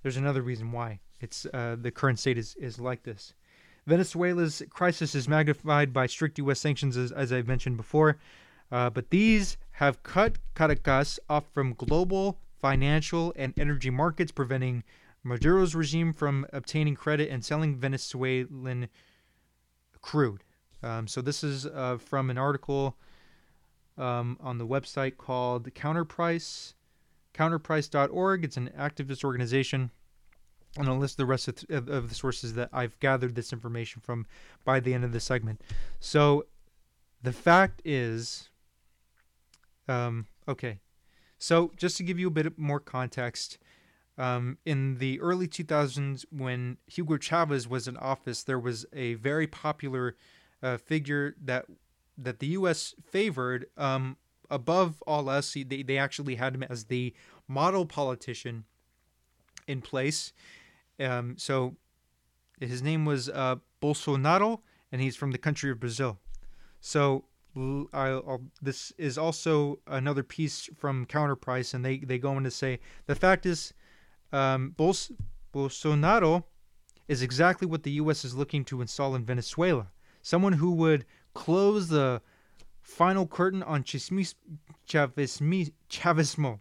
There's 0.02 0.16
another 0.16 0.42
reason 0.42 0.72
why 0.72 1.00
it's 1.20 1.46
uh, 1.52 1.76
the 1.80 1.90
current 1.90 2.18
state 2.18 2.38
is, 2.38 2.56
is 2.56 2.80
like 2.80 3.02
this. 3.02 3.34
Venezuela's 3.86 4.62
crisis 4.70 5.14
is 5.14 5.28
magnified 5.28 5.92
by 5.92 6.06
strict 6.06 6.38
U.S. 6.38 6.60
sanctions, 6.60 6.96
as, 6.96 7.12
as 7.12 7.32
I've 7.32 7.48
mentioned 7.48 7.76
before, 7.76 8.18
uh, 8.70 8.88
but 8.90 9.10
these 9.10 9.56
have 9.72 10.02
cut 10.02 10.38
Caracas 10.54 11.18
off 11.28 11.44
from 11.52 11.74
global 11.74 12.38
financial 12.60 13.32
and 13.36 13.52
energy 13.58 13.90
markets, 13.90 14.30
preventing 14.30 14.84
Maduro's 15.24 15.74
regime 15.74 16.12
from 16.12 16.46
obtaining 16.52 16.94
credit 16.94 17.30
and 17.30 17.44
selling 17.44 17.76
Venezuelan 17.76 18.88
crude. 20.00 20.44
Um, 20.82 21.06
so 21.06 21.20
this 21.20 21.42
is 21.42 21.66
uh, 21.66 21.98
from 21.98 22.30
an 22.30 22.38
article 22.38 22.96
um, 23.98 24.36
on 24.40 24.58
the 24.58 24.66
website 24.66 25.16
called 25.16 25.72
Counterprice, 25.74 26.74
counterprice.org. 27.34 28.44
It's 28.44 28.56
an 28.56 28.70
activist 28.78 29.24
organization. 29.24 29.90
And 30.78 30.88
I'll 30.88 30.98
list 30.98 31.16
the 31.16 31.26
rest 31.26 31.48
of, 31.48 31.56
th- 31.56 31.88
of 31.88 32.08
the 32.08 32.14
sources 32.14 32.54
that 32.54 32.68
I've 32.72 32.98
gathered 33.00 33.34
this 33.34 33.52
information 33.52 34.00
from 34.00 34.26
by 34.64 34.78
the 34.78 34.94
end 34.94 35.04
of 35.04 35.12
the 35.12 35.18
segment. 35.18 35.60
So 35.98 36.46
the 37.22 37.32
fact 37.32 37.82
is, 37.84 38.50
um, 39.88 40.26
okay, 40.46 40.78
so 41.38 41.72
just 41.76 41.96
to 41.96 42.04
give 42.04 42.20
you 42.20 42.28
a 42.28 42.30
bit 42.30 42.56
more 42.56 42.78
context, 42.78 43.58
um, 44.16 44.58
in 44.66 44.98
the 44.98 45.18
early 45.20 45.48
2000s, 45.48 46.26
when 46.30 46.76
Hugo 46.86 47.16
Chavez 47.16 47.66
was 47.66 47.88
in 47.88 47.96
office, 47.96 48.42
there 48.42 48.58
was 48.58 48.84
a 48.92 49.14
very 49.14 49.46
popular 49.46 50.14
uh, 50.62 50.76
figure 50.76 51.34
that 51.42 51.64
that 52.22 52.38
the 52.38 52.48
U.S. 52.48 52.94
favored 53.10 53.66
um, 53.76 54.16
above 54.50 55.02
all 55.06 55.30
else. 55.30 55.54
They, 55.54 55.82
they 55.82 55.98
actually 55.98 56.34
had 56.36 56.54
him 56.54 56.62
as 56.64 56.84
the 56.84 57.14
model 57.48 57.86
politician 57.86 58.64
in 59.66 59.80
place. 59.80 60.32
Um, 60.98 61.36
so 61.38 61.76
his 62.60 62.82
name 62.82 63.04
was 63.04 63.28
uh, 63.28 63.56
Bolsonaro, 63.80 64.60
and 64.92 65.00
he's 65.00 65.16
from 65.16 65.30
the 65.30 65.38
country 65.38 65.70
of 65.70 65.80
Brazil. 65.80 66.18
So 66.80 67.24
I'll, 67.56 67.88
I'll, 67.92 68.42
this 68.60 68.92
is 68.98 69.18
also 69.18 69.78
another 69.86 70.22
piece 70.22 70.68
from 70.76 71.06
Counterprice, 71.06 71.74
and 71.74 71.84
they, 71.84 71.98
they 71.98 72.18
go 72.18 72.32
on 72.32 72.44
to 72.44 72.50
say 72.50 72.80
the 73.06 73.14
fact 73.14 73.46
is 73.46 73.72
um, 74.32 74.74
Bols- 74.78 75.12
Bolsonaro 75.52 76.44
is 77.08 77.22
exactly 77.22 77.66
what 77.66 77.82
the 77.82 77.90
U.S. 77.92 78.24
is 78.24 78.36
looking 78.36 78.64
to 78.66 78.80
install 78.80 79.14
in 79.14 79.24
Venezuela. 79.24 79.88
Someone 80.22 80.52
who 80.52 80.72
would 80.72 81.04
close 81.34 81.88
the 81.88 82.22
final 82.82 83.26
curtain 83.26 83.62
on 83.62 83.84
chismis 83.84 84.34
Chavismo. 84.88 86.60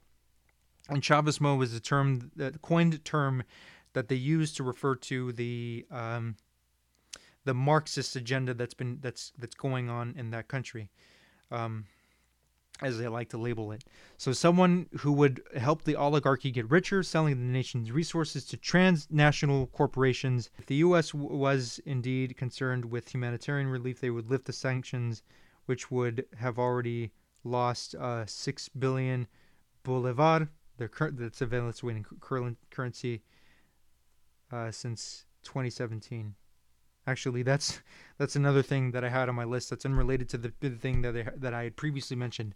And 0.90 1.02
Chavismo 1.02 1.58
was 1.58 1.74
a 1.74 1.80
term, 1.80 2.32
the 2.36 2.52
coined 2.62 3.04
term 3.06 3.44
that 3.94 4.08
they 4.08 4.16
used 4.16 4.56
to 4.58 4.64
refer 4.64 4.96
to 4.96 5.32
the 5.32 5.86
um, 5.92 6.36
the 7.46 7.54
Marxist 7.54 8.16
agenda 8.16 8.54
that's 8.54 8.74
been 8.74 9.00
that's 9.02 9.32
that's 9.38 9.56
going 9.56 9.90
on 9.90 10.16
in 10.18 10.32
that 10.32 10.48
country. 10.48 10.90
Um, 11.52 11.86
as 12.82 12.98
they 12.98 13.08
like 13.08 13.30
to 13.30 13.38
label 13.38 13.72
it. 13.72 13.84
So, 14.18 14.32
someone 14.32 14.88
who 15.00 15.12
would 15.14 15.42
help 15.58 15.84
the 15.84 15.96
oligarchy 15.96 16.52
get 16.52 16.70
richer, 16.70 17.04
selling 17.04 17.38
the 17.40 17.52
nation's 17.52 17.92
resources 17.92 18.46
to 18.46 18.58
transnational 18.58 19.68
corporations. 19.68 20.50
If 20.58 20.66
the 20.68 20.76
U.S. 20.76 21.14
Was 21.14 21.80
indeed 21.86 22.38
concerned 22.38 22.86
with 22.86 23.14
humanitarian 23.14 23.68
relief, 23.68 24.00
they 24.00 24.10
would 24.10 24.30
lift 24.30 24.46
the 24.46 24.54
sanctions, 24.54 25.24
which 25.66 25.92
would 25.92 26.26
have 26.38 26.58
already 26.58 27.12
lost 27.44 27.96
uh, 27.96 28.26
six 28.26 28.70
billion 28.70 29.28
bolivar. 29.84 30.50
Their 30.78 30.88
cur- 30.88 31.12
that's 31.12 31.42
a 31.42 31.46
Venezuelan 31.46 32.06
cur- 32.22 32.56
currency 32.70 33.24
uh, 34.52 34.72
since 34.72 35.26
2017. 35.44 36.36
Actually, 37.10 37.42
that's 37.42 37.82
that's 38.20 38.36
another 38.36 38.62
thing 38.62 38.92
that 38.92 39.04
I 39.04 39.10
had 39.10 39.30
on 39.30 39.36
my 39.36 39.44
list 39.44 39.72
that's 39.72 39.84
unrelated 39.84 40.30
to 40.30 40.38
the, 40.38 40.52
thing 40.70 41.02
that 41.02 41.18
I, 41.18 41.26
that 41.38 41.56
I 41.56 41.64
had 41.64 41.76
previously 41.76 42.16
mentioned. 42.16 42.54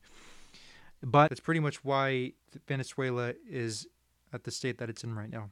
But 1.01 1.29
that's 1.29 1.41
pretty 1.41 1.59
much 1.59 1.83
why 1.83 2.33
Venezuela 2.67 3.33
is 3.49 3.87
at 4.31 4.43
the 4.43 4.51
state 4.51 4.77
that 4.77 4.91
it's 4.91 5.03
in 5.03 5.15
right 5.15 5.31
now. 5.31 5.49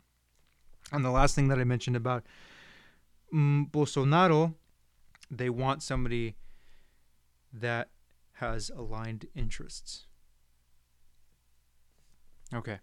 And 0.91 1.03
the 1.03 1.09
last 1.09 1.33
thing 1.33 1.47
that 1.47 1.57
I 1.57 1.63
mentioned 1.63 1.95
about 1.95 2.23
um, 3.33 3.69
Bolsonaro, 3.71 4.53
they 5.31 5.49
want 5.49 5.81
somebody 5.81 6.35
that 7.51 7.89
has 8.33 8.69
aligned 8.69 9.25
interests. 9.35 10.05
Okay. 12.53 12.77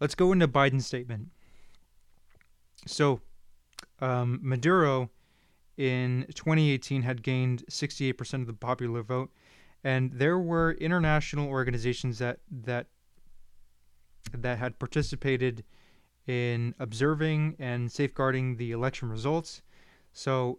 Let's 0.00 0.16
go 0.16 0.32
into 0.32 0.48
Biden's 0.48 0.86
statement. 0.86 1.28
So, 2.84 3.20
um, 4.00 4.40
Maduro 4.42 5.10
in 5.76 6.26
2018 6.34 7.02
had 7.02 7.22
gained 7.22 7.64
68% 7.70 8.34
of 8.34 8.46
the 8.46 8.52
popular 8.52 9.02
vote, 9.02 9.30
and 9.84 10.12
there 10.12 10.38
were 10.38 10.72
international 10.72 11.48
organizations 11.48 12.18
that 12.18 12.40
that 12.50 12.86
that 14.32 14.58
had 14.58 14.78
participated 14.78 15.64
in 16.26 16.74
observing 16.78 17.56
and 17.58 17.90
safeguarding 17.90 18.56
the 18.56 18.72
election 18.72 19.08
results. 19.08 19.62
So, 20.12 20.58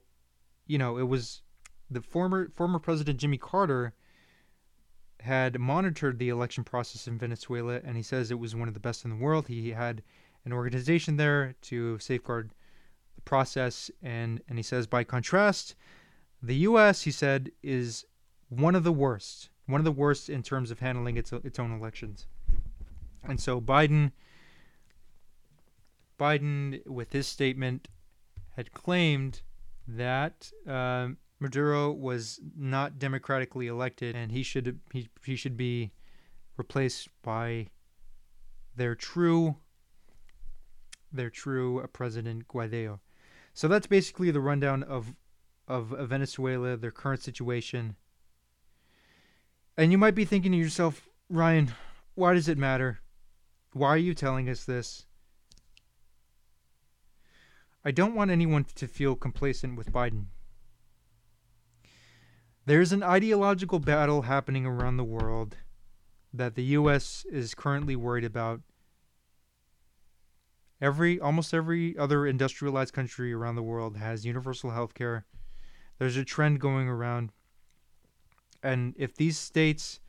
you 0.66 0.78
know, 0.78 0.98
it 0.98 1.08
was 1.08 1.42
the 1.92 2.02
former 2.02 2.50
former 2.56 2.80
President 2.80 3.20
Jimmy 3.20 3.38
Carter 3.38 3.94
had 5.22 5.60
monitored 5.60 6.18
the 6.18 6.30
election 6.30 6.64
process 6.64 7.08
in 7.08 7.18
Venezuela, 7.18 7.82
and 7.84 7.98
he 7.98 8.04
says 8.04 8.32
it 8.32 8.40
was 8.40 8.56
one 8.56 8.68
of 8.68 8.74
the 8.74 8.80
best 8.80 9.04
in 9.04 9.12
the 9.12 9.18
world. 9.18 9.48
He 9.48 9.72
had 9.72 10.02
an 10.46 10.54
organization 10.54 11.18
there 11.18 11.56
to 11.64 12.00
safeguard 12.00 12.54
process, 13.26 13.92
and 14.02 14.42
and 14.48 14.58
he 14.58 14.64
says 14.64 14.88
by 14.88 15.04
contrast, 15.04 15.76
the 16.42 16.56
U.S. 16.56 17.04
he 17.04 17.12
said 17.12 17.52
is 17.64 18.06
one 18.50 18.76
of 18.76 18.84
the 18.84 18.92
worst, 18.92 19.50
one 19.66 19.80
of 19.80 19.86
the 19.86 19.92
worst 19.92 20.30
in 20.30 20.44
terms 20.44 20.72
of 20.72 20.80
handling 20.80 21.18
its 21.18 21.32
its 21.32 21.60
own 21.60 21.72
elections, 21.72 22.28
and 23.24 23.40
so 23.40 23.60
Biden. 23.62 24.12
Biden, 26.20 26.86
with 26.86 27.14
his 27.14 27.28
statement, 27.28 27.88
had 28.58 28.74
claimed 28.74 29.42
that 29.88 30.52
uh, 30.68 31.08
Maduro 31.40 31.92
was 31.92 32.42
not 32.58 33.00
democratically 33.00 33.68
elected, 33.68 34.16
and 34.16 34.32
he 34.32 34.44
should 34.44 34.80
he, 34.92 35.08
he 35.24 35.36
should 35.38 35.56
be 35.56 35.92
replaced 36.58 37.08
by 37.24 37.68
their 38.76 38.96
true 38.96 39.56
their 41.12 41.30
true 41.30 41.88
president 41.94 42.48
Guaido. 42.48 43.00
So 43.54 43.68
that's 43.68 43.88
basically 43.88 44.32
the 44.32 44.40
rundown 44.40 44.84
of 44.84 45.14
of 45.68 45.90
Venezuela, 46.10 46.76
their 46.76 46.92
current 46.92 47.22
situation. 47.22 47.96
And 49.78 49.92
you 49.92 49.98
might 49.98 50.16
be 50.16 50.26
thinking 50.26 50.52
to 50.52 50.58
yourself, 50.58 51.08
Ryan, 51.30 51.74
why 52.16 52.34
does 52.34 52.50
it 52.50 52.58
matter? 52.58 53.00
Why 53.74 53.90
are 53.90 53.98
you 53.98 54.16
telling 54.16 54.50
us 54.50 54.66
this? 54.66 55.06
I 57.86 57.92
don't 57.92 58.16
want 58.16 58.32
anyone 58.32 58.66
to 58.76 58.88
feel 58.88 59.16
complacent 59.16 59.78
with 59.78 59.94
Biden. 59.94 60.26
There's 62.66 62.92
an 62.92 63.04
ideological 63.04 63.80
battle 63.80 64.24
happening 64.24 64.66
around 64.66 64.98
the 64.98 65.04
world 65.04 65.56
that 66.34 66.56
the 66.56 66.64
US 66.64 67.26
is 67.32 67.56
currently 67.56 67.96
worried 67.96 68.26
about. 68.26 68.62
Every 70.82 71.20
almost 71.20 71.54
every 71.54 71.98
other 71.98 72.26
industrialized 72.26 72.94
country 72.94 73.34
around 73.34 73.56
the 73.56 73.64
world 73.64 73.98
has 73.98 74.26
universal 74.26 74.72
health 74.72 74.94
care. 74.94 75.26
There's 75.98 76.16
a 76.16 76.24
trend 76.24 76.62
going 76.62 76.88
around. 76.88 77.32
And 78.64 78.94
if 78.98 79.16
these 79.16 79.38
states 79.38 80.00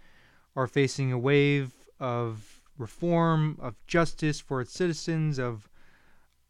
are 0.54 0.66
facing 0.66 1.12
a 1.12 1.18
wave 1.18 1.72
of 1.98 2.62
reform, 2.78 3.56
of 3.60 3.74
justice 3.86 4.40
for 4.40 4.60
its 4.60 4.72
citizens, 4.72 5.38
of 5.38 5.68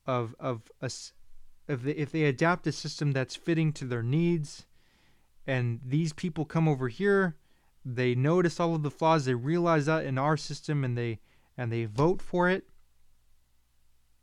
of 0.07 0.35
of 0.39 0.71
a, 0.81 0.91
if 1.69 1.83
they, 1.83 1.93
if 1.93 2.13
they 2.13 2.25
adapt 2.25 2.67
a 2.67 2.73
system 2.73 3.13
that's 3.13 3.37
fitting 3.37 3.73
to 3.75 3.85
their 3.85 4.03
needs, 4.03 4.67
and 5.47 5.81
these 5.85 6.13
people 6.13 6.45
come 6.45 6.69
over 6.69 6.89
here, 6.89 7.37
they 7.85 8.15
notice 8.15 8.61
all 8.61 8.75
of 8.75 8.83
the 8.83 8.91
flaws, 8.91 9.25
they 9.25 9.35
realize 9.35 9.87
that 9.87 10.05
in 10.05 10.19
our 10.19 10.37
system, 10.37 10.85
and 10.85 10.97
they 10.97 11.21
and 11.57 11.73
they 11.73 11.85
vote 11.85 12.23
for 12.23 12.49
it, 12.49 12.70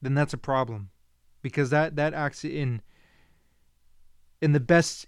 then 0.02 0.14
that's 0.14 0.34
a 0.34 0.38
problem, 0.38 0.90
because 1.42 1.70
that 1.70 1.96
that 1.96 2.14
acts 2.14 2.44
in 2.44 2.82
in 4.42 4.52
the 4.54 4.60
best 4.60 5.08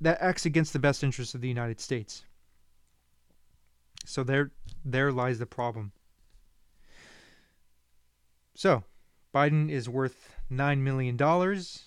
that 0.00 0.18
acts 0.20 0.46
against 0.46 0.72
the 0.72 0.78
best 0.78 1.02
interests 1.04 1.34
of 1.34 1.40
the 1.40 1.48
United 1.48 1.80
States. 1.80 2.24
So 4.04 4.24
there 4.24 4.50
there 4.84 5.12
lies 5.12 5.38
the 5.38 5.46
problem. 5.46 5.92
So, 8.54 8.84
Biden 9.34 9.70
is 9.70 9.88
worth 9.88 10.36
9 10.50 10.84
million 10.84 11.16
dollars. 11.16 11.84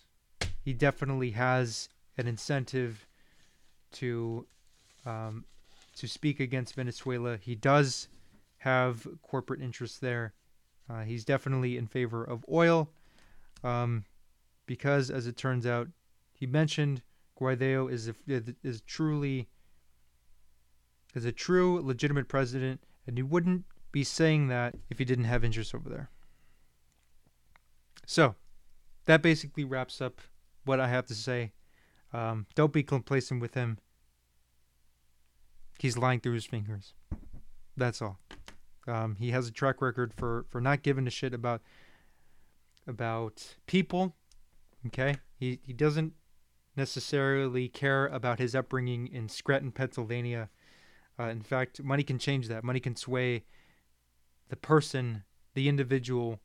He 0.62 0.74
definitely 0.74 1.32
has 1.32 1.90
an 2.18 2.28
incentive 2.28 3.06
to 3.94 4.48
um, 5.06 5.46
to 5.96 6.08
speak 6.08 6.40
against 6.40 6.76
Venezuela. 6.76 7.38
He 7.38 7.56
does 7.56 8.08
have 8.58 9.08
corporate 9.22 9.62
interests 9.62 10.00
there. 10.00 10.34
Uh, 10.90 11.02
he's 11.02 11.26
definitely 11.26 11.78
in 11.78 11.88
favor 11.88 12.24
of 12.24 12.46
oil, 12.52 12.90
um, 13.64 14.06
because 14.66 15.10
as 15.10 15.26
it 15.26 15.36
turns 15.36 15.66
out, 15.66 15.88
he 16.34 16.46
mentioned 16.46 17.02
Guaido 17.40 17.92
is 17.92 18.08
a, 18.08 18.16
is 18.64 18.82
truly 18.82 19.48
is 21.16 21.26
a 21.26 21.32
true 21.32 21.82
legitimate 21.82 22.28
president, 22.28 22.82
and 23.08 23.18
he 23.18 23.24
wouldn't 23.24 23.66
be 23.92 24.04
saying 24.04 24.48
that 24.50 24.76
if 24.90 25.00
he 25.00 25.06
didn't 25.06 25.26
have 25.26 25.44
interests 25.44 25.74
over 25.74 25.90
there. 25.90 26.10
So, 28.06 28.36
that 29.06 29.22
basically 29.22 29.64
wraps 29.64 30.02
up 30.02 30.20
what 30.66 30.80
I 30.80 30.88
have 30.90 31.06
to 31.08 31.16
say. 31.16 31.54
Um, 32.14 32.46
don't 32.56 32.74
be 32.74 32.84
complacent 32.84 33.42
with 33.42 33.54
him. 33.54 33.80
He's 35.80 35.98
lying 35.98 36.20
through 36.20 36.34
his 36.34 36.46
fingers. 36.46 36.94
That's 37.78 38.02
all. 38.02 38.20
Um, 38.88 39.16
he 39.20 39.32
has 39.32 39.48
a 39.48 39.52
track 39.52 39.82
record 39.82 40.14
for, 40.14 40.46
for 40.50 40.62
not 40.62 40.84
giving 40.84 41.08
a 41.08 41.12
shit 41.12 41.34
about 41.34 41.62
about 42.88 43.56
people. 43.66 44.16
Okay, 44.88 45.18
he 45.38 45.60
he 45.64 45.74
doesn't 45.74 46.14
necessarily 46.76 47.68
care 47.68 48.06
about 48.08 48.40
his 48.40 48.54
upbringing 48.54 49.08
in 49.08 49.30
Scranton, 49.30 49.72
Pennsylvania. 49.72 50.50
Uh, 51.20 51.26
in 51.26 51.42
fact, 51.42 51.82
money 51.82 52.04
can 52.04 52.20
change 52.20 52.48
that. 52.48 52.64
Money 52.64 52.80
can 52.80 52.96
sway 52.96 53.46
the 54.50 54.56
person, 54.56 55.24
the 55.54 55.68
individual, 55.70 56.40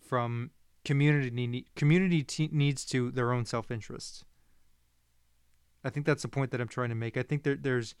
from 0.00 0.50
community 0.84 1.66
community 1.74 2.22
te- 2.22 2.50
needs 2.52 2.84
to 2.84 3.10
their 3.10 3.32
own 3.32 3.44
self 3.44 3.70
interest. 3.70 4.24
I 5.84 5.90
think 5.90 6.06
that's 6.06 6.22
the 6.22 6.28
point 6.28 6.50
that 6.52 6.60
I'm 6.60 6.68
trying 6.68 6.90
to 6.90 6.94
make. 6.94 7.16
I 7.16 7.22
think 7.22 7.42
there, 7.42 7.56
there's 7.56 7.94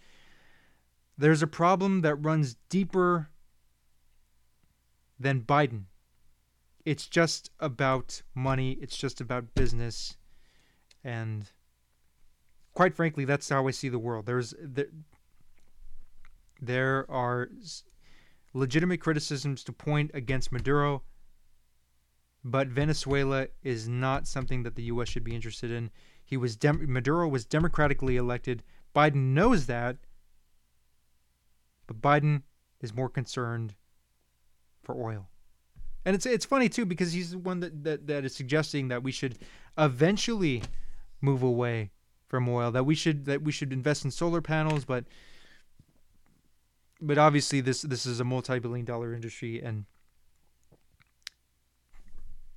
there's 1.18 1.42
a 1.42 1.46
problem 1.46 2.02
that 2.02 2.14
runs 2.16 2.56
deeper 2.68 3.30
than 5.22 5.42
Biden. 5.42 5.84
It's 6.84 7.06
just 7.06 7.50
about 7.60 8.22
money. 8.34 8.72
It's 8.80 8.96
just 8.96 9.20
about 9.20 9.54
business, 9.54 10.16
and 11.04 11.50
quite 12.74 12.94
frankly, 12.94 13.24
that's 13.24 13.48
how 13.48 13.68
I 13.68 13.70
see 13.70 13.88
the 13.88 14.00
world. 14.00 14.26
There's 14.26 14.52
there, 14.60 14.88
there 16.60 17.10
are 17.10 17.48
legitimate 18.52 19.00
criticisms 19.00 19.62
to 19.64 19.72
point 19.72 20.10
against 20.12 20.50
Maduro, 20.50 21.02
but 22.44 22.66
Venezuela 22.66 23.46
is 23.62 23.88
not 23.88 24.26
something 24.26 24.64
that 24.64 24.74
the 24.74 24.84
U.S. 24.84 25.08
should 25.08 25.24
be 25.24 25.36
interested 25.36 25.70
in. 25.70 25.90
He 26.24 26.36
was 26.36 26.56
dem- 26.56 26.92
Maduro 26.92 27.28
was 27.28 27.44
democratically 27.44 28.16
elected. 28.16 28.64
Biden 28.94 29.34
knows 29.34 29.66
that, 29.66 29.98
but 31.86 32.00
Biden 32.00 32.42
is 32.80 32.92
more 32.92 33.08
concerned 33.08 33.76
for 34.82 34.94
oil. 34.94 35.28
And 36.04 36.16
it's 36.16 36.26
it's 36.26 36.44
funny 36.44 36.68
too 36.68 36.84
because 36.84 37.12
he's 37.12 37.30
the 37.30 37.38
one 37.38 37.60
that, 37.60 37.84
that, 37.84 38.06
that 38.08 38.24
is 38.24 38.34
suggesting 38.34 38.88
that 38.88 39.02
we 39.02 39.12
should 39.12 39.38
eventually 39.78 40.62
move 41.20 41.42
away 41.42 41.90
from 42.26 42.48
oil, 42.48 42.70
that 42.72 42.84
we 42.84 42.94
should 42.94 43.24
that 43.26 43.42
we 43.42 43.52
should 43.52 43.72
invest 43.72 44.04
in 44.04 44.10
solar 44.10 44.40
panels, 44.40 44.84
but 44.84 45.04
but 47.00 47.18
obviously 47.18 47.60
this 47.60 47.82
this 47.82 48.06
is 48.06 48.20
a 48.20 48.24
multi-billion 48.24 48.84
dollar 48.84 49.14
industry 49.14 49.60
and 49.60 49.84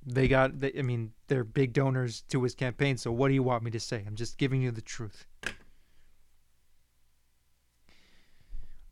they 0.04 0.28
got 0.28 0.58
they, 0.60 0.72
I 0.78 0.82
mean 0.82 1.12
they're 1.28 1.44
big 1.44 1.72
donors 1.72 2.22
to 2.28 2.42
his 2.42 2.54
campaign, 2.54 2.96
so 2.96 3.12
what 3.12 3.28
do 3.28 3.34
you 3.34 3.42
want 3.42 3.62
me 3.62 3.70
to 3.72 3.80
say? 3.80 4.04
I'm 4.06 4.16
just 4.16 4.38
giving 4.38 4.62
you 4.62 4.70
the 4.70 4.80
truth. 4.80 5.26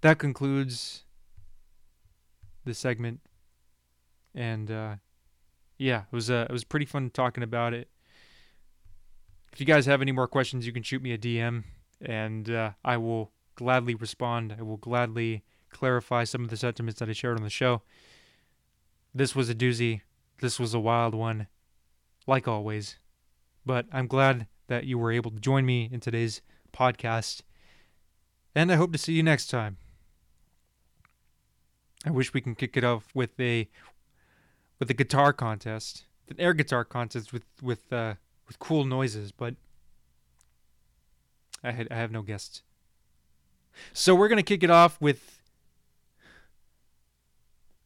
That 0.02 0.18
concludes 0.18 1.04
the 2.64 2.74
segment 2.74 3.20
and 4.34 4.70
uh, 4.70 4.96
yeah, 5.78 6.02
it 6.10 6.14
was 6.14 6.30
uh, 6.30 6.46
it 6.48 6.52
was 6.52 6.64
pretty 6.64 6.86
fun 6.86 7.10
talking 7.10 7.42
about 7.42 7.72
it. 7.72 7.88
If 9.52 9.60
you 9.60 9.66
guys 9.66 9.86
have 9.86 10.02
any 10.02 10.12
more 10.12 10.26
questions, 10.26 10.66
you 10.66 10.72
can 10.72 10.82
shoot 10.82 11.02
me 11.02 11.12
a 11.12 11.18
DM, 11.18 11.64
and 12.00 12.50
uh, 12.50 12.70
I 12.84 12.96
will 12.96 13.30
gladly 13.54 13.94
respond. 13.94 14.56
I 14.58 14.62
will 14.62 14.76
gladly 14.76 15.44
clarify 15.70 16.24
some 16.24 16.42
of 16.42 16.50
the 16.50 16.56
sentiments 16.56 16.98
that 17.00 17.08
I 17.08 17.12
shared 17.12 17.36
on 17.36 17.44
the 17.44 17.50
show. 17.50 17.82
This 19.14 19.36
was 19.36 19.48
a 19.48 19.54
doozy. 19.54 20.00
This 20.40 20.58
was 20.58 20.74
a 20.74 20.80
wild 20.80 21.14
one, 21.14 21.46
like 22.26 22.48
always. 22.48 22.98
But 23.64 23.86
I'm 23.92 24.08
glad 24.08 24.48
that 24.66 24.84
you 24.84 24.98
were 24.98 25.12
able 25.12 25.30
to 25.30 25.38
join 25.38 25.64
me 25.64 25.88
in 25.92 26.00
today's 26.00 26.42
podcast, 26.72 27.42
and 28.54 28.72
I 28.72 28.76
hope 28.76 28.92
to 28.92 28.98
see 28.98 29.12
you 29.12 29.22
next 29.22 29.46
time. 29.46 29.76
I 32.04 32.10
wish 32.10 32.34
we 32.34 32.40
can 32.40 32.54
kick 32.54 32.76
it 32.76 32.84
off 32.84 33.08
with 33.14 33.38
a 33.40 33.68
with 34.78 34.90
a 34.90 34.94
guitar 34.94 35.32
contest, 35.32 36.04
an 36.28 36.36
air 36.38 36.52
guitar 36.52 36.84
contest 36.84 37.32
with 37.32 37.44
with 37.62 37.92
uh, 37.92 38.14
with 38.46 38.58
cool 38.58 38.84
noises, 38.84 39.32
but 39.32 39.54
I 41.62 41.72
had 41.72 41.88
I 41.90 41.96
have 41.96 42.10
no 42.10 42.22
guests. 42.22 42.62
So 43.92 44.14
we're 44.14 44.28
gonna 44.28 44.42
kick 44.42 44.62
it 44.62 44.70
off 44.70 45.00
with 45.00 45.40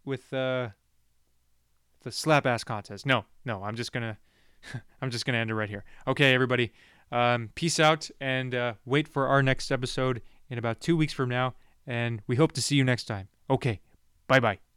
with 0.04 0.32
uh, 0.32 0.70
the 2.02 2.10
slap 2.10 2.46
ass 2.46 2.64
contest. 2.64 3.06
No, 3.06 3.24
no, 3.44 3.62
I'm 3.62 3.76
just 3.76 3.92
gonna 3.92 4.18
I'm 5.00 5.10
just 5.10 5.24
gonna 5.24 5.38
end 5.38 5.50
it 5.50 5.54
right 5.54 5.68
here. 5.68 5.84
Okay, 6.06 6.34
everybody, 6.34 6.72
um, 7.12 7.50
peace 7.54 7.78
out 7.78 8.10
and 8.20 8.54
uh, 8.54 8.72
wait 8.84 9.06
for 9.06 9.28
our 9.28 9.42
next 9.42 9.70
episode 9.70 10.22
in 10.50 10.58
about 10.58 10.80
two 10.80 10.96
weeks 10.96 11.12
from 11.12 11.28
now, 11.28 11.54
and 11.86 12.22
we 12.26 12.36
hope 12.36 12.52
to 12.52 12.62
see 12.62 12.74
you 12.74 12.84
next 12.84 13.04
time. 13.04 13.28
Okay, 13.48 13.80
bye 14.28 14.40
bye. 14.40 14.67